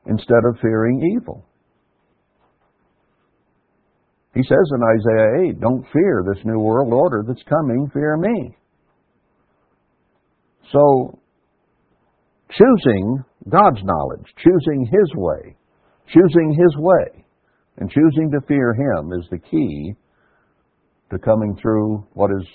instead 0.07 0.45
of 0.49 0.61
fearing 0.61 1.17
evil. 1.17 1.48
He 4.35 4.43
says 4.43 4.71
in 4.75 4.83
Isaiah 4.83 5.51
8, 5.51 5.61
Don't 5.61 5.85
fear 5.93 6.25
this 6.27 6.45
new 6.45 6.59
world 6.59 6.93
order 6.93 7.25
that's 7.27 7.43
coming, 7.49 7.91
fear 7.93 8.17
me. 8.17 8.57
So, 10.71 11.19
choosing 12.51 13.25
God's 13.49 13.83
knowledge, 13.83 14.27
choosing 14.37 14.85
His 14.85 15.15
way, 15.17 15.57
choosing 16.13 16.53
His 16.53 16.77
way, 16.77 17.25
and 17.79 17.91
choosing 17.91 18.31
to 18.33 18.47
fear 18.47 18.75
Him 18.75 19.13
is 19.19 19.27
the 19.31 19.39
key 19.39 19.95
to 21.11 21.19
coming 21.19 21.57
through 21.61 22.07
what 22.13 22.31
is 22.31 22.47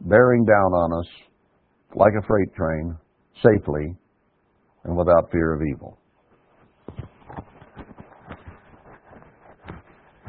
bearing 0.00 0.44
down 0.44 0.72
on 0.72 0.98
us 0.98 1.06
like 1.94 2.12
a 2.18 2.26
freight 2.26 2.52
train 2.54 2.96
safely 3.36 3.94
and 4.84 4.96
without 4.96 5.30
fear 5.30 5.54
of 5.54 5.60
evil. 5.62 5.96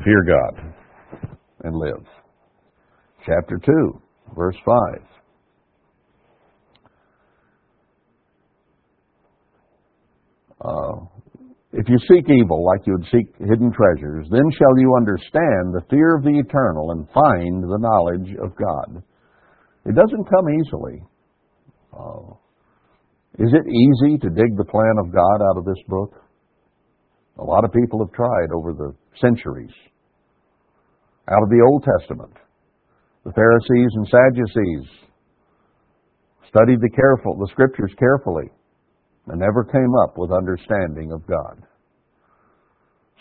Fear 0.04 0.24
God 0.28 0.74
and 1.64 1.76
live. 1.76 2.06
Chapter 3.26 3.60
2, 3.64 4.02
verse 4.36 4.56
5. 4.66 4.76
Uh, 10.64 11.06
if 11.74 11.88
you 11.88 11.98
seek 12.00 12.30
evil 12.30 12.66
like 12.66 12.86
you 12.86 12.94
would 12.94 13.08
seek 13.12 13.34
hidden 13.40 13.72
treasures, 13.72 14.28
then 14.30 14.44
shall 14.58 14.78
you 14.78 14.94
understand 14.98 15.74
the 15.74 15.82
fear 15.90 16.16
of 16.16 16.24
the 16.24 16.38
eternal 16.38 16.92
and 16.92 17.08
find 17.10 17.64
the 17.64 17.80
knowledge 17.80 18.36
of 18.44 18.56
God. 18.56 19.04
It 19.86 19.96
doesn't 19.96 20.30
come 20.30 20.46
easily. 20.60 21.04
Uh, 21.94 22.34
is 23.40 23.54
it 23.54 23.66
easy 23.68 24.18
to 24.18 24.30
dig 24.30 24.58
the 24.58 24.66
plan 24.66 24.96
of 25.00 25.14
God 25.14 25.42
out 25.50 25.58
of 25.58 25.66
this 25.66 25.82
book? 25.88 26.14
A 27.40 27.44
lot 27.44 27.64
of 27.64 27.72
people 27.72 28.06
have 28.06 28.14
tried 28.14 28.52
over 28.54 28.74
the 28.74 28.94
centuries. 29.20 29.72
Out 31.30 31.44
of 31.44 31.50
the 31.50 31.64
Old 31.66 31.84
Testament, 31.84 32.34
the 33.24 33.32
Pharisees 33.34 33.92
and 33.94 34.08
Sadducees 34.08 34.90
studied 36.50 36.82
the 36.82 36.90
careful 36.90 37.38
the 37.38 37.48
scriptures 37.52 37.94
carefully 37.98 38.50
and 39.28 39.40
never 39.40 39.64
came 39.64 39.94
up 40.04 40.18
with 40.18 40.32
understanding 40.32 41.12
of 41.12 41.26
God. 41.28 41.64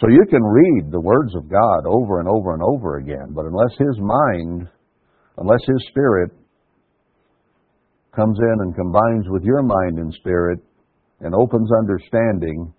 So 0.00 0.08
you 0.08 0.24
can 0.30 0.42
read 0.42 0.90
the 0.90 1.00
words 1.00 1.34
of 1.36 1.50
God 1.50 1.84
over 1.86 2.20
and 2.20 2.28
over 2.28 2.54
and 2.54 2.62
over 2.62 2.96
again, 2.96 3.34
but 3.34 3.44
unless 3.44 3.76
his 3.78 3.98
mind, 4.00 4.66
unless 5.36 5.60
his 5.66 5.86
spirit 5.90 6.30
comes 8.16 8.38
in 8.38 8.56
and 8.60 8.74
combines 8.74 9.26
with 9.28 9.44
your 9.44 9.62
mind 9.62 9.98
and 9.98 10.12
spirit 10.14 10.58
and 11.20 11.34
opens 11.34 11.70
understanding, 11.78 12.72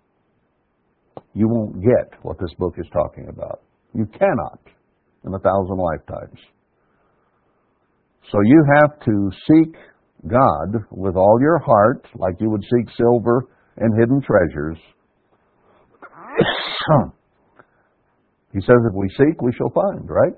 you 1.33 1.47
won't 1.47 1.79
get 1.81 2.19
what 2.23 2.39
this 2.39 2.53
book 2.57 2.73
is 2.79 2.87
talking 2.91 3.27
about. 3.29 3.61
You 3.93 4.07
cannot 4.07 4.59
in 5.25 5.33
a 5.33 5.39
thousand 5.39 5.77
lifetimes. 5.77 6.39
So 8.31 8.39
you 8.45 8.63
have 8.79 8.99
to 9.05 9.31
seek 9.47 9.75
God 10.27 10.85
with 10.91 11.15
all 11.15 11.39
your 11.41 11.59
heart, 11.59 12.05
like 12.15 12.35
you 12.39 12.49
would 12.49 12.63
seek 12.63 12.89
silver 12.95 13.47
and 13.77 13.99
hidden 13.99 14.21
treasures. 14.21 14.77
he 18.53 18.61
says, 18.61 18.77
if 18.87 18.93
we 18.95 19.09
seek, 19.09 19.41
we 19.41 19.51
shall 19.57 19.69
find, 19.69 20.09
right? 20.09 20.33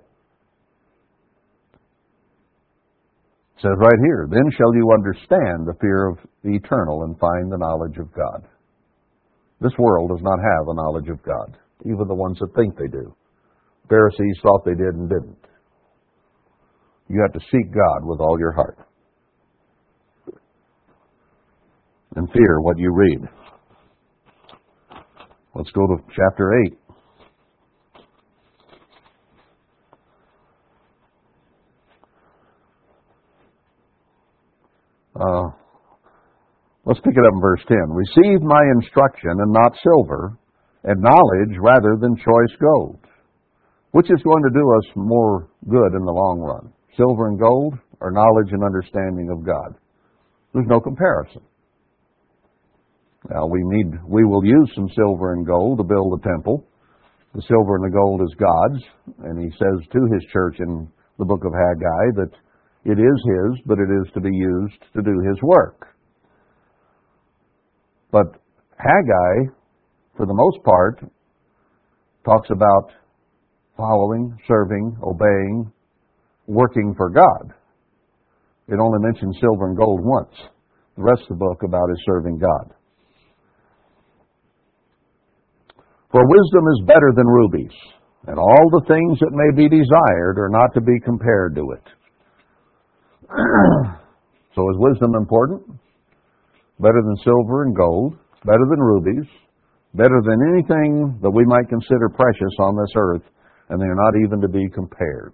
It 3.57 3.61
says 3.61 3.77
right 3.77 3.99
here, 4.05 4.27
then 4.29 4.49
shall 4.57 4.73
you 4.75 4.91
understand 4.91 5.67
the 5.67 5.75
fear 5.79 6.09
of 6.09 6.17
the 6.43 6.55
eternal 6.55 7.03
and 7.03 7.19
find 7.19 7.51
the 7.51 7.57
knowledge 7.57 7.97
of 7.97 8.11
God. 8.13 8.47
This 9.61 9.73
world 9.77 10.09
does 10.09 10.21
not 10.21 10.39
have 10.39 10.67
a 10.67 10.73
knowledge 10.75 11.09
of 11.09 11.23
God, 11.23 11.57
even 11.85 12.07
the 12.07 12.15
ones 12.15 12.37
that 12.39 12.53
think 12.55 12.75
they 12.75 12.87
do. 12.87 13.15
Pharisees 13.93 14.39
thought 14.41 14.65
they 14.65 14.73
did 14.73 14.95
and 14.95 15.07
didn't. 15.07 15.37
You 17.09 17.21
have 17.21 17.39
to 17.39 17.47
seek 17.51 17.71
God 17.71 17.99
with 18.01 18.19
all 18.19 18.39
your 18.39 18.51
heart. 18.51 18.77
And 22.15 22.27
fear 22.31 22.59
what 22.61 22.79
you 22.79 22.91
read. 22.91 23.19
Let's 25.53 25.69
go 25.71 25.85
to 25.85 25.97
chapter 26.09 26.63
8. 26.65 26.77
Uh, 35.15 35.43
let's 36.85 36.99
pick 37.01 37.13
it 37.13 37.25
up 37.27 37.33
in 37.33 37.41
verse 37.41 37.61
10. 37.67 37.77
Receive 37.89 38.41
my 38.41 38.61
instruction 38.75 39.29
and 39.29 39.53
not 39.53 39.77
silver, 39.83 40.39
and 40.83 40.99
knowledge 40.99 41.57
rather 41.59 41.95
than 42.01 42.15
choice 42.15 42.57
gold. 42.59 42.97
Which 43.93 44.09
is 44.09 44.21
going 44.23 44.41
to 44.41 44.49
do 44.49 44.65
us 44.73 44.95
more 44.95 45.49
good 45.69 45.93
in 45.93 46.03
the 46.03 46.11
long 46.11 46.39
run? 46.41 46.73
Silver 46.97 47.27
and 47.27 47.39
gold, 47.39 47.75
or 48.01 48.11
knowledge 48.11 48.51
and 48.51 48.63
understanding 48.63 49.29
of 49.29 49.45
God? 49.45 49.77
There's 50.51 50.67
no 50.67 50.79
comparison. 50.79 51.41
Now 53.29 53.45
we 53.45 53.61
need, 53.63 53.93
we 54.07 54.25
will 54.25 54.43
use 54.43 54.71
some 54.73 54.89
silver 54.95 55.33
and 55.33 55.45
gold 55.45 55.77
to 55.77 55.83
build 55.83 56.19
the 56.19 56.27
temple. 56.27 56.65
The 57.35 57.43
silver 57.47 57.75
and 57.75 57.85
the 57.85 57.95
gold 57.95 58.21
is 58.21 58.35
God's, 58.35 58.83
and 59.29 59.39
He 59.39 59.49
says 59.57 59.87
to 59.91 59.99
His 60.11 60.25
church 60.33 60.55
in 60.59 60.87
the 61.19 61.25
book 61.25 61.45
of 61.45 61.53
Haggai 61.53 62.17
that 62.17 62.31
it 62.85 62.97
is 62.97 63.25
His, 63.29 63.61
but 63.67 63.77
it 63.77 63.89
is 64.01 64.11
to 64.15 64.21
be 64.21 64.33
used 64.33 64.81
to 64.95 65.03
do 65.03 65.21
His 65.29 65.39
work. 65.43 65.87
But 68.11 68.41
Haggai, 68.77 69.53
for 70.17 70.25
the 70.25 70.33
most 70.33 70.63
part, 70.63 70.99
talks 72.25 72.49
about 72.49 72.89
following, 73.77 74.37
serving, 74.47 74.97
obeying, 75.03 75.71
working 76.47 76.93
for 76.95 77.09
God. 77.09 77.53
It 78.67 78.79
only 78.79 78.99
mentions 78.99 79.37
silver 79.41 79.67
and 79.67 79.77
gold 79.77 80.01
once. 80.03 80.33
The 80.95 81.03
rest 81.03 81.21
of 81.23 81.39
the 81.39 81.45
book 81.45 81.63
about 81.63 81.89
is 81.91 81.97
serving 82.05 82.37
God. 82.37 82.73
For 86.11 86.21
wisdom 86.21 86.63
is 86.77 86.85
better 86.85 87.11
than 87.15 87.25
rubies, 87.25 87.73
and 88.27 88.37
all 88.37 88.69
the 88.69 88.85
things 88.87 89.19
that 89.19 89.33
may 89.33 89.49
be 89.57 89.67
desired 89.67 90.37
are 90.37 90.49
not 90.49 90.73
to 90.75 90.81
be 90.81 90.99
compared 91.03 91.55
to 91.55 91.71
it. 91.71 91.85
so 94.55 94.69
is 94.69 94.77
wisdom 94.77 95.15
important? 95.15 95.65
Better 96.79 97.01
than 97.01 97.17
silver 97.23 97.63
and 97.63 97.75
gold, 97.75 98.15
better 98.45 98.65
than 98.69 98.79
rubies, 98.79 99.25
better 99.95 100.21
than 100.23 100.53
anything 100.53 101.17
that 101.23 101.31
we 101.31 101.45
might 101.45 101.67
consider 101.67 102.09
precious 102.09 102.53
on 102.59 102.75
this 102.75 102.93
earth, 102.95 103.23
and 103.69 103.79
they're 103.81 103.95
not 103.95 104.13
even 104.25 104.41
to 104.41 104.47
be 104.47 104.67
compared. 104.73 105.33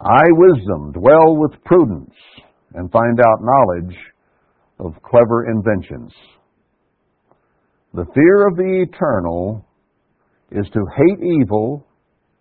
I, 0.00 0.24
wisdom, 0.30 0.92
dwell 0.92 1.36
with 1.36 1.62
prudence 1.64 2.14
and 2.74 2.90
find 2.90 3.20
out 3.20 3.40
knowledge 3.40 3.96
of 4.80 5.00
clever 5.02 5.46
inventions. 5.50 6.12
The 7.94 8.06
fear 8.14 8.48
of 8.48 8.56
the 8.56 8.86
eternal 8.88 9.64
is 10.50 10.66
to 10.72 10.80
hate 10.96 11.24
evil, 11.40 11.86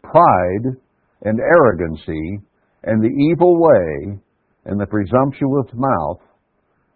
pride, 0.01 0.75
and 1.23 1.39
arrogancy, 1.39 2.39
and 2.83 3.01
the 3.01 3.31
evil 3.31 3.61
way, 3.61 4.19
and 4.65 4.79
the 4.79 4.87
presumptuous 4.87 5.67
mouth 5.73 6.19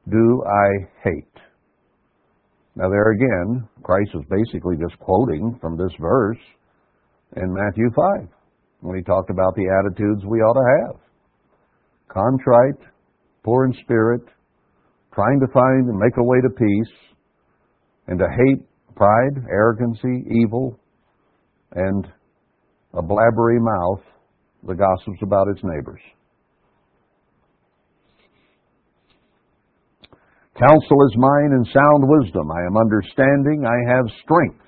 do 0.10 0.44
I 0.46 0.88
hate. 1.04 1.42
Now, 2.76 2.90
there 2.90 3.12
again, 3.12 3.68
Christ 3.84 4.12
is 4.16 4.24
basically 4.30 4.76
just 4.78 5.00
quoting 5.00 5.58
from 5.62 5.78
this 5.78 5.92
verse 6.00 6.40
in 7.36 7.54
Matthew 7.54 7.90
5 8.20 8.28
when 8.82 8.98
he 8.98 9.04
talked 9.04 9.30
about 9.30 9.56
the 9.56 9.68
attitudes 9.80 10.24
we 10.26 10.40
ought 10.40 10.54
to 10.54 10.88
have 10.88 11.06
contrite, 12.16 12.80
poor 13.44 13.66
in 13.66 13.74
spirit, 13.84 14.22
trying 15.14 15.40
to 15.40 15.48
find 15.54 15.90
and 15.90 16.00
make 16.00 16.16
a 16.18 16.24
way 16.24 16.38
to 16.42 16.50
peace 16.50 16.96
and 18.08 18.20
to 18.20 18.26
hate 18.26 18.66
pride, 18.96 19.44
arrogancy, 19.50 20.26
evil, 20.44 20.80
and 21.74 22.08
a 22.94 23.02
blabbery 23.02 23.60
mouth 23.60 24.02
that 24.68 24.78
gossips 24.78 25.22
about 25.22 25.48
its 25.50 25.62
neighbors. 25.64 26.02
Counsel 30.58 31.06
is 31.08 31.18
mine 31.18 31.52
and 31.52 31.68
sound 31.68 32.04
wisdom. 32.08 32.50
I 32.50 32.66
am 32.66 32.78
understanding. 32.78 33.66
I 33.68 33.92
have 33.94 34.06
strength. 34.24 34.65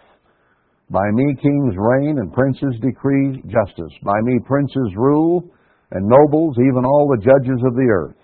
By 0.90 1.04
me 1.12 1.36
kings 1.42 1.76
reign 1.78 2.18
and 2.20 2.32
princes 2.32 2.80
decree 2.82 3.42
justice. 3.48 3.94
By 4.04 4.20
me 4.24 4.40
princes 4.46 4.94
rule 4.96 5.44
and 5.92 6.06
nobles, 6.08 6.56
even 6.60 6.86
all 6.86 7.08
the 7.08 7.24
judges 7.24 7.62
of 7.66 7.76
the 7.76 7.90
earth. 7.92 8.16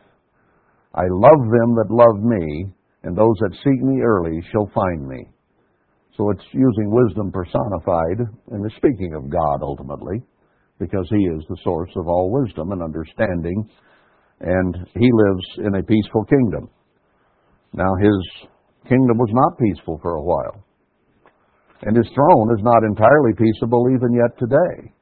I 0.96 1.04
love 1.10 1.40
them 1.40 1.76
that 1.76 1.90
love 1.90 2.24
me, 2.24 2.66
and 3.04 3.18
those 3.18 3.36
that 3.40 3.58
seek 3.64 3.82
me 3.82 4.02
early 4.02 4.40
shall 4.52 4.70
find 4.74 5.08
me. 5.08 5.28
So 6.16 6.30
it's 6.30 6.46
using 6.54 6.92
wisdom 6.92 7.32
personified, 7.32 8.20
and 8.52 8.66
it's 8.66 8.76
speaking 8.76 9.14
of 9.16 9.30
God 9.30 9.62
ultimately, 9.62 10.22
because 10.80 11.08
He 11.10 11.24
is 11.26 11.44
the 11.50 11.58
source 11.64 11.90
of 11.96 12.08
all 12.08 12.32
wisdom 12.32 12.72
and 12.72 12.84
understanding, 12.84 13.68
and 14.40 14.76
He 14.94 15.10
lives 15.12 15.68
in 15.68 15.76
a 15.76 15.84
peaceful 15.84 16.24
kingdom. 16.26 16.70
Now, 17.74 17.90
His 18.00 18.48
kingdom 18.88 19.18
was 19.18 19.32
not 19.34 19.58
peaceful 19.58 20.00
for 20.02 20.16
a 20.16 20.24
while, 20.24 20.64
and 21.82 21.98
His 21.98 22.08
throne 22.14 22.54
is 22.56 22.64
not 22.64 22.84
entirely 22.84 23.34
peaceable 23.34 23.90
even 23.90 24.14
yet 24.14 24.38
today, 24.38 24.94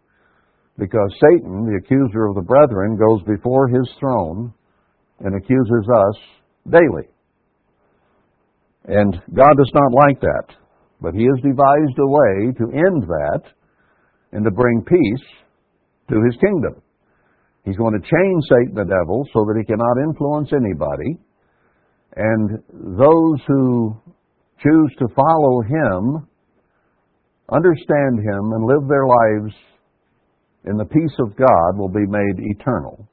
because 0.78 1.13
Satan, 1.22 1.65
the 1.65 1.78
accuser 1.84 2.26
of 2.26 2.36
the 2.36 2.47
brethren, 2.47 2.97
goes 2.97 3.22
before 3.28 3.67
His 3.67 3.88
throne 3.99 4.53
and 5.19 5.36
accuses 5.36 5.86
us 5.93 6.15
daily. 6.72 7.07
And 8.86 9.13
God 9.36 9.53
does 9.57 9.72
not 9.74 9.93
like 10.07 10.19
that. 10.22 10.55
But 11.01 11.13
He 11.13 11.26
has 11.26 11.43
devised 11.43 11.97
a 11.99 12.07
way 12.07 12.51
to 12.57 12.78
end 12.78 13.03
that 13.03 13.41
and 14.32 14.43
to 14.45 14.51
bring 14.51 14.84
peace 14.88 15.28
to 16.09 16.15
His 16.26 16.36
kingdom. 16.41 16.82
He's 17.63 17.78
going 17.78 17.93
to 17.93 17.99
chain 17.99 18.41
Satan 18.49 18.74
the 18.74 18.86
devil 18.86 19.24
so 19.34 19.45
that 19.45 19.57
he 19.57 19.65
cannot 19.65 20.01
influence 20.01 20.49
anybody. 20.51 21.19
And 22.15 22.57
those 22.97 23.39
who 23.47 23.95
choose 24.61 24.95
to 24.99 25.07
follow 25.15 25.61
Him, 25.61 26.28
understand 27.52 28.20
Him, 28.20 28.54
and 28.54 28.66
live 28.66 28.88
their 28.88 29.06
lives 29.06 29.54
in 30.66 30.78
the 30.78 30.86
peace 30.86 31.16
of 31.20 31.36
God 31.36 31.78
will 31.78 31.89
be 31.89 32.06
made 32.08 32.56
eternal. 32.56 33.08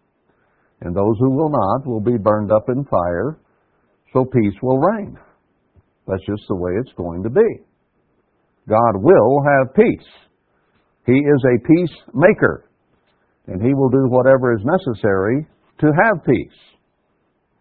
And 0.80 0.94
those 0.94 1.16
who 1.18 1.30
will 1.30 1.50
not 1.50 1.86
will 1.86 2.00
be 2.00 2.18
burned 2.18 2.52
up 2.52 2.68
in 2.68 2.84
fire, 2.84 3.38
so 4.12 4.24
peace 4.24 4.54
will 4.62 4.78
reign. 4.78 5.18
That's 6.06 6.24
just 6.26 6.42
the 6.48 6.56
way 6.56 6.72
it's 6.80 6.92
going 6.96 7.22
to 7.24 7.30
be. 7.30 7.64
God 8.68 8.94
will 8.96 9.42
have 9.42 9.74
peace. 9.74 10.08
He 11.06 11.12
is 11.12 11.44
a 11.44 11.58
peacemaker, 11.66 12.68
and 13.46 13.62
He 13.62 13.74
will 13.74 13.88
do 13.88 14.06
whatever 14.08 14.54
is 14.54 14.62
necessary 14.64 15.46
to 15.80 15.86
have 15.86 16.24
peace. 16.24 16.58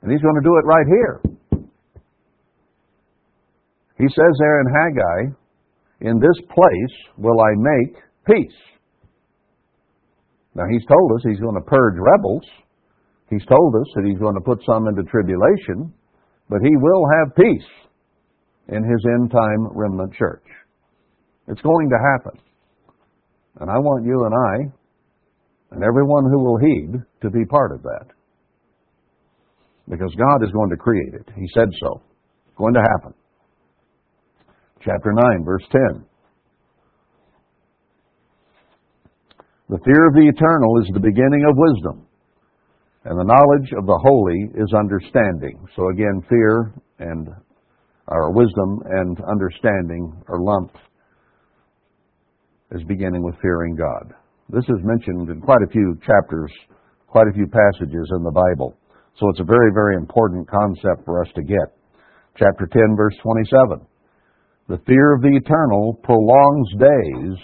And 0.01 0.11
He's 0.11 0.21
going 0.21 0.35
to 0.35 0.41
do 0.43 0.57
it 0.57 0.65
right 0.65 0.85
here. 0.85 1.21
He 3.97 4.05
says 4.09 4.33
there 4.39 4.61
in 4.61 4.67
Haggai, 4.67 5.35
In 6.01 6.19
this 6.19 6.45
place 6.53 6.95
will 7.17 7.39
I 7.41 7.51
make 7.57 7.95
peace. 8.25 8.59
Now, 10.53 10.63
He's 10.69 10.85
told 10.85 11.11
us 11.13 11.25
He's 11.27 11.39
going 11.39 11.55
to 11.55 11.65
purge 11.65 11.95
rebels. 11.97 12.43
He's 13.29 13.45
told 13.45 13.75
us 13.75 13.87
that 13.95 14.05
He's 14.05 14.19
going 14.19 14.35
to 14.35 14.41
put 14.41 14.59
some 14.65 14.87
into 14.87 15.03
tribulation, 15.03 15.93
but 16.49 16.59
He 16.61 16.75
will 16.77 17.03
have 17.19 17.35
peace 17.35 17.69
in 18.69 18.83
His 18.83 19.05
end 19.05 19.31
time 19.31 19.67
remnant 19.73 20.13
church. 20.13 20.45
It's 21.47 21.61
going 21.61 21.89
to 21.89 21.97
happen. 22.13 22.41
And 23.59 23.71
I 23.71 23.77
want 23.79 24.05
you 24.05 24.25
and 24.25 24.35
I, 24.35 25.75
and 25.75 25.83
everyone 25.83 26.25
who 26.29 26.43
will 26.43 26.57
heed, 26.59 26.93
to 27.21 27.29
be 27.29 27.45
part 27.45 27.71
of 27.71 27.81
that. 27.83 28.07
Because 29.89 30.13
God 30.15 30.43
is 30.43 30.51
going 30.51 30.69
to 30.69 30.77
create 30.77 31.13
it. 31.13 31.27
He 31.35 31.47
said 31.53 31.69
so. 31.79 32.01
It's 32.47 32.57
going 32.57 32.73
to 32.73 32.81
happen. 32.81 33.13
Chapter 34.87 35.11
9, 35.11 35.43
verse 35.43 35.65
10. 35.69 36.05
The 39.67 39.83
fear 39.83 40.07
of 40.07 40.13
the 40.13 40.31
eternal 40.31 40.79
is 40.79 40.87
the 40.93 41.01
beginning 41.01 41.43
of 41.43 41.59
wisdom, 41.59 42.07
and 43.03 43.19
the 43.19 43.27
knowledge 43.27 43.67
of 43.77 43.85
the 43.85 43.99
holy 44.01 44.47
is 44.55 44.71
understanding. 44.71 45.59
So 45.75 45.89
again, 45.89 46.23
fear 46.29 46.73
and 46.99 47.27
our 48.07 48.31
wisdom 48.31 48.79
and 48.85 49.17
understanding 49.29 50.23
are 50.29 50.39
lumped 50.39 50.77
as 52.73 52.81
beginning 52.87 53.23
with 53.23 53.35
fearing 53.41 53.75
God. 53.75 54.13
This 54.47 54.63
is 54.69 54.87
mentioned 54.87 55.27
in 55.27 55.41
quite 55.41 55.63
a 55.67 55.71
few 55.71 55.99
chapters, 56.07 56.49
quite 57.07 57.27
a 57.27 57.33
few 57.33 57.47
passages 57.47 58.07
in 58.15 58.23
the 58.23 58.31
Bible. 58.31 58.77
So 59.19 59.27
it's 59.31 59.41
a 59.41 59.51
very, 59.51 59.73
very 59.73 59.97
important 59.97 60.47
concept 60.47 61.03
for 61.03 61.21
us 61.21 61.27
to 61.35 61.43
get. 61.43 61.75
Chapter 62.37 62.69
10, 62.71 62.95
verse 62.95 63.15
27. 63.21 63.85
The 64.67 64.81
fear 64.85 65.13
of 65.15 65.21
the 65.21 65.35
eternal 65.35 65.93
prolongs 66.03 66.69
days, 66.77 67.37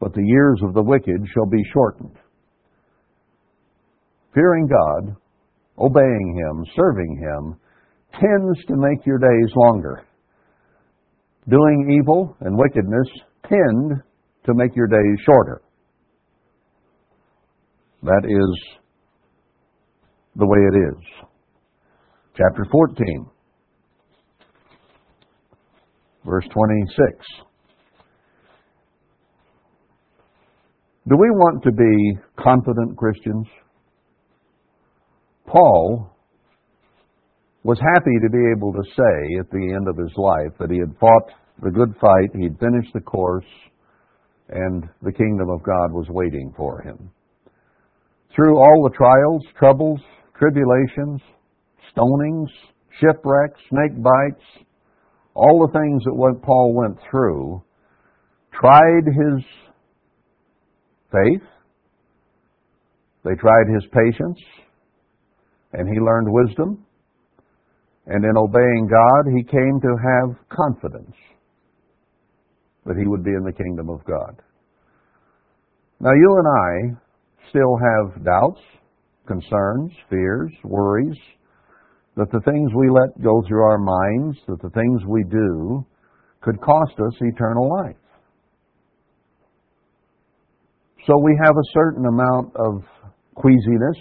but 0.00 0.12
the 0.12 0.24
years 0.24 0.60
of 0.64 0.74
the 0.74 0.82
wicked 0.82 1.24
shall 1.32 1.46
be 1.46 1.62
shortened. 1.72 2.16
Fearing 4.34 4.66
God, 4.66 5.16
obeying 5.78 6.34
Him, 6.36 6.64
serving 6.74 7.18
Him, 7.18 7.56
tends 8.12 8.64
to 8.66 8.74
make 8.76 9.06
your 9.06 9.18
days 9.18 9.52
longer. 9.54 10.04
Doing 11.48 12.00
evil 12.00 12.36
and 12.40 12.58
wickedness 12.58 13.06
tend 13.48 14.02
to 14.44 14.54
make 14.54 14.74
your 14.74 14.88
days 14.88 15.18
shorter. 15.24 15.62
That 18.02 18.24
is 18.24 18.78
the 20.34 20.46
way 20.46 20.58
it 20.58 20.76
is. 20.94 21.28
Chapter 22.36 22.66
14, 22.70 23.26
verse 26.26 26.44
26. 26.52 27.24
Do 31.08 31.16
we 31.16 31.30
want 31.30 31.62
to 31.62 31.70
be 31.70 32.18
confident 32.42 32.96
Christians? 32.96 33.46
Paul 35.46 36.10
was 37.62 37.78
happy 37.78 38.18
to 38.22 38.30
be 38.30 38.42
able 38.56 38.72
to 38.72 38.82
say 38.90 39.38
at 39.38 39.50
the 39.50 39.72
end 39.74 39.88
of 39.88 39.96
his 39.96 40.12
life 40.16 40.52
that 40.58 40.70
he 40.70 40.78
had 40.78 40.98
fought 40.98 41.30
the 41.62 41.70
good 41.70 41.94
fight, 42.00 42.30
he'd 42.34 42.58
finished 42.58 42.92
the 42.92 43.00
course, 43.00 43.46
and 44.48 44.84
the 45.02 45.12
kingdom 45.12 45.48
of 45.48 45.62
God 45.62 45.92
was 45.92 46.06
waiting 46.10 46.52
for 46.56 46.82
him. 46.82 47.10
Through 48.34 48.58
all 48.58 48.82
the 48.82 48.96
trials, 48.96 49.42
troubles, 49.58 50.00
tribulations, 50.38 51.20
stonings, 51.96 52.48
shipwrecks, 53.00 53.60
snake 53.70 54.02
bites, 54.02 54.65
all 55.36 55.66
the 55.66 55.78
things 55.78 56.02
that 56.04 56.14
what 56.14 56.42
Paul 56.42 56.74
went 56.74 56.96
through, 57.10 57.62
tried 58.58 59.04
his 59.04 59.44
faith, 61.12 61.46
they 63.22 63.34
tried 63.34 63.66
his 63.74 63.84
patience, 63.92 64.38
and 65.72 65.88
he 65.88 66.00
learned 66.00 66.28
wisdom. 66.30 66.84
And 68.06 68.24
in 68.24 68.36
obeying 68.36 68.88
God, 68.88 69.32
he 69.36 69.42
came 69.42 69.80
to 69.82 69.96
have 69.98 70.48
confidence 70.48 71.16
that 72.86 72.96
he 72.96 73.06
would 73.06 73.24
be 73.24 73.32
in 73.32 73.42
the 73.42 73.52
kingdom 73.52 73.90
of 73.90 74.04
God. 74.04 74.40
Now, 75.98 76.12
you 76.12 76.36
and 76.38 76.46
I 76.46 77.50
still 77.50 77.76
have 77.76 78.24
doubts, 78.24 78.60
concerns, 79.26 79.90
fears, 80.08 80.52
worries, 80.62 81.18
that 82.16 82.30
the 82.32 82.40
things 82.40 82.70
we 82.74 82.88
let 82.90 83.22
go 83.22 83.42
through 83.46 83.62
our 83.62 83.78
minds, 83.78 84.38
that 84.48 84.60
the 84.62 84.70
things 84.70 85.02
we 85.06 85.24
do, 85.30 85.84
could 86.40 86.60
cost 86.60 86.92
us 86.92 87.12
eternal 87.20 87.68
life. 87.68 87.96
So 91.06 91.14
we 91.22 91.38
have 91.44 91.54
a 91.54 91.70
certain 91.72 92.06
amount 92.06 92.56
of 92.56 92.82
queasiness, 93.34 93.96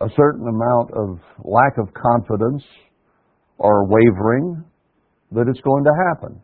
a 0.00 0.08
certain 0.16 0.46
amount 0.48 0.90
of 0.92 1.18
lack 1.44 1.78
of 1.78 1.88
confidence 1.94 2.62
or 3.58 3.86
wavering 3.88 4.64
that 5.32 5.46
it's 5.48 5.60
going 5.60 5.84
to 5.84 5.92
happen 6.08 6.42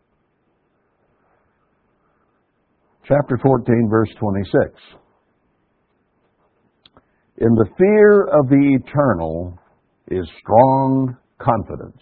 chapter 3.07 3.37
14, 3.41 3.87
verse 3.89 4.09
26. 4.19 4.53
In 7.37 7.53
the 7.53 7.67
fear 7.77 8.23
of 8.23 8.49
the 8.49 8.79
eternal 8.81 9.59
is 10.09 10.27
strong 10.41 11.15
confidence. 11.39 12.01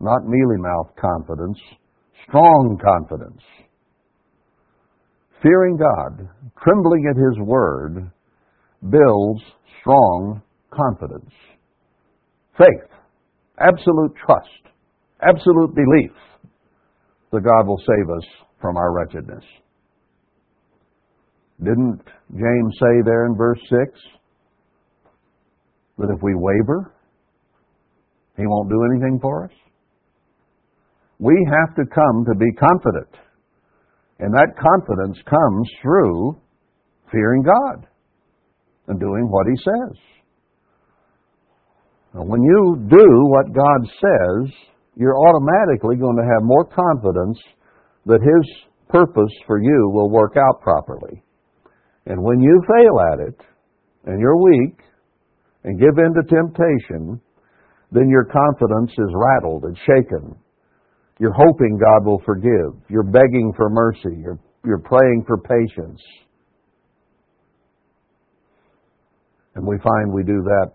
Not 0.00 0.24
mealy 0.24 0.56
mouth 0.58 0.92
confidence, 1.00 1.58
strong 2.26 2.78
confidence. 2.82 3.42
Fearing 5.42 5.76
God, 5.76 6.28
trembling 6.62 7.06
at 7.10 7.16
His 7.16 7.46
word, 7.46 8.10
builds 8.88 9.42
strong 9.80 10.42
confidence. 10.70 11.32
Faith, 12.56 12.90
absolute 13.58 14.12
trust, 14.24 14.74
absolute 15.22 15.74
belief 15.74 16.12
that 17.32 17.42
God 17.42 17.66
will 17.66 17.78
save 17.78 18.10
us 18.10 18.24
from 18.60 18.76
our 18.76 18.92
wretchedness. 18.92 19.44
Didn't 21.62 22.00
James 22.32 22.74
say 22.80 23.02
there 23.04 23.26
in 23.26 23.36
verse 23.36 23.60
6 23.68 24.00
that 26.00 26.12
if 26.14 26.22
we 26.22 26.34
waver, 26.34 26.92
he 28.36 28.46
won't 28.46 28.70
do 28.70 28.80
anything 28.90 29.18
for 29.20 29.44
us? 29.44 29.52
We 31.18 31.36
have 31.52 31.76
to 31.76 31.84
come 31.94 32.24
to 32.24 32.34
be 32.34 32.50
confident. 32.58 33.12
And 34.20 34.32
that 34.34 34.56
confidence 34.56 35.18
comes 35.28 35.70
through 35.82 36.40
fearing 37.12 37.42
God 37.42 37.86
and 38.88 38.98
doing 38.98 39.28
what 39.28 39.46
He 39.46 39.56
says. 39.56 39.96
Now, 42.14 42.22
when 42.24 42.42
you 42.42 42.86
do 42.88 43.06
what 43.28 43.52
God 43.52 43.80
says, 44.00 44.52
you're 44.96 45.16
automatically 45.16 45.96
going 45.96 46.16
to 46.16 46.24
have 46.24 46.42
more 46.42 46.64
confidence 46.64 47.38
that 48.06 48.20
His 48.20 48.66
purpose 48.88 49.32
for 49.46 49.62
you 49.62 49.90
will 49.92 50.10
work 50.10 50.36
out 50.36 50.60
properly. 50.60 51.22
And 52.06 52.22
when 52.22 52.40
you 52.40 52.60
fail 52.66 53.00
at 53.12 53.28
it, 53.28 53.40
and 54.06 54.18
you're 54.18 54.42
weak, 54.42 54.80
and 55.64 55.78
give 55.78 55.98
in 55.98 56.14
to 56.14 56.22
temptation, 56.28 57.20
then 57.92 58.08
your 58.08 58.24
confidence 58.24 58.92
is 58.92 59.14
rattled 59.14 59.64
and 59.64 59.76
shaken. 59.78 60.36
You're 61.18 61.34
hoping 61.34 61.78
God 61.78 62.06
will 62.06 62.22
forgive. 62.24 62.80
You're 62.88 63.02
begging 63.02 63.52
for 63.56 63.68
mercy. 63.68 64.16
You're, 64.22 64.38
you're 64.64 64.78
praying 64.78 65.24
for 65.26 65.36
patience. 65.38 66.00
And 69.54 69.66
we 69.66 69.76
find 69.78 70.12
we 70.12 70.22
do 70.22 70.42
that 70.42 70.70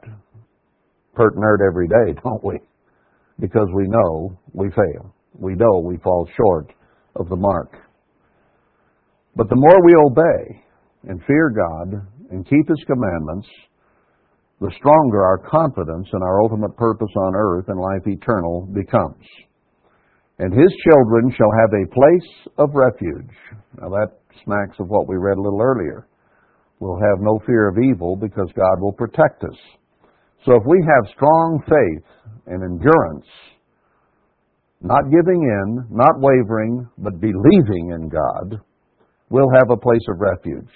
pert 1.15 1.35
nerd 1.35 1.65
every 1.67 1.87
day, 1.87 2.19
don't 2.23 2.43
we? 2.43 2.59
Because 3.39 3.67
we 3.73 3.87
know 3.87 4.37
we 4.53 4.69
fail. 4.69 5.13
We 5.33 5.55
know 5.55 5.79
we 5.79 5.97
fall 5.97 6.29
short 6.37 6.71
of 7.15 7.27
the 7.29 7.35
mark. 7.35 7.73
But 9.35 9.49
the 9.49 9.55
more 9.55 9.83
we 9.83 9.95
obey 9.95 10.63
and 11.09 11.21
fear 11.25 11.49
God 11.49 12.07
and 12.31 12.47
keep 12.47 12.67
His 12.67 12.83
commandments, 12.85 13.47
the 14.61 14.71
stronger 14.77 15.23
our 15.23 15.37
confidence 15.37 16.07
in 16.13 16.21
our 16.21 16.41
ultimate 16.41 16.75
purpose 16.77 17.11
on 17.17 17.35
earth 17.35 17.65
and 17.67 17.79
life 17.79 18.07
eternal 18.07 18.67
becomes. 18.73 19.25
And 20.39 20.53
His 20.53 20.71
children 20.89 21.33
shall 21.35 21.51
have 21.59 21.71
a 21.73 21.93
place 21.93 22.49
of 22.57 22.69
refuge. 22.73 23.35
Now 23.79 23.89
that 23.89 24.19
smacks 24.43 24.77
of 24.79 24.87
what 24.87 25.07
we 25.07 25.15
read 25.15 25.37
a 25.37 25.41
little 25.41 25.61
earlier. 25.61 26.07
We'll 26.79 26.99
have 26.99 27.19
no 27.21 27.39
fear 27.45 27.69
of 27.69 27.77
evil 27.77 28.15
because 28.15 28.49
God 28.55 28.81
will 28.81 28.91
protect 28.91 29.43
us. 29.43 29.57
So 30.45 30.55
if 30.55 30.63
we 30.67 30.83
have 30.83 31.13
strong 31.15 31.63
faith 31.65 32.33
and 32.47 32.63
endurance 32.63 33.25
not 34.81 35.09
giving 35.09 35.41
in, 35.41 35.87
not 35.89 36.19
wavering, 36.19 36.87
but 36.97 37.19
believing 37.19 37.91
in 37.95 38.09
God, 38.09 38.59
we'll 39.29 39.49
have 39.55 39.71
a 39.71 39.77
place 39.77 40.05
of 40.09 40.19
refuge. 40.19 40.69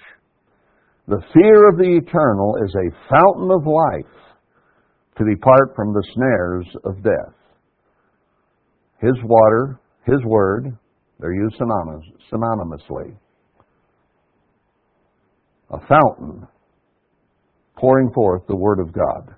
The 1.10 1.20
fear 1.34 1.68
of 1.68 1.76
the 1.76 1.96
eternal 1.96 2.54
is 2.64 2.72
a 2.72 3.10
fountain 3.10 3.50
of 3.50 3.66
life 3.66 4.14
to 5.18 5.24
depart 5.24 5.74
from 5.74 5.92
the 5.92 6.04
snares 6.14 6.66
of 6.84 7.02
death. 7.02 7.34
His 9.00 9.16
water, 9.24 9.80
His 10.06 10.24
word, 10.24 10.78
they're 11.18 11.34
used 11.34 11.56
synonymously. 11.58 13.16
A 15.72 15.80
fountain 15.88 16.46
pouring 17.76 18.12
forth 18.14 18.42
the 18.46 18.54
word 18.54 18.78
of 18.78 18.92
God 18.92 19.34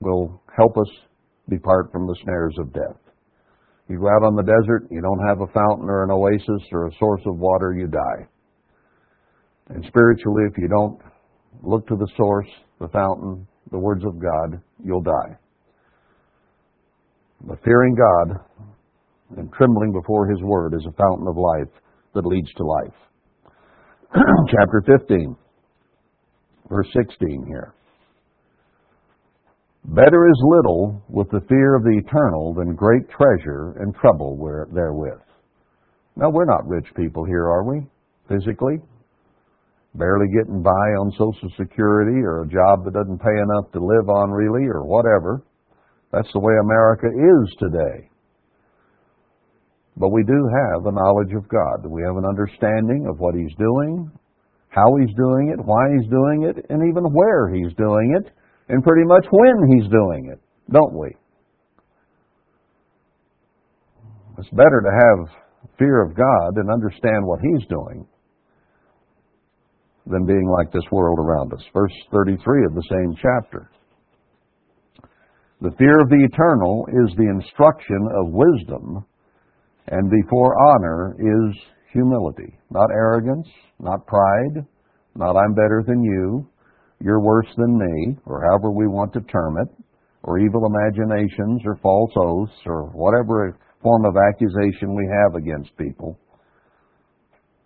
will 0.00 0.42
help 0.54 0.76
us 0.76 0.90
depart 1.48 1.90
from 1.92 2.06
the 2.06 2.16
snares 2.24 2.56
of 2.58 2.74
death. 2.74 3.00
You 3.88 4.00
go 4.00 4.08
out 4.08 4.26
on 4.26 4.36
the 4.36 4.42
desert, 4.42 4.86
you 4.90 5.00
don't 5.00 5.26
have 5.26 5.40
a 5.40 5.50
fountain 5.50 5.88
or 5.88 6.04
an 6.04 6.10
oasis 6.10 6.68
or 6.72 6.88
a 6.88 6.98
source 6.98 7.22
of 7.24 7.38
water, 7.38 7.72
you 7.72 7.86
die. 7.86 8.28
And 9.68 9.84
spiritually, 9.86 10.44
if 10.50 10.56
you 10.56 10.68
don't 10.68 10.98
look 11.62 11.86
to 11.88 11.96
the 11.96 12.08
source, 12.16 12.48
the 12.80 12.88
fountain, 12.88 13.46
the 13.70 13.78
words 13.78 14.04
of 14.04 14.18
God, 14.18 14.60
you'll 14.82 15.02
die. 15.02 15.36
But 17.42 17.62
fearing 17.64 17.94
God 17.94 18.40
and 19.36 19.52
trembling 19.52 19.92
before 19.92 20.28
His 20.28 20.42
word 20.42 20.74
is 20.74 20.86
a 20.86 20.92
fountain 20.92 21.28
of 21.28 21.36
life 21.36 21.72
that 22.14 22.26
leads 22.26 22.52
to 22.54 22.64
life. 22.64 22.94
Chapter 24.50 24.82
15, 24.86 25.36
verse 26.68 26.88
16 26.94 27.44
here. 27.46 27.74
Better 29.84 30.28
is 30.28 30.42
little 30.42 31.02
with 31.08 31.30
the 31.30 31.40
fear 31.48 31.76
of 31.76 31.84
the 31.84 32.00
eternal 32.04 32.54
than 32.54 32.74
great 32.74 33.08
treasure 33.08 33.74
and 33.80 33.94
trouble 33.94 34.36
therewith. 34.72 35.20
Now, 36.16 36.30
we're 36.30 36.44
not 36.44 36.66
rich 36.66 36.86
people 36.96 37.24
here, 37.24 37.44
are 37.44 37.64
we? 37.64 37.86
Physically? 38.28 38.80
Barely 39.98 40.28
getting 40.30 40.62
by 40.62 40.86
on 41.02 41.10
Social 41.18 41.50
Security 41.58 42.22
or 42.22 42.42
a 42.42 42.48
job 42.48 42.84
that 42.84 42.94
doesn't 42.94 43.18
pay 43.18 43.34
enough 43.34 43.72
to 43.72 43.80
live 43.82 44.08
on, 44.08 44.30
really, 44.30 44.68
or 44.70 44.86
whatever. 44.86 45.42
That's 46.12 46.30
the 46.32 46.38
way 46.38 46.54
America 46.62 47.08
is 47.10 47.56
today. 47.58 48.08
But 49.96 50.10
we 50.10 50.22
do 50.22 50.38
have 50.38 50.86
a 50.86 50.94
knowledge 50.94 51.34
of 51.34 51.48
God. 51.48 51.82
We 51.90 52.02
have 52.06 52.16
an 52.16 52.24
understanding 52.24 53.08
of 53.10 53.18
what 53.18 53.34
He's 53.34 53.52
doing, 53.58 54.08
how 54.68 54.86
He's 55.02 55.14
doing 55.16 55.50
it, 55.50 55.58
why 55.66 55.82
He's 55.98 56.08
doing 56.08 56.46
it, 56.46 56.64
and 56.70 56.88
even 56.88 57.10
where 57.10 57.50
He's 57.50 57.74
doing 57.74 58.14
it, 58.22 58.30
and 58.68 58.84
pretty 58.84 59.04
much 59.04 59.26
when 59.32 59.66
He's 59.74 59.90
doing 59.90 60.30
it, 60.30 60.38
don't 60.70 60.94
we? 60.94 61.10
It's 64.38 64.50
better 64.50 64.80
to 64.86 64.92
have 64.94 65.74
fear 65.76 66.04
of 66.04 66.14
God 66.14 66.54
and 66.54 66.70
understand 66.70 67.26
what 67.26 67.40
He's 67.42 67.66
doing 67.66 68.06
than 70.08 70.26
being 70.26 70.48
like 70.58 70.72
this 70.72 70.90
world 70.90 71.18
around 71.18 71.52
us. 71.52 71.62
Verse 71.72 71.92
33 72.10 72.64
of 72.66 72.74
the 72.74 72.88
same 72.90 73.14
chapter. 73.20 73.70
The 75.60 75.74
fear 75.76 76.00
of 76.00 76.08
the 76.08 76.24
eternal 76.30 76.86
is 76.88 77.16
the 77.16 77.28
instruction 77.28 78.08
of 78.14 78.32
wisdom, 78.32 79.04
and 79.88 80.10
before 80.10 80.56
honor 80.70 81.16
is 81.18 81.56
humility. 81.92 82.56
Not 82.70 82.90
arrogance, 82.92 83.48
not 83.80 84.06
pride, 84.06 84.64
not 85.16 85.36
I'm 85.36 85.54
better 85.54 85.82
than 85.86 86.02
you, 86.02 86.48
you're 87.00 87.20
worse 87.20 87.48
than 87.56 87.78
me, 87.78 88.16
or 88.24 88.44
however 88.48 88.70
we 88.70 88.86
want 88.86 89.12
to 89.14 89.20
term 89.20 89.56
it, 89.58 89.68
or 90.22 90.38
evil 90.38 90.66
imaginations, 90.66 91.62
or 91.64 91.76
false 91.82 92.12
oaths, 92.16 92.52
or 92.66 92.86
whatever 92.92 93.58
form 93.82 94.04
of 94.04 94.16
accusation 94.16 94.94
we 94.94 95.08
have 95.22 95.34
against 95.34 95.76
people. 95.76 96.18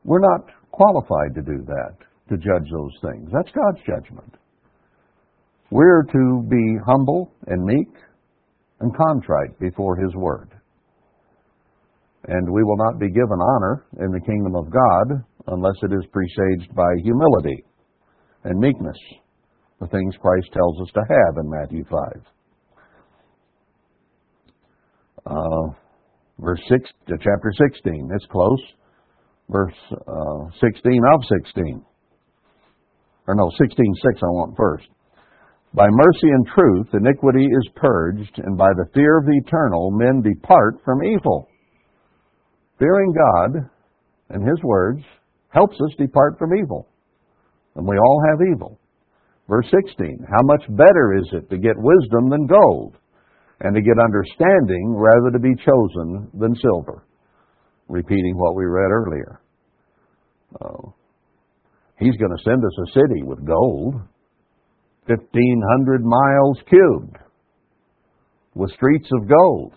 We're 0.05 0.20
not 0.20 0.51
qualified 0.70 1.34
to 1.34 1.43
do 1.43 1.64
that, 1.66 1.97
to 2.32 2.38
judge 2.38 2.68
those 2.72 2.96
things. 3.02 3.28
That's 3.32 3.50
God's 3.52 3.84
judgment. 3.86 4.34
We're 5.70 6.02
to 6.02 6.46
be 6.48 6.76
humble 6.86 7.32
and 7.46 7.64
meek 7.64 7.88
and 8.80 8.96
contrite 8.96 9.58
before 9.60 9.96
His 9.96 10.14
Word. 10.14 10.50
And 12.28 12.50
we 12.52 12.62
will 12.62 12.76
not 12.76 12.98
be 12.98 13.08
given 13.08 13.40
honor 13.40 13.84
in 14.00 14.12
the 14.12 14.20
kingdom 14.20 14.54
of 14.54 14.70
God 14.70 15.24
unless 15.48 15.76
it 15.82 15.92
is 15.92 16.06
presaged 16.12 16.74
by 16.74 16.88
humility 17.02 17.64
and 18.44 18.58
meekness, 18.58 18.96
the 19.80 19.88
things 19.88 20.14
Christ 20.20 20.48
tells 20.52 20.80
us 20.80 20.88
to 20.94 21.00
have 21.00 21.36
in 21.38 21.50
Matthew 21.50 21.84
5. 21.84 21.98
Uh, 25.24 25.74
verse 26.38 26.60
6, 26.68 26.90
uh, 27.08 27.12
chapter 27.18 27.52
16, 27.72 28.10
it's 28.14 28.26
close. 28.26 28.62
Verse 29.48 29.74
uh, 29.92 30.50
16 30.60 31.00
of 31.14 31.20
16. 31.44 31.84
Or 33.26 33.34
no, 33.34 33.50
16, 33.58 33.68
6 33.76 34.20
I 34.22 34.26
want 34.26 34.56
first. 34.56 34.86
By 35.74 35.88
mercy 35.88 36.28
and 36.28 36.46
truth, 36.54 36.88
iniquity 36.92 37.44
is 37.44 37.72
purged, 37.76 38.38
and 38.44 38.58
by 38.58 38.68
the 38.76 38.90
fear 38.92 39.18
of 39.18 39.24
the 39.24 39.40
eternal, 39.46 39.90
men 39.90 40.20
depart 40.20 40.76
from 40.84 41.02
evil. 41.02 41.48
Fearing 42.78 43.14
God 43.14 43.70
and 44.30 44.46
His 44.46 44.62
words 44.62 45.02
helps 45.48 45.76
us 45.76 45.94
depart 45.98 46.38
from 46.38 46.54
evil. 46.54 46.88
And 47.76 47.86
we 47.86 47.96
all 47.96 48.22
have 48.30 48.40
evil. 48.52 48.78
Verse 49.48 49.66
16 49.70 50.26
How 50.30 50.42
much 50.42 50.62
better 50.68 51.14
is 51.16 51.28
it 51.32 51.48
to 51.48 51.58
get 51.58 51.76
wisdom 51.76 52.28
than 52.28 52.46
gold, 52.46 52.96
and 53.60 53.74
to 53.74 53.80
get 53.80 54.02
understanding 54.02 54.94
rather 54.96 55.30
to 55.32 55.38
be 55.38 55.54
chosen 55.56 56.28
than 56.38 56.54
silver? 56.56 57.06
Repeating 57.88 58.34
what 58.36 58.56
we 58.56 58.64
read 58.64 58.90
earlier. 58.90 59.40
Oh. 60.62 60.94
He's 62.03 62.16
going 62.16 62.36
to 62.36 62.42
send 62.42 62.64
us 62.64 62.78
a 62.78 62.92
city 62.92 63.22
with 63.22 63.46
gold. 63.46 63.94
1,500 65.07 66.05
miles 66.05 66.59
cubed 66.68 67.16
with 68.55 68.72
streets 68.72 69.09
of 69.12 69.28
gold. 69.28 69.72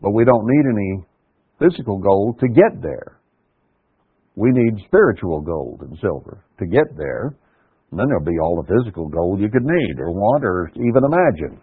But 0.00 0.12
we 0.12 0.24
don't 0.24 0.46
need 0.46 0.64
any 0.70 1.06
physical 1.58 1.98
gold 1.98 2.40
to 2.40 2.48
get 2.48 2.82
there. 2.82 3.20
We 4.36 4.50
need 4.52 4.84
spiritual 4.86 5.40
gold 5.40 5.80
and 5.82 5.98
silver 6.00 6.44
to 6.60 6.66
get 6.66 6.96
there. 6.96 7.36
And 7.90 8.00
then 8.00 8.06
there'll 8.08 8.24
be 8.24 8.38
all 8.42 8.62
the 8.62 8.74
physical 8.74 9.08
gold 9.08 9.40
you 9.40 9.50
could 9.50 9.64
need 9.64 9.98
or 9.98 10.10
want 10.10 10.44
or 10.44 10.70
even 10.74 11.04
imagine. 11.04 11.60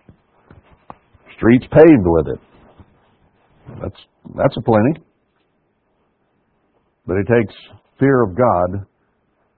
Streets 1.38 1.66
paved 1.72 2.06
with 2.06 2.28
it. 2.28 2.40
That's 3.82 4.02
that's 4.36 4.58
a 4.58 4.62
plenty. 4.62 5.06
But 7.06 7.18
it 7.18 7.28
takes 7.28 7.54
fear 8.00 8.24
of 8.24 8.36
God 8.36 8.86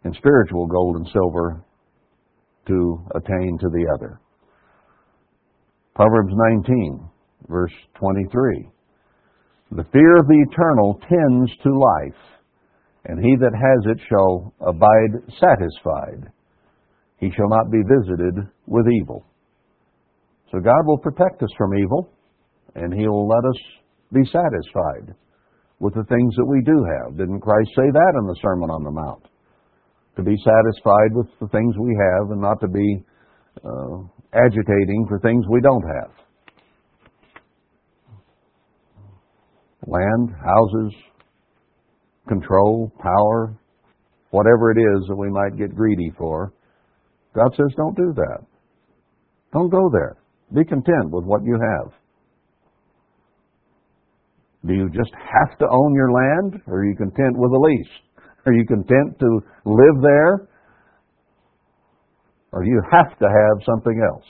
and 0.03 0.15
spiritual 0.15 0.67
gold 0.67 0.97
and 0.97 1.07
silver 1.11 1.63
to 2.67 2.99
attain 3.15 3.57
to 3.59 3.69
the 3.69 3.85
other. 3.95 4.19
Proverbs 5.95 6.33
19, 6.33 7.09
verse 7.47 7.71
23. 7.99 8.69
The 9.71 9.85
fear 9.91 10.17
of 10.17 10.27
the 10.27 10.45
eternal 10.49 10.99
tends 11.01 11.51
to 11.63 11.69
life, 11.69 12.21
and 13.05 13.23
he 13.23 13.35
that 13.37 13.53
has 13.53 13.95
it 13.95 14.01
shall 14.09 14.53
abide 14.61 15.33
satisfied. 15.39 16.31
He 17.17 17.31
shall 17.35 17.49
not 17.49 17.71
be 17.71 17.81
visited 17.81 18.47
with 18.67 18.85
evil. 19.01 19.25
So 20.51 20.59
God 20.59 20.85
will 20.85 20.97
protect 20.97 21.41
us 21.41 21.49
from 21.57 21.75
evil, 21.75 22.09
and 22.75 22.93
He 22.93 23.07
will 23.07 23.27
let 23.27 23.43
us 23.45 23.61
be 24.13 24.23
satisfied 24.25 25.15
with 25.79 25.93
the 25.93 26.05
things 26.05 26.35
that 26.35 26.45
we 26.45 26.61
do 26.61 26.83
have. 26.83 27.17
Didn't 27.17 27.41
Christ 27.41 27.69
say 27.75 27.89
that 27.91 28.13
in 28.19 28.27
the 28.27 28.37
Sermon 28.41 28.69
on 28.69 28.83
the 28.83 28.91
Mount? 28.91 29.25
to 30.15 30.23
be 30.23 30.35
satisfied 30.37 31.11
with 31.11 31.27
the 31.41 31.47
things 31.49 31.75
we 31.77 31.95
have 31.99 32.31
and 32.31 32.41
not 32.41 32.59
to 32.61 32.67
be 32.67 33.03
uh, 33.63 33.97
agitating 34.33 35.05
for 35.07 35.19
things 35.19 35.45
we 35.49 35.61
don't 35.61 35.83
have. 35.83 36.11
Land, 39.87 40.29
houses, 40.43 40.93
control, 42.27 42.91
power, 42.99 43.55
whatever 44.31 44.71
it 44.71 44.79
is 44.79 45.05
that 45.07 45.15
we 45.15 45.29
might 45.29 45.57
get 45.57 45.75
greedy 45.75 46.11
for. 46.17 46.53
God 47.35 47.51
says, 47.55 47.75
don't 47.75 47.95
do 47.95 48.13
that. 48.15 48.45
Don't 49.53 49.69
go 49.69 49.89
there. 49.91 50.17
Be 50.53 50.63
content 50.63 51.11
with 51.11 51.25
what 51.25 51.43
you 51.43 51.59
have. 51.59 51.91
Do 54.65 54.73
you 54.73 54.89
just 54.89 55.11
have 55.13 55.57
to 55.59 55.65
own 55.69 55.93
your 55.93 56.11
land, 56.11 56.61
or 56.67 56.79
are 56.79 56.85
you 56.85 56.95
content 56.95 57.37
with 57.37 57.51
a 57.51 57.59
lease? 57.59 57.87
Are 58.45 58.53
you 58.53 58.65
content 58.65 59.19
to 59.19 59.39
live 59.65 60.01
there? 60.01 60.47
Or 62.51 62.63
do 62.63 62.69
you 62.69 62.81
have 62.91 63.17
to 63.19 63.25
have 63.25 63.65
something 63.65 64.01
else? 64.09 64.25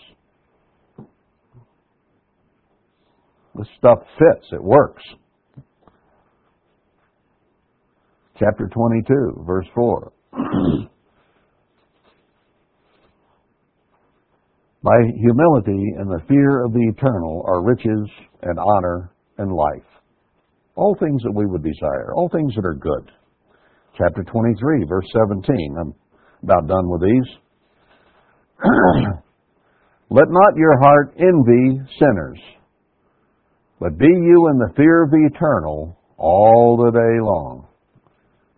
This 3.55 3.67
stuff 3.77 3.99
fits, 4.19 4.47
it 4.51 4.63
works. 4.63 5.03
Chapter 8.37 8.67
22, 8.73 9.43
verse 9.45 9.67
4. 9.73 10.11
My 14.83 14.99
humility 15.17 15.93
and 15.97 16.09
the 16.09 16.19
fear 16.27 16.65
of 16.65 16.73
the 16.73 16.91
eternal 16.95 17.45
are 17.47 17.63
riches 17.63 18.09
and 18.41 18.59
honor 18.59 19.11
and 19.37 19.53
life. 19.53 19.94
All 20.75 20.95
things 20.99 21.21
that 21.23 21.31
we 21.33 21.45
would 21.45 21.63
desire, 21.63 22.13
all 22.15 22.29
things 22.29 22.53
that 22.55 22.65
are 22.65 22.75
good. 22.75 23.11
Chapter 23.97 24.23
23, 24.23 24.83
verse 24.87 25.05
17. 25.13 25.75
I'm 25.79 25.93
about 26.43 26.67
done 26.67 26.89
with 26.89 27.01
these. 27.01 27.29
Let 30.09 30.27
not 30.29 30.55
your 30.57 30.77
heart 30.81 31.15
envy 31.17 31.79
sinners, 31.97 32.39
but 33.79 33.97
be 33.97 34.05
you 34.05 34.49
in 34.51 34.59
the 34.59 34.73
fear 34.75 35.03
of 35.03 35.11
the 35.11 35.29
eternal 35.33 35.97
all 36.17 36.77
the 36.77 36.91
day 36.91 37.19
long. 37.21 37.67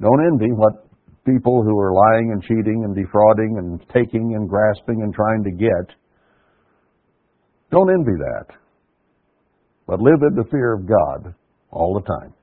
Don't 0.01 0.25
envy 0.33 0.51
what 0.51 0.87
people 1.25 1.63
who 1.63 1.77
are 1.79 1.93
lying 1.93 2.31
and 2.31 2.41
cheating 2.41 2.83
and 2.83 2.95
defrauding 2.95 3.57
and 3.59 3.79
taking 3.93 4.35
and 4.35 4.49
grasping 4.49 5.01
and 5.03 5.13
trying 5.13 5.43
to 5.43 5.51
get. 5.51 5.95
Don't 7.71 7.91
envy 7.91 8.17
that. 8.17 8.55
But 9.87 9.99
live 9.99 10.21
in 10.21 10.35
the 10.35 10.49
fear 10.49 10.73
of 10.73 10.87
God 10.87 11.33
all 11.71 11.93
the 11.93 12.05
time. 12.05 12.33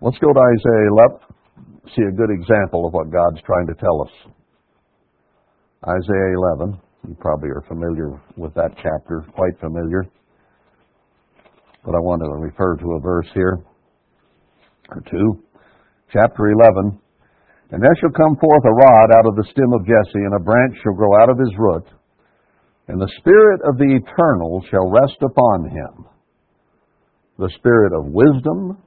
Let's 0.00 0.18
go 0.18 0.32
to 0.32 0.40
Isaiah 0.40 0.88
11, 0.92 1.18
see 1.96 2.02
a 2.02 2.12
good 2.12 2.30
example 2.30 2.86
of 2.86 2.92
what 2.92 3.10
God's 3.10 3.40
trying 3.46 3.66
to 3.66 3.74
tell 3.74 4.02
us. 4.02 4.12
Isaiah 5.88 6.34
11, 6.60 6.78
you 7.08 7.16
probably 7.20 7.48
are 7.48 7.64
familiar 7.66 8.20
with 8.36 8.52
that 8.54 8.76
chapter, 8.76 9.24
quite 9.34 9.58
familiar. 9.60 10.04
But 11.84 11.94
I 11.94 12.00
want 12.00 12.20
to 12.22 12.28
refer 12.28 12.76
to 12.76 12.92
a 12.92 13.00
verse 13.00 13.28
here, 13.32 13.58
or 14.90 15.02
two. 15.10 15.42
Chapter 16.12 16.50
11, 16.50 17.00
And 17.70 17.82
there 17.82 17.96
shall 18.00 18.10
come 18.10 18.36
forth 18.36 18.64
a 18.64 18.74
rod 18.74 19.08
out 19.16 19.26
of 19.26 19.36
the 19.36 19.48
stem 19.50 19.72
of 19.72 19.86
Jesse, 19.86 20.24
and 20.26 20.34
a 20.34 20.44
branch 20.44 20.74
shall 20.82 20.94
grow 20.94 21.14
out 21.22 21.30
of 21.30 21.38
his 21.38 21.54
root, 21.56 21.86
and 22.88 23.00
the 23.00 23.12
Spirit 23.18 23.60
of 23.64 23.78
the 23.78 23.98
Eternal 24.02 24.64
shall 24.70 24.90
rest 24.90 25.18
upon 25.22 25.70
him, 25.70 26.06
the 27.38 27.50
Spirit 27.58 27.92
of 27.92 28.06
wisdom 28.06 28.78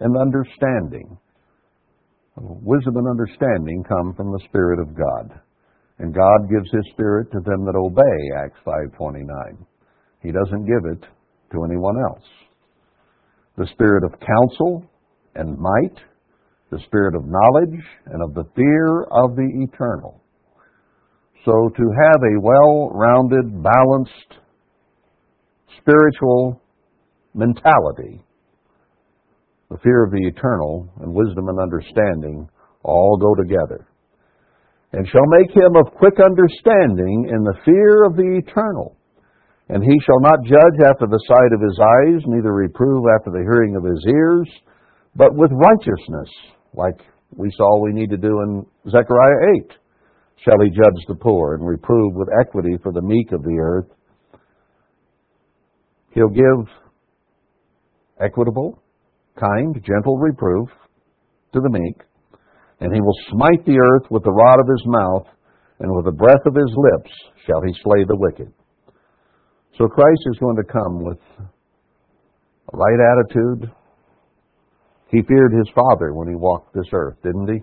and 0.00 0.16
understanding. 0.16 1.18
Wisdom 2.36 2.96
and 2.96 3.08
understanding 3.08 3.82
come 3.88 4.14
from 4.14 4.30
the 4.30 4.44
Spirit 4.48 4.78
of 4.78 4.94
God. 4.94 5.40
And 5.98 6.14
God 6.14 6.50
gives 6.50 6.70
His 6.70 6.92
Spirit 6.92 7.30
to 7.32 7.40
them 7.40 7.64
that 7.64 7.74
obey, 7.74 8.44
Acts 8.44 8.58
5.29. 8.66 9.24
He 10.22 10.30
doesn't 10.30 10.66
give 10.66 10.84
it 10.92 11.06
to 11.52 11.64
anyone 11.64 11.96
else. 12.10 12.24
The 13.56 13.66
Spirit 13.72 14.04
of 14.04 14.20
counsel 14.20 14.84
and 15.34 15.58
might, 15.58 15.96
the 16.70 16.80
Spirit 16.86 17.14
of 17.14 17.22
knowledge 17.24 17.80
and 18.06 18.22
of 18.22 18.34
the 18.34 18.44
fear 18.54 19.04
of 19.04 19.34
the 19.36 19.48
eternal. 19.70 20.22
So 21.44 21.70
to 21.74 21.84
have 22.02 22.20
a 22.22 22.40
well-rounded, 22.40 23.62
balanced, 23.62 24.42
spiritual 25.78 26.60
mentality, 27.36 28.22
the 29.70 29.78
fear 29.82 30.04
of 30.04 30.10
the 30.10 30.26
eternal 30.26 30.88
and 31.00 31.12
wisdom 31.12 31.48
and 31.48 31.60
understanding 31.60 32.48
all 32.82 33.16
go 33.16 33.34
together 33.34 33.86
and 34.92 35.06
shall 35.08 35.26
make 35.26 35.50
him 35.50 35.76
of 35.76 35.92
quick 35.98 36.14
understanding 36.24 37.28
in 37.28 37.42
the 37.44 37.58
fear 37.64 38.04
of 38.04 38.16
the 38.16 38.40
eternal. 38.40 38.96
And 39.68 39.82
he 39.82 39.98
shall 40.06 40.20
not 40.20 40.44
judge 40.44 40.78
after 40.88 41.06
the 41.06 41.20
sight 41.26 41.52
of 41.52 41.60
his 41.60 41.78
eyes, 41.78 42.22
neither 42.26 42.52
reprove 42.52 43.04
after 43.18 43.30
the 43.30 43.42
hearing 43.44 43.74
of 43.76 43.84
his 43.84 44.02
ears, 44.08 44.48
but 45.16 45.34
with 45.34 45.50
righteousness, 45.52 46.30
like 46.72 47.00
we 47.36 47.50
saw 47.56 47.82
we 47.82 47.92
need 47.92 48.10
to 48.10 48.16
do 48.16 48.40
in 48.40 48.64
Zechariah 48.88 49.60
8, 49.66 49.72
shall 50.44 50.60
he 50.62 50.70
judge 50.70 51.02
the 51.08 51.16
poor 51.16 51.54
and 51.54 51.66
reprove 51.66 52.14
with 52.14 52.28
equity 52.40 52.76
for 52.82 52.92
the 52.92 53.02
meek 53.02 53.32
of 53.32 53.42
the 53.42 53.58
earth. 53.60 53.88
He'll 56.12 56.28
give 56.28 56.72
equitable, 58.20 58.82
kind, 59.38 59.74
gentle 59.84 60.18
reproof 60.18 60.68
to 61.52 61.60
the 61.60 61.70
meek 61.70 62.06
and 62.80 62.92
he 62.94 63.00
will 63.00 63.16
smite 63.30 63.64
the 63.64 63.78
earth 63.78 64.10
with 64.10 64.22
the 64.22 64.32
rod 64.32 64.60
of 64.60 64.68
his 64.68 64.84
mouth, 64.86 65.26
and 65.80 65.94
with 65.94 66.04
the 66.04 66.12
breath 66.12 66.44
of 66.46 66.54
his 66.54 66.72
lips 66.76 67.10
shall 67.46 67.62
he 67.62 67.72
slay 67.82 68.04
the 68.04 68.16
wicked. 68.16 68.52
So 69.78 69.88
Christ 69.88 70.22
is 70.26 70.38
going 70.38 70.56
to 70.56 70.72
come 70.72 71.04
with 71.04 71.18
a 71.38 72.76
right 72.76 73.00
attitude. 73.12 73.70
He 75.10 75.22
feared 75.22 75.52
his 75.52 75.68
Father 75.74 76.12
when 76.12 76.28
he 76.28 76.34
walked 76.34 76.74
this 76.74 76.88
earth, 76.92 77.16
didn't 77.22 77.48
he? 77.48 77.60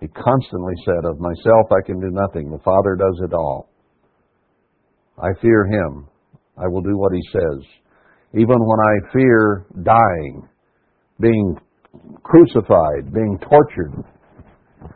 He 0.00 0.08
constantly 0.08 0.74
said, 0.84 1.04
Of 1.04 1.18
myself 1.18 1.66
I 1.72 1.84
can 1.86 2.00
do 2.00 2.10
nothing. 2.10 2.50
The 2.50 2.62
Father 2.62 2.96
does 2.96 3.20
it 3.24 3.32
all. 3.32 3.70
I 5.18 5.30
fear 5.40 5.64
him. 5.64 6.06
I 6.56 6.68
will 6.68 6.82
do 6.82 6.96
what 6.96 7.12
he 7.12 7.22
says. 7.32 7.64
Even 8.34 8.56
when 8.58 8.78
I 8.78 9.12
fear 9.12 9.66
dying, 9.82 10.48
being 11.20 11.56
crucified, 12.22 13.12
being 13.12 13.38
tortured, 13.40 14.04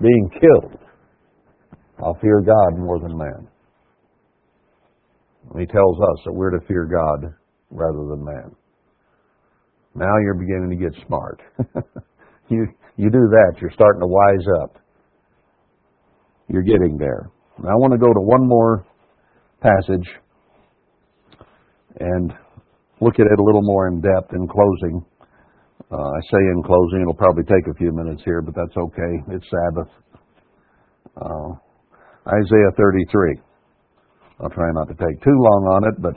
being 0.00 0.30
killed, 0.30 0.78
I'll 2.04 2.18
fear 2.20 2.40
God 2.40 2.78
more 2.78 2.98
than 2.98 3.16
man. 3.16 3.48
He 5.58 5.66
tells 5.66 5.98
us 5.98 6.24
that 6.24 6.32
we're 6.32 6.50
to 6.50 6.66
fear 6.66 6.84
God 6.84 7.34
rather 7.70 8.06
than 8.08 8.24
man. 8.24 8.54
Now 9.94 10.18
you're 10.22 10.38
beginning 10.38 10.70
to 10.70 10.76
get 10.76 11.06
smart. 11.06 11.40
you 12.48 12.66
you 12.96 13.10
do 13.10 13.28
that, 13.30 13.54
you're 13.60 13.70
starting 13.72 14.00
to 14.00 14.06
wise 14.06 14.46
up. 14.62 14.78
You're 16.48 16.62
getting 16.62 16.98
there. 16.98 17.30
I 17.58 17.74
want 17.76 17.92
to 17.92 17.98
go 17.98 18.12
to 18.12 18.20
one 18.20 18.46
more 18.46 18.86
passage 19.60 20.08
and 22.00 22.32
look 23.02 23.18
at 23.18 23.26
it 23.26 23.38
a 23.38 23.42
little 23.42 23.66
more 23.66 23.88
in 23.88 24.00
depth 24.00 24.32
in 24.32 24.46
closing. 24.46 25.04
Uh, 25.90 25.96
I 25.96 26.20
say 26.30 26.38
in 26.38 26.62
closing, 26.62 27.02
it'll 27.02 27.18
probably 27.18 27.42
take 27.42 27.66
a 27.66 27.74
few 27.74 27.92
minutes 27.92 28.22
here, 28.24 28.40
but 28.40 28.54
that's 28.54 28.76
okay. 28.78 29.12
It's 29.34 29.44
Sabbath. 29.50 29.90
Uh, 31.18 31.50
Isaiah 32.30 32.70
33. 32.78 33.40
I'll 34.40 34.50
try 34.50 34.70
not 34.72 34.86
to 34.88 34.94
take 34.94 35.20
too 35.22 35.34
long 35.34 35.62
on 35.66 35.82
it, 35.90 35.96
but 36.00 36.14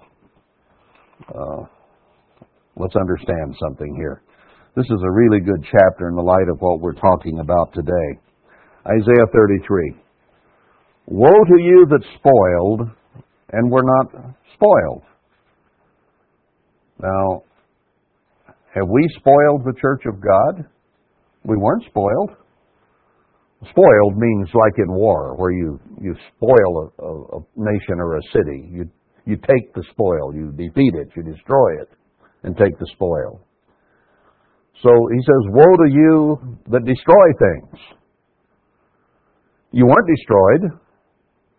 uh, 1.36 1.66
let's 2.78 2.96
understand 2.96 3.56
something 3.60 3.96
here. 3.98 4.22
This 4.76 4.86
is 4.86 5.02
a 5.04 5.12
really 5.12 5.40
good 5.40 5.66
chapter 5.66 6.08
in 6.10 6.16
the 6.16 6.22
light 6.22 6.48
of 6.52 6.60
what 6.60 6.82
we're 6.82 6.94
talking 6.94 7.40
about 7.40 7.74
today. 7.74 8.22
Isaiah 8.86 9.26
33. 9.34 9.96
Woe 11.08 11.30
to 11.30 11.62
you 11.62 11.88
that 11.90 12.04
spoiled 12.20 12.90
and 13.52 13.72
were 13.72 13.84
not 13.84 14.36
spoiled. 14.54 15.04
Now, 17.02 17.44
have 18.74 18.88
we 18.90 19.08
spoiled 19.18 19.64
the 19.66 19.74
church 19.80 20.04
of 20.06 20.22
God? 20.22 20.66
We 21.44 21.58
weren't 21.58 21.84
spoiled. 21.86 22.32
Spoiled 23.70 24.18
means 24.18 24.50
like 24.54 24.74
in 24.78 24.94
war, 24.94 25.36
where 25.38 25.52
you, 25.52 25.80
you 26.02 26.16
spoil 26.36 26.92
a, 27.00 27.04
a, 27.04 27.38
a 27.38 27.42
nation 27.56 28.00
or 28.00 28.18
a 28.18 28.22
city. 28.32 28.70
You, 28.72 28.90
you 29.26 29.38
take 29.38 29.74
the 29.74 29.84
spoil, 29.92 30.36
you 30.36 30.52
defeat 30.52 30.94
it, 30.96 31.10
you 31.16 31.24
destroy 31.24 31.82
it, 31.82 31.90
and 32.44 32.56
take 32.58 32.78
the 32.78 32.88
spoil. 32.94 33.42
So 34.84 34.90
he 34.90 35.20
says, 35.20 35.52
Woe 35.52 35.64
to 35.64 35.90
you 35.90 36.58
that 36.70 36.86
destroy 36.86 37.28
things. 37.40 37.80
You 39.72 39.86
weren't 39.86 40.08
destroyed. 40.16 40.80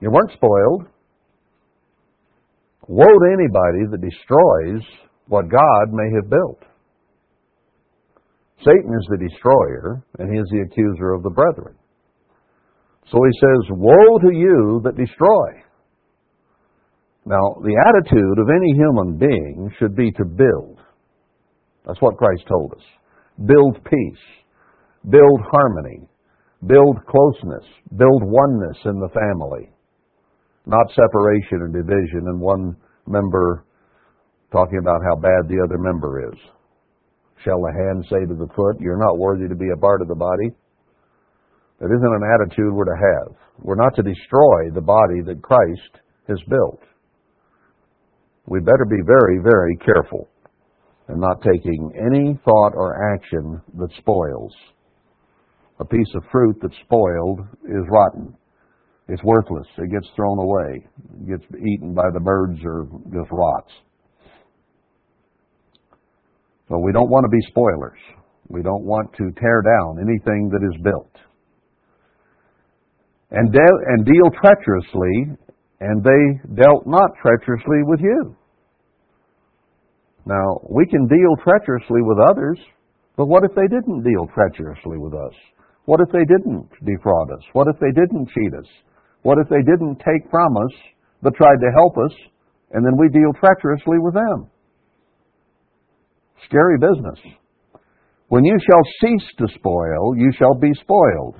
You 0.00 0.10
weren't 0.10 0.32
spoiled. 0.32 0.86
Woe 2.88 3.04
to 3.04 3.28
anybody 3.32 3.90
that 3.90 4.00
destroys 4.00 4.84
what 5.28 5.50
God 5.50 5.92
may 5.92 6.08
have 6.14 6.30
built. 6.30 6.62
Satan 8.58 8.90
is 8.98 9.06
the 9.10 9.28
destroyer, 9.28 10.02
and 10.18 10.32
he 10.32 10.40
is 10.40 10.48
the 10.50 10.64
accuser 10.66 11.12
of 11.12 11.22
the 11.22 11.30
brethren. 11.30 11.76
So 13.10 13.18
he 13.22 13.32
says, 13.38 13.70
Woe 13.70 14.18
to 14.18 14.34
you 14.34 14.80
that 14.84 14.96
destroy. 14.96 15.62
Now, 17.26 17.58
the 17.62 17.76
attitude 17.76 18.38
of 18.38 18.48
any 18.48 18.72
human 18.74 19.18
being 19.18 19.70
should 19.78 19.94
be 19.94 20.10
to 20.12 20.24
build. 20.24 20.80
That's 21.84 22.00
what 22.00 22.16
Christ 22.16 22.42
told 22.48 22.72
us. 22.72 22.84
Build 23.46 23.78
peace, 23.84 24.24
build 25.10 25.40
harmony, 25.50 26.08
build 26.66 26.98
closeness, 27.06 27.64
build 27.96 28.22
oneness 28.24 28.78
in 28.84 28.98
the 28.98 29.10
family, 29.10 29.70
not 30.66 30.86
separation 30.90 31.62
and 31.62 31.72
division 31.72 32.26
and 32.26 32.40
one 32.40 32.76
member 33.06 33.65
talking 34.52 34.78
about 34.78 35.00
how 35.04 35.16
bad 35.16 35.48
the 35.48 35.62
other 35.64 35.78
member 35.78 36.32
is. 36.32 36.38
Shall 37.44 37.60
the 37.60 37.72
hand 37.72 38.04
say 38.10 38.26
to 38.26 38.34
the 38.34 38.50
foot, 38.54 38.80
You're 38.80 38.98
not 38.98 39.18
worthy 39.18 39.48
to 39.48 39.54
be 39.54 39.70
a 39.72 39.80
part 39.80 40.02
of 40.02 40.08
the 40.08 40.14
body? 40.14 40.50
That 41.80 41.92
isn't 41.92 42.16
an 42.16 42.24
attitude 42.34 42.72
we're 42.72 42.84
to 42.84 42.96
have. 42.96 43.36
We're 43.60 43.76
not 43.76 43.94
to 43.96 44.02
destroy 44.02 44.70
the 44.72 44.80
body 44.80 45.20
that 45.26 45.42
Christ 45.42 46.00
has 46.28 46.38
built. 46.48 46.80
We 48.46 48.60
better 48.60 48.86
be 48.88 49.02
very, 49.04 49.38
very 49.42 49.76
careful 49.84 50.28
and 51.08 51.20
not 51.20 51.42
taking 51.42 51.92
any 51.94 52.38
thought 52.44 52.72
or 52.74 53.14
action 53.14 53.60
that 53.78 53.90
spoils. 53.98 54.54
A 55.78 55.84
piece 55.84 56.08
of 56.14 56.22
fruit 56.32 56.56
that's 56.62 56.74
spoiled 56.84 57.40
is 57.64 57.84
rotten. 57.90 58.34
It's 59.08 59.22
worthless. 59.22 59.66
It 59.78 59.90
gets 59.90 60.08
thrown 60.16 60.38
away. 60.38 60.86
It 61.20 61.28
gets 61.28 61.44
eaten 61.54 61.94
by 61.94 62.10
the 62.12 62.20
birds 62.20 62.58
or 62.64 62.86
just 63.12 63.30
rots. 63.30 63.72
So 66.68 66.78
we 66.78 66.92
don't 66.92 67.10
want 67.10 67.24
to 67.24 67.30
be 67.30 67.40
spoilers. 67.48 67.98
We 68.48 68.62
don't 68.62 68.84
want 68.84 69.12
to 69.18 69.30
tear 69.40 69.62
down 69.62 69.98
anything 69.98 70.50
that 70.50 70.62
is 70.62 70.82
built. 70.82 71.14
And, 73.30 73.52
de- 73.52 73.82
and 73.88 74.04
deal 74.04 74.30
treacherously, 74.40 75.36
and 75.80 76.02
they 76.02 76.54
dealt 76.62 76.86
not 76.86 77.10
treacherously 77.22 77.82
with 77.84 78.00
you. 78.00 78.36
Now, 80.26 80.60
we 80.68 80.86
can 80.86 81.06
deal 81.06 81.36
treacherously 81.42 82.02
with 82.02 82.18
others, 82.30 82.58
but 83.16 83.26
what 83.26 83.44
if 83.44 83.54
they 83.54 83.68
didn't 83.70 84.02
deal 84.02 84.26
treacherously 84.34 84.98
with 84.98 85.14
us? 85.14 85.34
What 85.86 86.00
if 86.00 86.10
they 86.10 86.26
didn't 86.26 86.66
defraud 86.82 87.30
us? 87.30 87.42
What 87.52 87.68
if 87.72 87.78
they 87.78 87.94
didn't 87.94 88.28
cheat 88.34 88.54
us? 88.58 88.66
What 89.22 89.38
if 89.38 89.48
they 89.48 89.62
didn't 89.62 90.02
take 90.02 90.28
from 90.30 90.56
us, 90.56 90.74
but 91.22 91.34
tried 91.34 91.62
to 91.62 91.70
help 91.78 91.94
us, 91.98 92.14
and 92.72 92.84
then 92.84 92.98
we 92.98 93.08
deal 93.08 93.32
treacherously 93.38 93.98
with 94.02 94.14
them? 94.14 94.50
Scary 96.44 96.78
business. 96.78 97.18
When 98.28 98.44
you 98.44 98.56
shall 98.58 98.82
cease 99.00 99.28
to 99.38 99.46
spoil, 99.54 100.16
you 100.16 100.30
shall 100.38 100.54
be 100.54 100.72
spoiled. 100.80 101.36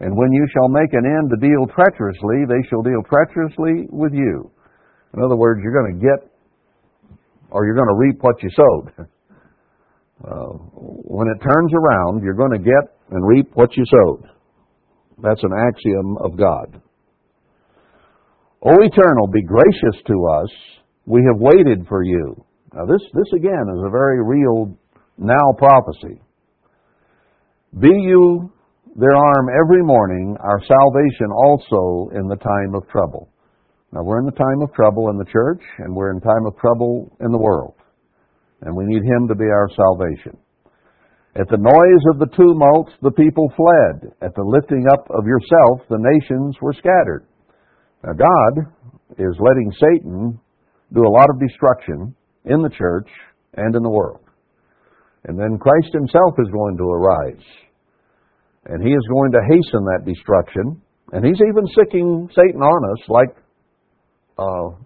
And 0.00 0.16
when 0.16 0.32
you 0.32 0.46
shall 0.52 0.68
make 0.68 0.92
an 0.92 1.04
end 1.06 1.30
to 1.30 1.46
deal 1.46 1.66
treacherously, 1.74 2.44
they 2.48 2.68
shall 2.68 2.82
deal 2.82 3.02
treacherously 3.08 3.86
with 3.90 4.12
you. 4.12 4.50
In 5.14 5.22
other 5.22 5.36
words, 5.36 5.60
you're 5.62 5.72
going 5.72 5.98
to 5.98 6.00
get, 6.00 6.30
or 7.50 7.64
you're 7.64 7.76
going 7.76 7.88
to 7.88 7.98
reap 7.98 8.18
what 8.20 8.42
you 8.42 8.50
sowed. 8.54 9.08
Uh, 10.22 10.54
when 10.70 11.26
it 11.26 11.42
turns 11.42 11.72
around, 11.74 12.22
you're 12.22 12.36
going 12.36 12.52
to 12.52 12.58
get 12.58 12.94
and 13.10 13.26
reap 13.26 13.50
what 13.54 13.76
you 13.76 13.82
sowed. 13.90 14.22
That's 15.20 15.42
an 15.42 15.50
axiom 15.52 16.16
of 16.18 16.36
God. 16.38 16.80
O 18.62 18.70
Eternal, 18.70 19.26
be 19.32 19.42
gracious 19.42 20.00
to 20.06 20.26
us. 20.42 20.48
We 21.06 21.22
have 21.26 21.40
waited 21.40 21.88
for 21.88 22.04
you. 22.04 22.44
Now, 22.74 22.86
this, 22.86 23.02
this 23.12 23.32
again 23.36 23.66
is 23.68 23.82
a 23.84 23.90
very 23.90 24.24
real 24.24 24.76
now 25.18 25.52
prophecy. 25.58 26.20
Be 27.78 27.88
you 27.88 28.50
their 28.96 29.14
arm 29.14 29.48
every 29.64 29.82
morning, 29.82 30.36
our 30.40 30.60
salvation 30.60 31.32
also 31.32 32.10
in 32.16 32.28
the 32.28 32.36
time 32.36 32.74
of 32.74 32.88
trouble. 32.88 33.28
Now, 33.92 34.02
we're 34.02 34.20
in 34.20 34.26
the 34.26 34.32
time 34.32 34.60
of 34.62 34.72
trouble 34.72 35.10
in 35.10 35.18
the 35.18 35.28
church, 35.30 35.60
and 35.78 35.94
we're 35.94 36.12
in 36.12 36.20
time 36.20 36.46
of 36.46 36.56
trouble 36.56 37.14
in 37.20 37.30
the 37.30 37.38
world. 37.38 37.74
And 38.62 38.74
we 38.74 38.84
need 38.84 39.02
Him 39.04 39.28
to 39.28 39.34
be 39.34 39.44
our 39.44 39.68
salvation. 39.76 40.36
At 41.36 41.48
the 41.48 41.60
noise 41.60 42.04
of 42.12 42.20
the 42.20 42.28
tumult, 42.36 42.88
the 43.00 43.12
people 43.12 43.52
fled. 43.56 44.12
At 44.20 44.34
the 44.34 44.44
lifting 44.44 44.84
up 44.92 45.08
of 45.10 45.26
yourself, 45.26 45.88
the 45.88 46.00
nations 46.00 46.56
were 46.60 46.74
scattered. 46.74 47.26
Now, 48.04 48.12
God 48.12 48.64
is 49.18 49.36
letting 49.40 49.72
Satan 49.80 50.40
do 50.92 51.00
a 51.00 51.12
lot 51.12 51.28
of 51.28 51.40
destruction 51.40 52.14
in 52.44 52.62
the 52.62 52.70
church 52.70 53.08
and 53.54 53.74
in 53.74 53.82
the 53.82 53.90
world. 53.90 54.20
And 55.24 55.38
then 55.38 55.58
Christ 55.58 55.94
himself 55.94 56.34
is 56.38 56.50
going 56.50 56.76
to 56.78 56.84
arise. 56.84 57.44
And 58.66 58.82
he 58.82 58.90
is 58.90 59.06
going 59.10 59.32
to 59.32 59.40
hasten 59.48 59.84
that 59.84 60.04
destruction. 60.04 60.80
And 61.12 61.24
he's 61.24 61.40
even 61.40 61.66
sicking 61.74 62.28
Satan 62.34 62.60
on 62.60 62.90
us 62.92 63.08
like 63.08 63.36
uh, 64.38 64.76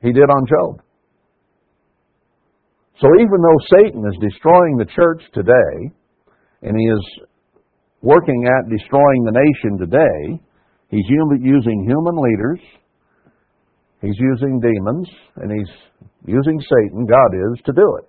he 0.00 0.12
did 0.12 0.28
on 0.30 0.46
Job. 0.46 0.82
So 3.00 3.08
even 3.18 3.38
though 3.42 3.60
Satan 3.76 4.04
is 4.06 4.16
destroying 4.20 4.76
the 4.76 4.86
church 4.94 5.22
today, 5.34 5.90
and 6.62 6.78
he 6.78 6.86
is 6.86 7.04
working 8.00 8.46
at 8.46 8.70
destroying 8.70 9.24
the 9.24 9.32
nation 9.32 9.78
today, 9.78 10.40
he's 10.88 11.06
using 11.08 11.84
human 11.84 12.16
leaders, 12.16 12.60
he's 14.02 14.18
using 14.18 14.60
demons, 14.60 15.08
and 15.36 15.50
he's 15.50 15.74
using 16.26 16.60
Satan, 16.60 17.06
God 17.06 17.32
is, 17.32 17.62
to 17.64 17.72
do 17.72 17.96
it. 17.98 18.08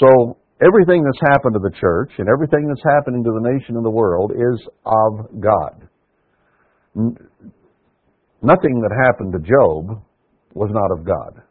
So 0.00 0.36
everything 0.60 1.04
that's 1.04 1.32
happened 1.32 1.54
to 1.54 1.60
the 1.60 1.74
church 1.78 2.10
and 2.18 2.28
everything 2.28 2.66
that's 2.68 2.84
happening 2.96 3.22
to 3.22 3.30
the 3.30 3.48
nation 3.52 3.76
and 3.76 3.84
the 3.84 3.90
world 3.90 4.32
is 4.32 4.68
of 4.84 5.40
God. 5.40 5.88
Nothing 8.42 8.80
that 8.82 8.92
happened 9.06 9.32
to 9.32 9.38
Job 9.38 10.02
was 10.54 10.70
not 10.72 10.98
of 10.98 11.06
God. 11.06 11.42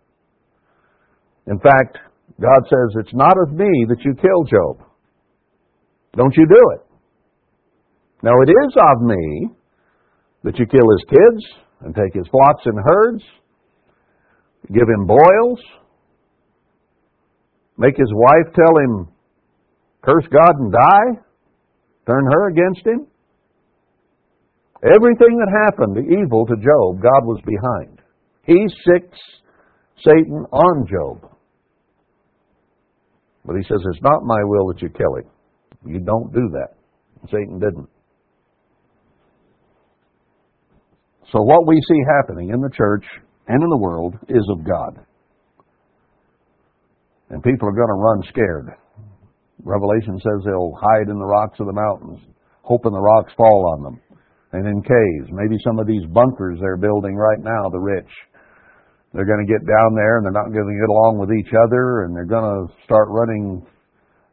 In 1.47 1.59
fact, 1.59 1.97
God 2.39 2.61
says, 2.69 3.03
It's 3.05 3.13
not 3.13 3.35
of 3.47 3.53
me 3.53 3.85
that 3.89 4.03
you 4.05 4.13
kill 4.15 4.43
Job. 4.45 4.87
Don't 6.15 6.35
you 6.37 6.45
do 6.47 6.61
it. 6.75 6.85
Now, 8.21 8.33
it 8.41 8.49
is 8.49 8.73
of 8.77 9.01
me 9.01 9.49
that 10.43 10.57
you 10.57 10.65
kill 10.65 10.87
his 10.91 11.05
kids 11.09 11.62
and 11.83 11.95
take 11.95 12.13
his 12.13 12.27
flocks 12.31 12.63
and 12.65 12.79
herds, 12.85 13.23
give 14.71 14.87
him 14.87 15.05
boils, 15.05 15.59
Make 17.77 17.97
his 17.97 18.11
wife 18.13 18.53
tell 18.53 18.77
him, 18.77 19.07
curse 20.03 20.25
God 20.31 20.55
and 20.59 20.71
die? 20.71 21.21
Turn 22.05 22.25
her 22.25 22.49
against 22.49 22.85
him? 22.85 23.07
Everything 24.83 25.39
that 25.39 25.65
happened, 25.65 25.95
the 25.95 26.01
evil 26.01 26.45
to 26.45 26.55
Job, 26.55 27.01
God 27.01 27.25
was 27.25 27.41
behind. 27.45 27.99
He 28.45 28.67
sicks 28.85 29.17
Satan 30.05 30.45
on 30.51 30.85
Job. 30.87 31.31
But 33.45 33.55
he 33.55 33.63
says, 33.63 33.79
It's 33.91 34.03
not 34.03 34.23
my 34.23 34.43
will 34.43 34.67
that 34.67 34.81
you 34.81 34.89
kill 34.89 35.15
him. 35.15 35.29
You 35.85 35.99
don't 35.99 36.33
do 36.33 36.49
that. 36.51 36.75
Satan 37.31 37.59
didn't. 37.59 37.89
So, 41.33 41.41
what 41.41 41.67
we 41.67 41.81
see 41.89 41.99
happening 42.21 42.51
in 42.51 42.61
the 42.61 42.69
church 42.77 43.03
and 43.47 43.61
in 43.61 43.69
the 43.69 43.81
world 43.81 44.13
is 44.29 44.47
of 44.49 44.63
God 44.63 45.03
and 47.33 47.41
people 47.41 47.67
are 47.67 47.73
going 47.73 47.89
to 47.89 47.97
run 47.97 48.21
scared. 48.29 48.69
Revelation 49.65 50.21
says 50.21 50.45
they'll 50.45 50.77
hide 50.77 51.09
in 51.09 51.17
the 51.17 51.25
rocks 51.25 51.57
of 51.59 51.65
the 51.65 51.73
mountains, 51.73 52.21
hoping 52.61 52.93
the 52.93 53.01
rocks 53.01 53.33
fall 53.33 53.73
on 53.73 53.81
them, 53.81 53.97
and 54.53 54.69
in 54.69 54.85
caves. 54.85 55.33
Maybe 55.33 55.57
some 55.65 55.79
of 55.79 55.87
these 55.87 56.05
bunkers 56.13 56.61
they're 56.61 56.77
building 56.77 57.17
right 57.17 57.41
now, 57.41 57.69
the 57.73 57.81
rich. 57.81 58.09
They're 59.13 59.25
going 59.25 59.41
to 59.41 59.49
get 59.49 59.65
down 59.65 59.97
there 59.97 60.17
and 60.17 60.25
they're 60.25 60.37
not 60.37 60.53
going 60.53 60.69
to 60.69 60.77
get 60.77 60.93
along 60.93 61.17
with 61.17 61.33
each 61.33 61.53
other, 61.65 62.05
and 62.05 62.13
they're 62.13 62.29
going 62.29 62.45
to 62.45 62.69
start 62.85 63.09
running 63.09 63.65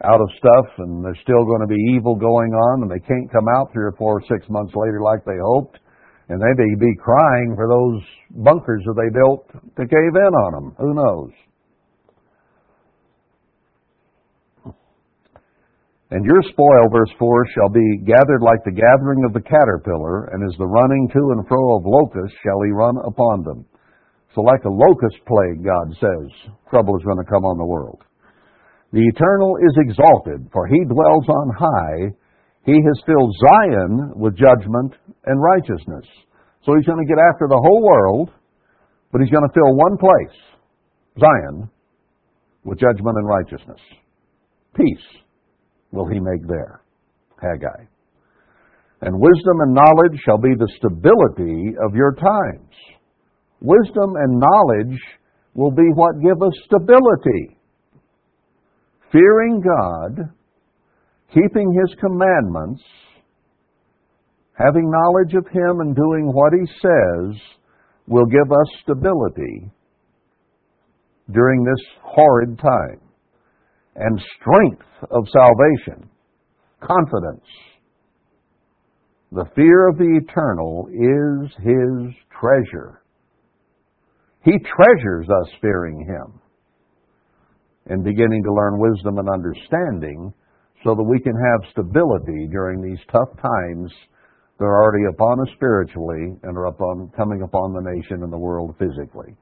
out 0.04 0.20
of 0.20 0.28
stuff, 0.36 0.68
and 0.84 1.04
there's 1.04 1.20
still 1.24 1.44
going 1.44 1.60
to 1.60 1.72
be 1.72 1.80
evil 1.96 2.16
going 2.16 2.52
on, 2.52 2.84
and 2.84 2.90
they 2.90 3.00
can't 3.00 3.32
come 3.32 3.48
out 3.56 3.72
three 3.72 3.84
or 3.84 3.96
four 3.96 4.20
or 4.20 4.24
six 4.28 4.44
months 4.48 4.72
later 4.76 5.00
like 5.00 5.24
they 5.24 5.36
hoped. 5.40 5.80
And 6.30 6.38
they 6.38 6.54
may 6.54 6.74
be 6.78 6.94
crying 6.94 7.58
for 7.58 7.66
those 7.66 8.00
bunkers 8.30 8.86
that 8.86 8.94
they 8.94 9.10
built 9.10 9.50
to 9.50 9.82
cave 9.82 10.14
in 10.14 10.32
on 10.46 10.52
them. 10.54 10.68
Who 10.78 10.94
knows? 10.94 11.34
And 16.12 16.24
your 16.24 16.42
spoil, 16.42 16.86
verse 16.90 17.10
4, 17.18 17.46
shall 17.54 17.68
be 17.68 17.98
gathered 18.06 18.42
like 18.42 18.62
the 18.64 18.74
gathering 18.74 19.24
of 19.26 19.32
the 19.32 19.42
caterpillar, 19.42 20.30
and 20.30 20.42
as 20.42 20.56
the 20.58 20.66
running 20.66 21.08
to 21.12 21.22
and 21.34 21.46
fro 21.46 21.76
of 21.76 21.82
locusts 21.86 22.38
shall 22.42 22.62
he 22.62 22.70
run 22.70 22.94
upon 23.06 23.42
them. 23.42 23.66
So, 24.34 24.42
like 24.42 24.62
a 24.62 24.70
locust 24.70 25.18
plague, 25.26 25.64
God 25.66 25.90
says, 25.98 26.54
trouble 26.70 26.96
is 26.98 27.04
going 27.04 27.18
to 27.18 27.30
come 27.30 27.42
on 27.42 27.58
the 27.58 27.66
world. 27.66 28.02
The 28.92 29.02
eternal 29.02 29.56
is 29.58 29.74
exalted, 29.82 30.50
for 30.52 30.66
he 30.66 30.84
dwells 30.86 31.26
on 31.26 31.54
high. 31.58 32.14
He 32.64 32.72
has 32.72 33.02
filled 33.06 33.34
Zion 33.40 34.12
with 34.16 34.36
judgment 34.36 34.94
and 35.24 35.42
righteousness. 35.42 36.04
So 36.64 36.74
he's 36.76 36.86
going 36.86 37.04
to 37.04 37.08
get 37.08 37.18
after 37.32 37.48
the 37.48 37.60
whole 37.60 37.82
world, 37.82 38.30
but 39.12 39.20
he's 39.20 39.30
going 39.30 39.48
to 39.48 39.54
fill 39.54 39.74
one 39.74 39.96
place, 39.96 40.38
Zion, 41.18 41.70
with 42.64 42.78
judgment 42.78 43.16
and 43.16 43.26
righteousness. 43.26 43.80
Peace 44.76 45.22
will 45.90 46.06
he 46.06 46.20
make 46.20 46.46
there. 46.46 46.82
Haggai. 47.40 47.88
And 49.00 49.18
wisdom 49.18 49.60
and 49.60 49.74
knowledge 49.74 50.20
shall 50.24 50.36
be 50.36 50.54
the 50.58 50.68
stability 50.76 51.74
of 51.82 51.94
your 51.94 52.12
times. 52.12 52.74
Wisdom 53.62 54.14
and 54.16 54.38
knowledge 54.38 54.98
will 55.54 55.70
be 55.70 55.88
what 55.94 56.20
give 56.22 56.42
us 56.42 56.52
stability. 56.66 57.56
Fearing 59.10 59.62
God, 59.62 60.30
keeping 61.32 61.72
His 61.72 61.94
commandments, 62.00 62.82
having 64.54 64.90
knowledge 64.90 65.34
of 65.34 65.46
Him 65.52 65.80
and 65.80 65.94
doing 65.94 66.30
what 66.32 66.52
He 66.52 66.66
says 66.80 67.40
will 68.06 68.26
give 68.26 68.50
us 68.50 68.80
stability 68.82 69.70
during 71.32 71.64
this 71.64 71.84
horrid 72.02 72.58
time 72.58 73.00
and 73.96 74.20
strength 74.40 74.86
of 75.10 75.24
salvation, 75.32 76.08
confidence. 76.80 77.44
The 79.32 79.44
fear 79.54 79.88
of 79.88 79.98
the 79.98 80.20
eternal 80.22 80.88
is 80.90 81.50
his 81.62 82.14
treasure. 82.40 83.02
He 84.42 84.52
treasures 84.58 85.28
us 85.28 85.52
fearing 85.60 86.04
him 86.04 86.40
and 87.86 88.02
beginning 88.02 88.42
to 88.42 88.52
learn 88.52 88.78
wisdom 88.78 89.18
and 89.18 89.28
understanding 89.28 90.32
so 90.84 90.94
that 90.94 91.02
we 91.02 91.20
can 91.20 91.34
have 91.34 91.70
stability 91.72 92.48
during 92.50 92.80
these 92.82 93.00
tough 93.12 93.28
times 93.36 93.92
that 94.58 94.64
are 94.64 94.82
already 94.82 95.04
upon 95.12 95.40
us 95.40 95.48
spiritually 95.54 96.36
and 96.42 96.56
are 96.56 96.66
upon, 96.66 97.10
coming 97.16 97.42
upon 97.42 97.72
the 97.72 97.80
nation 97.96 98.22
and 98.22 98.32
the 98.32 98.38
world 98.38 98.74
physically. 98.78 99.36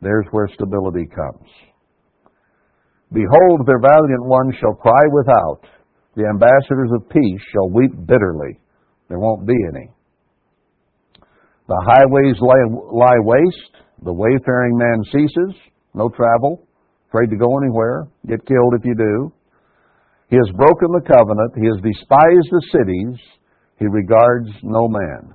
There's 0.00 0.26
where 0.30 0.48
stability 0.54 1.06
comes. 1.06 1.48
Behold, 3.12 3.66
their 3.66 3.80
valiant 3.80 4.24
ones 4.24 4.54
shall 4.60 4.74
cry 4.74 5.04
without. 5.12 5.60
The 6.14 6.26
ambassadors 6.28 6.90
of 6.94 7.08
peace 7.08 7.40
shall 7.52 7.70
weep 7.70 7.92
bitterly. 8.06 8.60
There 9.08 9.18
won't 9.18 9.46
be 9.46 9.54
any. 9.74 9.90
The 11.68 11.80
highways 11.86 12.36
lie, 12.40 12.64
lie 12.92 13.20
waste. 13.20 13.76
The 14.04 14.12
wayfaring 14.12 14.76
man 14.76 15.02
ceases. 15.12 15.54
No 15.94 16.08
travel. 16.08 16.66
Afraid 17.08 17.30
to 17.30 17.36
go 17.36 17.58
anywhere. 17.58 18.08
Get 18.26 18.46
killed 18.46 18.74
if 18.78 18.84
you 18.84 18.94
do. 18.94 19.32
He 20.28 20.36
has 20.36 20.50
broken 20.56 20.92
the 20.92 21.06
covenant. 21.08 21.52
He 21.56 21.66
has 21.66 21.80
despised 21.80 22.48
the 22.52 22.64
cities. 22.72 23.16
He 23.78 23.86
regards 23.86 24.48
no 24.62 24.88
man. 24.88 25.34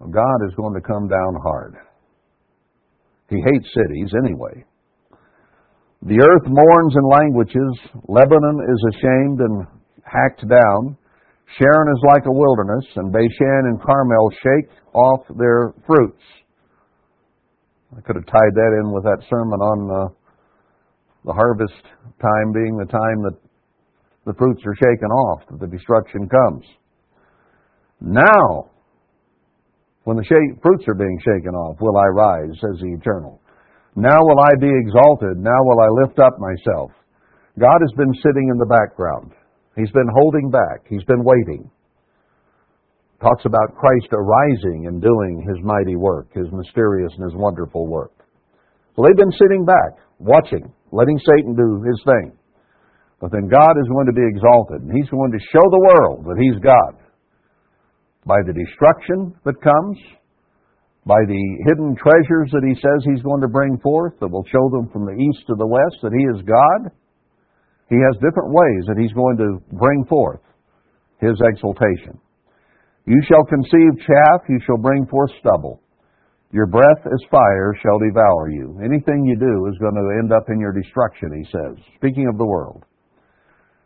God 0.00 0.38
is 0.46 0.54
going 0.56 0.74
to 0.74 0.80
come 0.80 1.08
down 1.08 1.34
hard. 1.42 1.74
He 3.28 3.36
hates 3.36 3.68
cities 3.74 4.12
anyway. 4.24 4.64
The 6.02 6.20
earth 6.22 6.46
mourns 6.46 6.94
and 6.94 7.06
languishes. 7.06 7.74
Lebanon 8.08 8.58
is 8.62 8.80
ashamed 8.94 9.40
and 9.40 9.66
hacked 10.04 10.48
down. 10.48 10.96
Sharon 11.58 11.88
is 11.92 12.02
like 12.06 12.24
a 12.26 12.32
wilderness, 12.32 12.84
and 12.96 13.12
Bashan 13.12 13.62
and 13.66 13.82
Carmel 13.82 14.30
shake 14.30 14.70
off 14.94 15.26
their 15.36 15.74
fruits. 15.86 16.22
I 17.96 18.00
could 18.02 18.16
have 18.16 18.26
tied 18.26 18.54
that 18.54 18.80
in 18.80 18.92
with 18.92 19.04
that 19.04 19.24
sermon 19.28 19.60
on 19.60 19.78
uh, 19.90 20.08
the 21.24 21.32
harvest 21.32 21.82
time 22.20 22.52
being 22.52 22.76
the 22.76 22.86
time 22.86 23.22
that 23.24 23.36
the 24.28 24.36
fruits 24.36 24.60
are 24.68 24.76
shaken 24.76 25.08
off, 25.08 25.40
that 25.48 25.58
the 25.58 25.72
destruction 25.72 26.28
comes. 26.28 26.64
Now, 27.98 28.68
when 30.04 30.18
the 30.18 30.28
fruits 30.60 30.84
are 30.86 30.94
being 30.94 31.18
shaken 31.24 31.56
off, 31.56 31.80
will 31.80 31.96
I 31.96 32.08
rise, 32.12 32.52
says 32.60 32.76
the 32.80 32.92
Eternal. 32.92 33.40
Now 33.96 34.20
will 34.20 34.38
I 34.38 34.52
be 34.60 34.68
exalted. 34.68 35.40
Now 35.40 35.58
will 35.64 35.80
I 35.80 36.04
lift 36.04 36.18
up 36.20 36.36
myself. 36.38 36.92
God 37.58 37.80
has 37.80 37.92
been 37.96 38.12
sitting 38.22 38.48
in 38.52 38.58
the 38.58 38.68
background. 38.68 39.32
He's 39.74 39.90
been 39.90 40.08
holding 40.12 40.50
back. 40.50 40.86
He's 40.88 41.04
been 41.04 41.24
waiting. 41.24 41.70
Talks 43.20 43.44
about 43.46 43.74
Christ 43.74 44.12
arising 44.12 44.86
and 44.86 45.02
doing 45.02 45.42
his 45.48 45.58
mighty 45.64 45.96
work, 45.96 46.28
his 46.34 46.46
mysterious 46.52 47.10
and 47.16 47.24
his 47.24 47.34
wonderful 47.34 47.88
work. 47.88 48.12
So 48.94 49.02
they've 49.02 49.16
been 49.16 49.32
sitting 49.32 49.64
back, 49.64 49.98
watching, 50.18 50.72
letting 50.92 51.18
Satan 51.18 51.56
do 51.56 51.82
his 51.82 52.00
thing. 52.04 52.38
But 53.20 53.32
then 53.32 53.50
God 53.50 53.74
is 53.82 53.90
going 53.90 54.06
to 54.06 54.14
be 54.14 54.22
exalted, 54.22 54.86
and 54.86 54.94
he's 54.94 55.10
going 55.10 55.32
to 55.34 55.42
show 55.50 55.64
the 55.66 55.86
world 55.90 56.24
that 56.26 56.38
he's 56.38 56.58
God 56.62 57.02
by 58.26 58.38
the 58.46 58.54
destruction 58.54 59.34
that 59.44 59.58
comes, 59.58 59.98
by 61.02 61.18
the 61.26 61.44
hidden 61.66 61.96
treasures 61.96 62.52
that 62.52 62.62
he 62.62 62.76
says 62.78 62.98
he's 63.02 63.24
going 63.24 63.40
to 63.40 63.48
bring 63.50 63.80
forth 63.82 64.14
that 64.20 64.30
will 64.30 64.46
show 64.52 64.68
them 64.70 64.86
from 64.92 65.08
the 65.08 65.16
east 65.18 65.42
to 65.48 65.56
the 65.58 65.66
west 65.66 65.98
that 66.04 66.14
he 66.14 66.24
is 66.30 66.46
God. 66.46 66.92
He 67.88 67.96
has 67.96 68.20
different 68.20 68.52
ways 68.52 68.82
that 68.86 69.00
he's 69.00 69.16
going 69.16 69.40
to 69.40 69.58
bring 69.72 70.04
forth 70.04 70.44
his 71.18 71.34
exaltation. 71.40 72.20
You 73.08 73.18
shall 73.26 73.42
conceive 73.48 74.04
chaff, 74.04 74.44
you 74.46 74.60
shall 74.66 74.76
bring 74.76 75.06
forth 75.06 75.32
stubble. 75.40 75.80
Your 76.52 76.66
breath 76.66 77.02
as 77.04 77.30
fire 77.30 77.74
shall 77.82 77.98
devour 77.98 78.50
you. 78.52 78.78
Anything 78.84 79.24
you 79.24 79.36
do 79.40 79.66
is 79.72 79.80
going 79.80 79.96
to 79.96 80.20
end 80.20 80.32
up 80.32 80.44
in 80.52 80.60
your 80.60 80.72
destruction, 80.72 81.32
he 81.32 81.44
says, 81.50 81.82
speaking 81.96 82.28
of 82.28 82.38
the 82.38 82.46
world. 82.46 82.84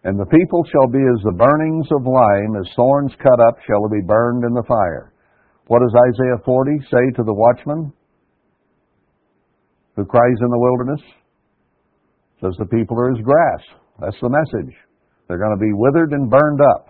And 0.04 0.18
the 0.18 0.26
people 0.26 0.64
shall 0.70 0.88
be 0.88 0.98
as 0.98 1.22
the 1.22 1.38
burnings 1.38 1.86
of 1.92 2.06
lime, 2.06 2.56
as 2.58 2.74
thorns 2.74 3.12
cut 3.22 3.38
up 3.38 3.54
shall 3.66 3.88
be 3.88 4.02
burned 4.04 4.44
in 4.44 4.52
the 4.52 4.66
fire. 4.66 5.12
What 5.68 5.80
does 5.80 5.94
Isaiah 5.94 6.42
40 6.44 6.70
say 6.90 7.04
to 7.16 7.22
the 7.22 7.32
watchman 7.32 7.92
who 9.94 10.04
cries 10.04 10.38
in 10.40 10.50
the 10.50 10.58
wilderness? 10.58 11.00
says 12.42 12.58
the 12.58 12.66
people 12.66 12.98
are 12.98 13.14
as 13.14 13.22
grass. 13.22 13.62
That's 14.00 14.18
the 14.20 14.28
message. 14.28 14.74
They're 15.28 15.38
going 15.38 15.56
to 15.56 15.64
be 15.64 15.72
withered 15.72 16.10
and 16.12 16.28
burned 16.28 16.60
up. 16.74 16.88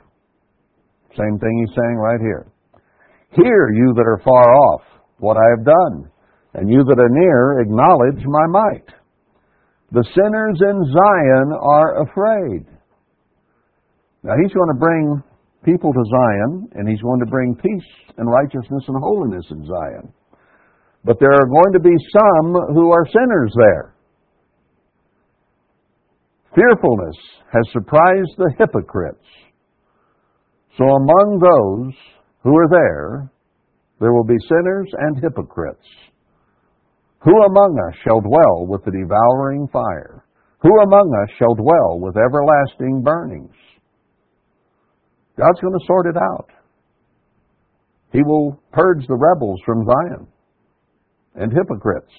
Same 1.12 1.38
thing 1.38 1.52
he's 1.60 1.76
saying 1.76 1.96
right 1.96 2.20
here. 2.20 2.48
Hear, 3.32 3.68
you 3.72 3.92
that 3.94 4.08
are 4.08 4.22
far 4.24 4.48
off, 4.72 4.82
what 5.18 5.36
I 5.36 5.44
have 5.56 5.64
done, 5.64 6.10
and 6.54 6.70
you 6.70 6.84
that 6.84 6.98
are 6.98 7.08
near, 7.08 7.60
acknowledge 7.60 8.24
my 8.24 8.46
might. 8.48 8.88
The 9.92 10.04
sinners 10.16 10.58
in 10.60 10.84
Zion 10.88 11.52
are 11.60 12.02
afraid. 12.02 12.71
Now 14.22 14.34
he's 14.40 14.52
going 14.52 14.72
to 14.72 14.78
bring 14.78 15.22
people 15.64 15.92
to 15.92 16.04
Zion, 16.10 16.68
and 16.74 16.88
he's 16.88 17.02
going 17.02 17.20
to 17.20 17.26
bring 17.26 17.54
peace 17.56 18.14
and 18.18 18.30
righteousness 18.30 18.84
and 18.88 18.96
holiness 19.02 19.44
in 19.50 19.66
Zion. 19.66 20.12
But 21.04 21.18
there 21.18 21.32
are 21.32 21.46
going 21.46 21.72
to 21.72 21.80
be 21.80 21.96
some 22.12 22.54
who 22.74 22.92
are 22.92 23.06
sinners 23.06 23.52
there. 23.56 23.94
Fearfulness 26.54 27.16
has 27.52 27.62
surprised 27.72 28.34
the 28.36 28.52
hypocrites. 28.58 29.26
So 30.78 30.84
among 30.84 31.38
those 31.40 31.94
who 32.42 32.56
are 32.56 32.68
there, 32.68 33.30
there 34.00 34.12
will 34.12 34.24
be 34.24 34.38
sinners 34.48 34.88
and 34.98 35.22
hypocrites. 35.22 35.86
Who 37.20 37.30
among 37.30 37.78
us 37.88 37.98
shall 38.04 38.20
dwell 38.20 38.66
with 38.66 38.84
the 38.84 38.90
devouring 38.90 39.68
fire? 39.72 40.24
Who 40.62 40.80
among 40.80 41.12
us 41.22 41.34
shall 41.38 41.54
dwell 41.54 42.00
with 42.00 42.16
everlasting 42.16 43.02
burnings? 43.02 43.54
God's 45.36 45.60
going 45.60 45.72
to 45.72 45.86
sort 45.86 46.06
it 46.06 46.16
out. 46.16 46.48
He 48.12 48.22
will 48.22 48.60
purge 48.72 49.06
the 49.06 49.16
rebels 49.16 49.60
from 49.64 49.86
Zion 49.86 50.26
and 51.34 51.52
hypocrites 51.52 52.12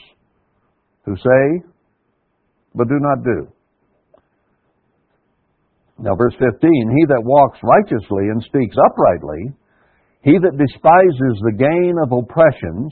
who 1.06 1.16
say, 1.16 1.68
but 2.74 2.88
do 2.88 2.98
not 3.00 3.24
do. 3.24 3.48
Now, 6.00 6.16
verse 6.16 6.34
15 6.34 6.50
He 6.98 7.06
that 7.06 7.24
walks 7.24 7.60
righteously 7.62 8.28
and 8.34 8.42
speaks 8.44 8.76
uprightly, 8.90 9.54
he 10.24 10.40
that 10.40 10.58
despises 10.58 11.36
the 11.44 11.58
gain 11.58 11.96
of 12.02 12.12
oppressions, 12.12 12.92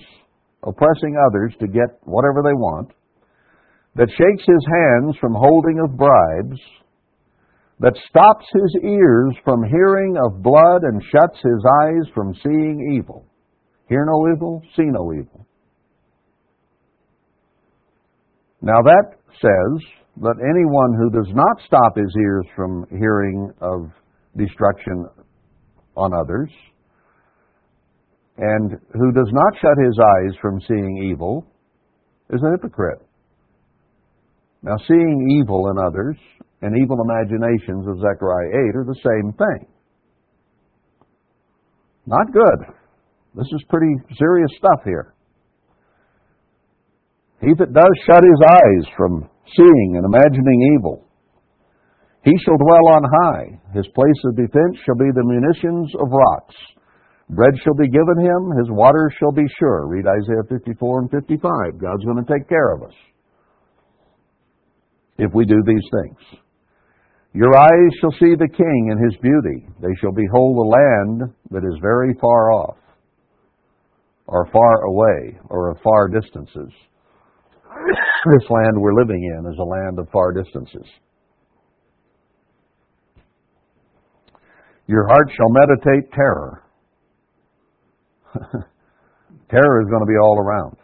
oppressing 0.64 1.16
others 1.28 1.56
to 1.60 1.68
get 1.68 1.98
whatever 2.04 2.44
they 2.44 2.54
want, 2.54 2.92
that 3.96 4.10
shakes 4.10 4.46
his 4.46 4.66
hands 4.68 5.16
from 5.20 5.34
holding 5.34 5.80
of 5.84 5.98
bribes, 5.98 6.60
that 7.82 7.98
stops 8.08 8.46
his 8.54 8.84
ears 8.84 9.36
from 9.44 9.64
hearing 9.64 10.16
of 10.24 10.44
blood 10.44 10.84
and 10.84 11.02
shuts 11.12 11.38
his 11.42 11.66
eyes 11.82 12.14
from 12.14 12.36
seeing 12.44 12.96
evil. 12.96 13.26
Hear 13.90 14.06
no 14.06 14.32
evil, 14.32 14.62
see 14.76 14.86
no 14.86 15.12
evil. 15.14 15.48
Now 18.62 18.84
that 18.84 19.18
says 19.42 19.88
that 20.22 20.36
anyone 20.38 20.94
who 21.00 21.10
does 21.10 21.34
not 21.34 21.58
stop 21.66 21.98
his 21.98 22.16
ears 22.22 22.46
from 22.56 22.86
hearing 22.92 23.52
of 23.62 23.90
destruction 24.38 25.08
on 25.98 26.12
others, 26.14 26.52
and 28.38 28.72
who 28.94 29.12
does 29.12 29.30
not 29.32 29.54
shut 29.60 29.78
his 29.84 29.98
eyes 30.00 30.38
from 30.40 30.62
seeing 30.68 31.10
evil, 31.12 31.48
is 32.30 32.42
a 32.44 32.52
hypocrite. 32.52 33.00
Now, 34.64 34.78
seeing 34.88 35.40
evil 35.42 35.72
in 35.72 35.78
others 35.84 36.18
and 36.62 36.78
evil 36.78 36.98
imaginations 37.02 37.88
of 37.88 37.98
Zechariah 37.98 38.70
8 38.70 38.76
are 38.76 38.86
the 38.86 39.02
same 39.02 39.34
thing. 39.34 39.68
Not 42.06 42.32
good. 42.34 42.60
This 43.36 43.48
is 43.54 43.64
pretty 43.70 43.94
serious 44.18 44.52
stuff 44.58 44.82
here. 44.84 45.14
He 47.42 47.54
that 47.58 47.74
does 47.74 47.96
shut 48.06 48.22
his 48.22 48.42
eyes 48.46 48.86
from 48.96 49.30
seeing 49.56 49.98
and 49.98 50.06
imagining 50.06 50.78
evil, 50.78 51.08
he 52.24 52.38
shall 52.46 52.58
dwell 52.58 52.88
on 52.94 53.04
high. 53.24 53.46
His 53.74 53.88
place 53.96 54.22
of 54.26 54.36
defense 54.36 54.78
shall 54.86 54.96
be 54.96 55.10
the 55.16 55.26
munitions 55.26 55.90
of 55.96 56.12
rocks. 56.12 56.56
Bread 57.30 57.54
shall 57.64 57.74
be 57.74 57.88
given 57.88 58.20
him, 58.20 58.52
his 58.60 58.70
waters 58.70 59.14
shall 59.18 59.32
be 59.32 59.48
sure. 59.58 59.88
Read 59.88 60.06
Isaiah 60.06 60.46
54 60.50 61.00
and 61.00 61.10
55. 61.10 61.82
God's 61.82 62.06
going 62.06 62.24
to 62.24 62.32
take 62.32 62.48
care 62.48 62.76
of 62.76 62.84
us 62.84 62.94
if 65.18 65.32
we 65.34 65.46
do 65.46 65.64
these 65.66 65.88
things. 66.04 66.42
Your 67.34 67.56
eyes 67.58 67.92
shall 68.02 68.12
see 68.20 68.36
the 68.36 68.50
king 68.50 68.90
and 68.92 69.12
his 69.12 69.18
beauty. 69.22 69.66
They 69.82 69.96
shall 70.02 70.12
behold 70.12 70.58
a 70.58 70.70
land 70.70 71.34
that 71.52 71.64
is 71.64 71.80
very 71.82 72.14
far 72.20 72.52
off, 72.52 72.78
or 74.28 74.50
far 74.52 74.82
away, 74.84 75.40
or 75.50 75.72
of 75.72 75.78
far 75.82 76.10
distances. 76.10 76.74
this 78.34 78.50
land 78.50 78.76
we're 78.76 79.00
living 79.00 79.24
in 79.24 79.52
is 79.52 79.58
a 79.60 79.64
land 79.64 79.98
of 80.00 80.10
far 80.12 80.34
distances. 80.34 80.86
Your 84.88 85.08
heart 85.08 85.30
shall 85.38 85.50
meditate 85.50 86.12
terror. 86.12 86.64
terror 89.50 89.82
is 89.82 89.88
going 89.90 90.02
to 90.02 90.06
be 90.06 90.18
all 90.22 90.38
around. 90.38 90.76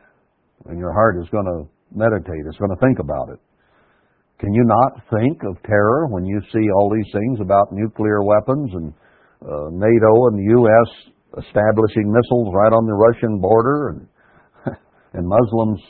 And 0.67 0.79
your 0.79 0.93
heart 0.93 1.17
is 1.21 1.27
going 1.29 1.45
to 1.45 1.67
meditate, 1.93 2.45
it's 2.47 2.57
going 2.57 2.71
to 2.71 2.79
think 2.79 2.99
about 2.99 3.29
it. 3.33 3.39
Can 4.39 4.53
you 4.53 4.63
not 4.65 5.01
think 5.09 5.41
of 5.49 5.61
terror 5.63 6.07
when 6.07 6.25
you 6.25 6.39
see 6.53 6.69
all 6.75 6.93
these 6.93 7.11
things 7.11 7.39
about 7.41 7.71
nuclear 7.71 8.23
weapons 8.23 8.69
and 8.73 8.93
uh, 9.41 9.69
NATO 9.71 10.27
and 10.29 10.37
the 10.37 10.49
U.S. 10.61 11.43
establishing 11.45 12.11
missiles 12.11 12.53
right 12.53 12.73
on 12.73 12.85
the 12.85 12.93
Russian 12.93 13.39
border 13.41 13.89
and, 13.89 14.07
and 15.13 15.27
Muslims 15.27 15.81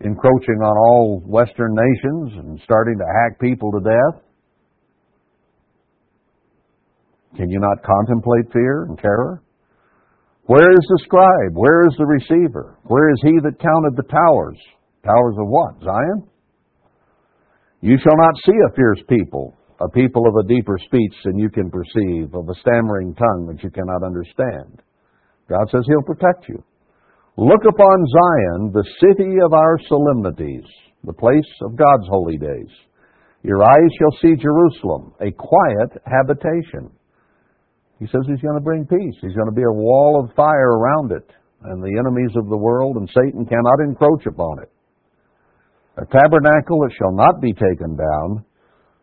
encroaching 0.00 0.58
on 0.62 0.76
all 0.76 1.22
Western 1.24 1.74
nations 1.74 2.32
and 2.38 2.60
starting 2.64 2.98
to 2.98 3.04
hack 3.06 3.40
people 3.40 3.70
to 3.70 3.80
death? 3.80 4.22
Can 7.36 7.50
you 7.50 7.60
not 7.60 7.84
contemplate 7.84 8.52
fear 8.52 8.84
and 8.88 8.98
terror? 8.98 9.42
Where 10.46 10.72
is 10.72 10.86
the 10.88 11.00
scribe? 11.04 11.54
Where 11.54 11.86
is 11.86 11.94
the 11.98 12.06
receiver? 12.06 12.78
Where 12.82 13.10
is 13.10 13.20
he 13.22 13.38
that 13.42 13.60
counted 13.60 13.96
the 13.96 14.10
towers? 14.10 14.58
Towers 15.04 15.36
of 15.38 15.46
what? 15.46 15.80
Zion? 15.84 16.28
You 17.82 17.98
shall 17.98 18.16
not 18.16 18.38
see 18.46 18.54
a 18.54 18.74
fierce 18.76 19.02
people, 19.08 19.58
a 19.80 19.88
people 19.88 20.22
of 20.28 20.36
a 20.38 20.46
deeper 20.46 20.78
speech 20.78 21.14
than 21.24 21.36
you 21.36 21.50
can 21.50 21.68
perceive, 21.68 22.32
of 22.32 22.48
a 22.48 22.54
stammering 22.60 23.12
tongue 23.14 23.50
that 23.50 23.60
you 23.64 23.70
cannot 23.70 24.06
understand. 24.06 24.80
God 25.50 25.66
says 25.68 25.82
He'll 25.88 26.06
protect 26.06 26.48
you. 26.48 26.62
Look 27.36 27.62
upon 27.68 28.06
Zion, 28.06 28.70
the 28.72 28.86
city 29.02 29.34
of 29.44 29.52
our 29.52 29.78
solemnities, 29.88 30.62
the 31.02 31.12
place 31.12 31.50
of 31.62 31.74
God's 31.74 32.06
holy 32.08 32.38
days. 32.38 32.70
Your 33.42 33.64
eyes 33.64 33.90
shall 33.98 34.16
see 34.22 34.36
Jerusalem, 34.40 35.14
a 35.20 35.32
quiet 35.32 35.90
habitation. 36.06 36.88
He 37.98 38.06
says 38.06 38.22
He's 38.28 38.46
going 38.46 38.54
to 38.54 38.64
bring 38.64 38.86
peace. 38.86 39.18
He's 39.20 39.34
going 39.34 39.50
to 39.50 39.58
be 39.58 39.66
a 39.66 39.74
wall 39.74 40.22
of 40.22 40.36
fire 40.36 40.78
around 40.78 41.10
it, 41.10 41.28
and 41.64 41.82
the 41.82 41.98
enemies 41.98 42.36
of 42.36 42.48
the 42.48 42.56
world 42.56 42.94
and 42.96 43.10
Satan 43.10 43.44
cannot 43.44 43.82
encroach 43.82 44.26
upon 44.26 44.62
it. 44.62 44.70
A 45.98 46.06
tabernacle 46.06 46.80
that 46.80 46.94
shall 46.96 47.12
not 47.12 47.40
be 47.40 47.52
taken 47.52 47.96
down, 47.96 48.44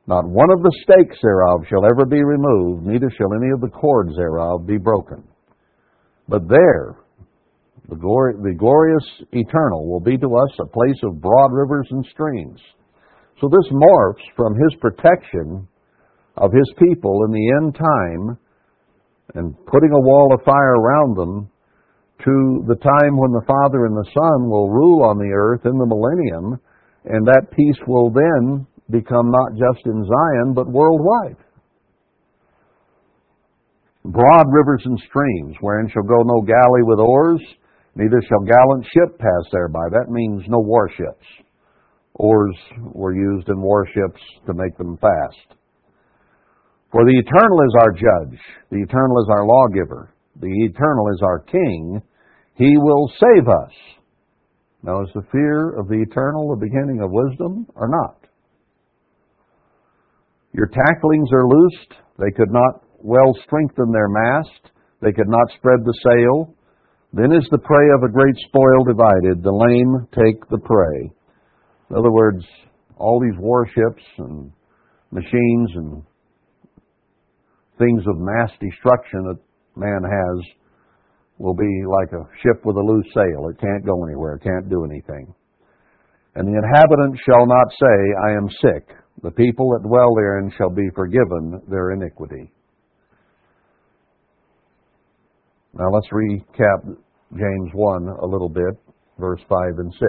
not 0.07 0.25
one 0.25 0.49
of 0.49 0.63
the 0.63 0.73
stakes 0.81 1.17
thereof 1.21 1.61
shall 1.69 1.85
ever 1.85 2.05
be 2.05 2.23
removed, 2.23 2.85
neither 2.85 3.11
shall 3.15 3.33
any 3.33 3.51
of 3.53 3.61
the 3.61 3.69
cords 3.69 4.15
thereof 4.15 4.65
be 4.65 4.77
broken. 4.77 5.23
But 6.27 6.47
there, 6.47 6.97
the, 7.89 7.95
glory, 7.95 8.33
the 8.41 8.55
glorious 8.57 9.05
eternal 9.33 9.87
will 9.87 9.99
be 9.99 10.17
to 10.17 10.35
us 10.35 10.49
a 10.59 10.65
place 10.65 10.97
of 11.03 11.21
broad 11.21 11.53
rivers 11.53 11.87
and 11.91 12.05
streams. 12.11 12.59
So 13.39 13.47
this 13.47 13.71
morphs 13.71 14.25
from 14.35 14.55
his 14.55 14.79
protection 14.81 15.67
of 16.37 16.51
his 16.51 16.73
people 16.79 17.25
in 17.25 17.31
the 17.31 17.53
end 17.61 17.75
time 17.75 18.37
and 19.35 19.53
putting 19.67 19.91
a 19.91 20.01
wall 20.01 20.33
of 20.33 20.43
fire 20.43 20.73
around 20.73 21.17
them 21.17 21.49
to 22.25 22.65
the 22.67 22.75
time 22.75 23.15
when 23.15 23.31
the 23.31 23.45
Father 23.45 23.85
and 23.85 23.95
the 23.95 24.09
Son 24.11 24.49
will 24.49 24.69
rule 24.69 25.03
on 25.03 25.17
the 25.17 25.31
earth 25.33 25.61
in 25.65 25.77
the 25.77 25.85
millennium, 25.85 26.59
and 27.05 27.25
that 27.27 27.51
peace 27.55 27.79
will 27.87 28.11
then 28.11 28.67
become 28.89 29.31
not 29.31 29.51
just 29.53 29.85
in 29.85 30.03
Zion, 30.03 30.53
but 30.53 30.67
worldwide. 30.67 31.37
Broad 34.05 34.45
rivers 34.51 34.81
and 34.85 34.99
streams, 35.07 35.55
wherein 35.61 35.89
shall 35.89 36.03
go 36.03 36.23
no 36.23 36.41
galley 36.41 36.83
with 36.83 36.99
oars, 36.99 37.41
neither 37.95 38.21
shall 38.27 38.39
gallant 38.39 38.85
ship 38.85 39.19
pass 39.19 39.51
thereby. 39.51 39.85
That 39.91 40.09
means 40.09 40.43
no 40.47 40.59
warships. 40.59 41.25
Oars 42.15 42.55
were 42.93 43.13
used 43.13 43.49
in 43.49 43.61
warships 43.61 44.21
to 44.47 44.53
make 44.53 44.77
them 44.77 44.97
fast. 44.97 45.59
For 46.91 47.05
the 47.05 47.17
eternal 47.17 47.61
is 47.61 47.75
our 47.81 47.91
judge, 47.91 48.39
the 48.71 48.81
eternal 48.81 49.21
is 49.21 49.29
our 49.29 49.45
lawgiver, 49.45 50.11
the 50.39 50.51
eternal 50.65 51.09
is 51.13 51.21
our 51.23 51.39
king. 51.39 52.01
He 52.55 52.77
will 52.77 53.11
save 53.19 53.47
us. 53.47 53.71
Now, 54.81 55.01
is 55.01 55.09
the 55.13 55.27
fear 55.31 55.71
of 55.77 55.87
the 55.87 56.01
eternal 56.01 56.49
the 56.49 56.65
beginning 56.65 57.01
of 57.01 57.11
wisdom 57.11 57.67
or 57.75 57.89
not? 57.89 58.15
Your 60.53 60.67
tacklings 60.67 61.29
are 61.33 61.47
loosed. 61.47 61.93
They 62.17 62.31
could 62.31 62.51
not 62.51 62.83
well 63.01 63.35
strengthen 63.45 63.91
their 63.91 64.07
mast. 64.07 64.71
They 65.01 65.11
could 65.11 65.27
not 65.27 65.47
spread 65.57 65.79
the 65.83 65.97
sail. 66.03 66.55
Then 67.13 67.31
is 67.31 67.47
the 67.51 67.57
prey 67.57 67.89
of 67.95 68.03
a 68.03 68.11
great 68.11 68.35
spoil 68.47 68.83
divided. 68.85 69.43
The 69.43 69.51
lame 69.51 70.07
take 70.13 70.47
the 70.49 70.59
prey. 70.59 71.11
In 71.89 71.95
other 71.97 72.11
words, 72.11 72.43
all 72.97 73.19
these 73.19 73.39
warships 73.39 74.03
and 74.17 74.51
machines 75.11 75.69
and 75.75 76.03
things 77.79 78.03
of 78.07 78.17
mass 78.17 78.51
destruction 78.59 79.23
that 79.23 79.39
man 79.75 80.03
has 80.03 80.45
will 81.39 81.55
be 81.55 81.83
like 81.87 82.11
a 82.11 82.27
ship 82.43 82.63
with 82.65 82.75
a 82.75 82.83
loose 82.83 83.07
sail. 83.15 83.49
It 83.49 83.59
can't 83.59 83.85
go 83.85 84.03
anywhere, 84.05 84.35
it 84.35 84.43
can't 84.43 84.69
do 84.69 84.85
anything. 84.85 85.33
And 86.35 86.47
the 86.47 86.59
inhabitants 86.59 87.19
shall 87.25 87.47
not 87.47 87.67
say, 87.71 87.97
I 88.27 88.37
am 88.37 88.47
sick. 88.61 88.95
The 89.23 89.31
people 89.31 89.71
that 89.71 89.87
dwell 89.87 90.13
therein 90.15 90.51
shall 90.57 90.69
be 90.69 90.87
forgiven 90.95 91.61
their 91.67 91.91
iniquity. 91.91 92.51
Now 95.73 95.89
let's 95.91 96.07
recap 96.11 96.95
James 97.31 97.69
1 97.73 98.07
a 98.21 98.25
little 98.25 98.49
bit, 98.49 98.75
verse 99.17 99.41
5 99.47 99.57
and 99.77 99.93
6, 99.93 100.03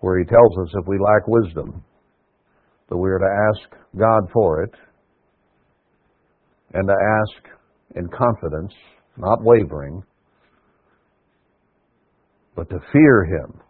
where 0.00 0.18
he 0.18 0.24
tells 0.24 0.58
us 0.62 0.74
if 0.74 0.86
we 0.86 0.98
lack 0.98 1.26
wisdom, 1.26 1.82
that 2.88 2.96
we 2.96 3.10
are 3.10 3.18
to 3.18 3.50
ask 3.50 3.76
God 3.98 4.28
for 4.32 4.62
it 4.62 4.74
and 6.74 6.88
to 6.88 6.94
ask 6.94 7.96
in 7.96 8.08
confidence, 8.08 8.72
not 9.16 9.42
wavering, 9.42 10.02
but 12.56 12.68
to 12.70 12.78
fear 12.92 13.24
Him 13.24 13.60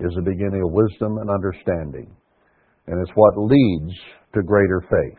is 0.00 0.14
the 0.14 0.22
beginning 0.22 0.62
of 0.62 0.72
wisdom 0.72 1.18
and 1.18 1.30
understanding. 1.30 2.14
And 2.86 3.00
it's 3.00 3.14
what 3.14 3.36
leads 3.36 3.92
to 4.34 4.42
greater 4.42 4.82
faith. 4.90 5.18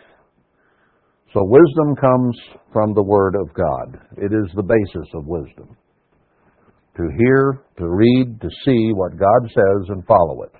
So 1.33 1.39
wisdom 1.43 1.95
comes 1.95 2.37
from 2.73 2.93
the 2.93 3.03
Word 3.03 3.35
of 3.35 3.53
God. 3.53 4.01
It 4.17 4.33
is 4.33 4.51
the 4.55 4.63
basis 4.63 5.07
of 5.13 5.25
wisdom. 5.25 5.77
To 6.97 7.03
hear, 7.17 7.61
to 7.77 7.87
read, 7.87 8.41
to 8.41 8.49
see 8.65 8.91
what 8.93 9.17
God 9.17 9.47
says 9.47 9.89
and 9.89 10.05
follow 10.05 10.43
it. 10.43 10.51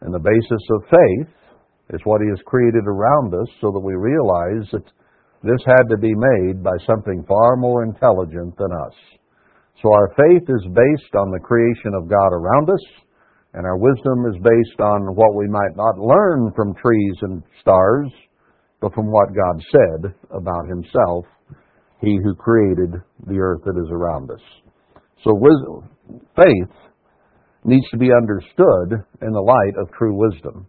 And 0.00 0.12
the 0.12 0.18
basis 0.18 0.62
of 0.72 0.82
faith 0.90 1.34
is 1.90 2.00
what 2.04 2.20
He 2.22 2.28
has 2.30 2.42
created 2.44 2.84
around 2.86 3.34
us 3.34 3.48
so 3.60 3.70
that 3.70 3.78
we 3.78 3.94
realize 3.94 4.68
that 4.72 4.82
this 5.42 5.62
had 5.66 5.88
to 5.90 5.96
be 5.98 6.14
made 6.14 6.62
by 6.62 6.76
something 6.86 7.24
far 7.26 7.56
more 7.56 7.82
intelligent 7.82 8.56
than 8.56 8.72
us. 8.86 8.94
So 9.82 9.92
our 9.92 10.14
faith 10.16 10.46
is 10.48 10.64
based 10.70 11.14
on 11.18 11.30
the 11.30 11.42
creation 11.42 11.92
of 11.98 12.08
God 12.08 12.30
around 12.30 12.70
us, 12.70 12.84
and 13.54 13.66
our 13.66 13.76
wisdom 13.76 14.26
is 14.30 14.38
based 14.42 14.80
on 14.80 15.14
what 15.16 15.34
we 15.34 15.48
might 15.48 15.74
not 15.74 15.98
learn 15.98 16.52
from 16.54 16.74
trees 16.74 17.16
and 17.22 17.42
stars, 17.60 18.08
but 18.80 18.94
from 18.94 19.10
what 19.10 19.34
God 19.34 19.60
said 19.70 20.14
about 20.30 20.68
Himself, 20.68 21.26
He 22.00 22.18
who 22.22 22.34
created 22.34 22.94
the 23.26 23.38
earth 23.38 23.62
that 23.64 23.80
is 23.82 23.90
around 23.90 24.30
us. 24.30 24.40
So 25.24 25.34
wisdom, 25.34 26.22
faith 26.36 26.74
needs 27.64 27.88
to 27.90 27.98
be 27.98 28.10
understood 28.12 29.04
in 29.20 29.32
the 29.32 29.40
light 29.40 29.74
of 29.80 29.92
true 29.92 30.14
wisdom. 30.14 30.66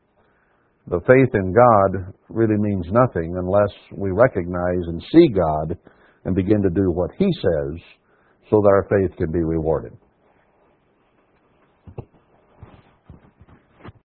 The 0.88 1.00
faith 1.02 1.34
in 1.34 1.54
God 1.54 2.14
really 2.30 2.58
means 2.58 2.86
nothing 2.92 3.36
unless 3.38 3.72
we 3.96 4.12
recognize 4.12 4.84
and 4.88 5.02
see 5.12 5.30
God 5.30 5.78
and 6.26 6.36
begin 6.36 6.62
to 6.62 6.70
do 6.70 6.92
what 6.92 7.12
He 7.18 7.26
says 7.26 7.80
so 8.50 8.62
that 8.62 8.68
our 8.68 8.88
faith 8.90 9.18
can 9.18 9.32
be 9.32 9.44
rewarded. 9.44 9.94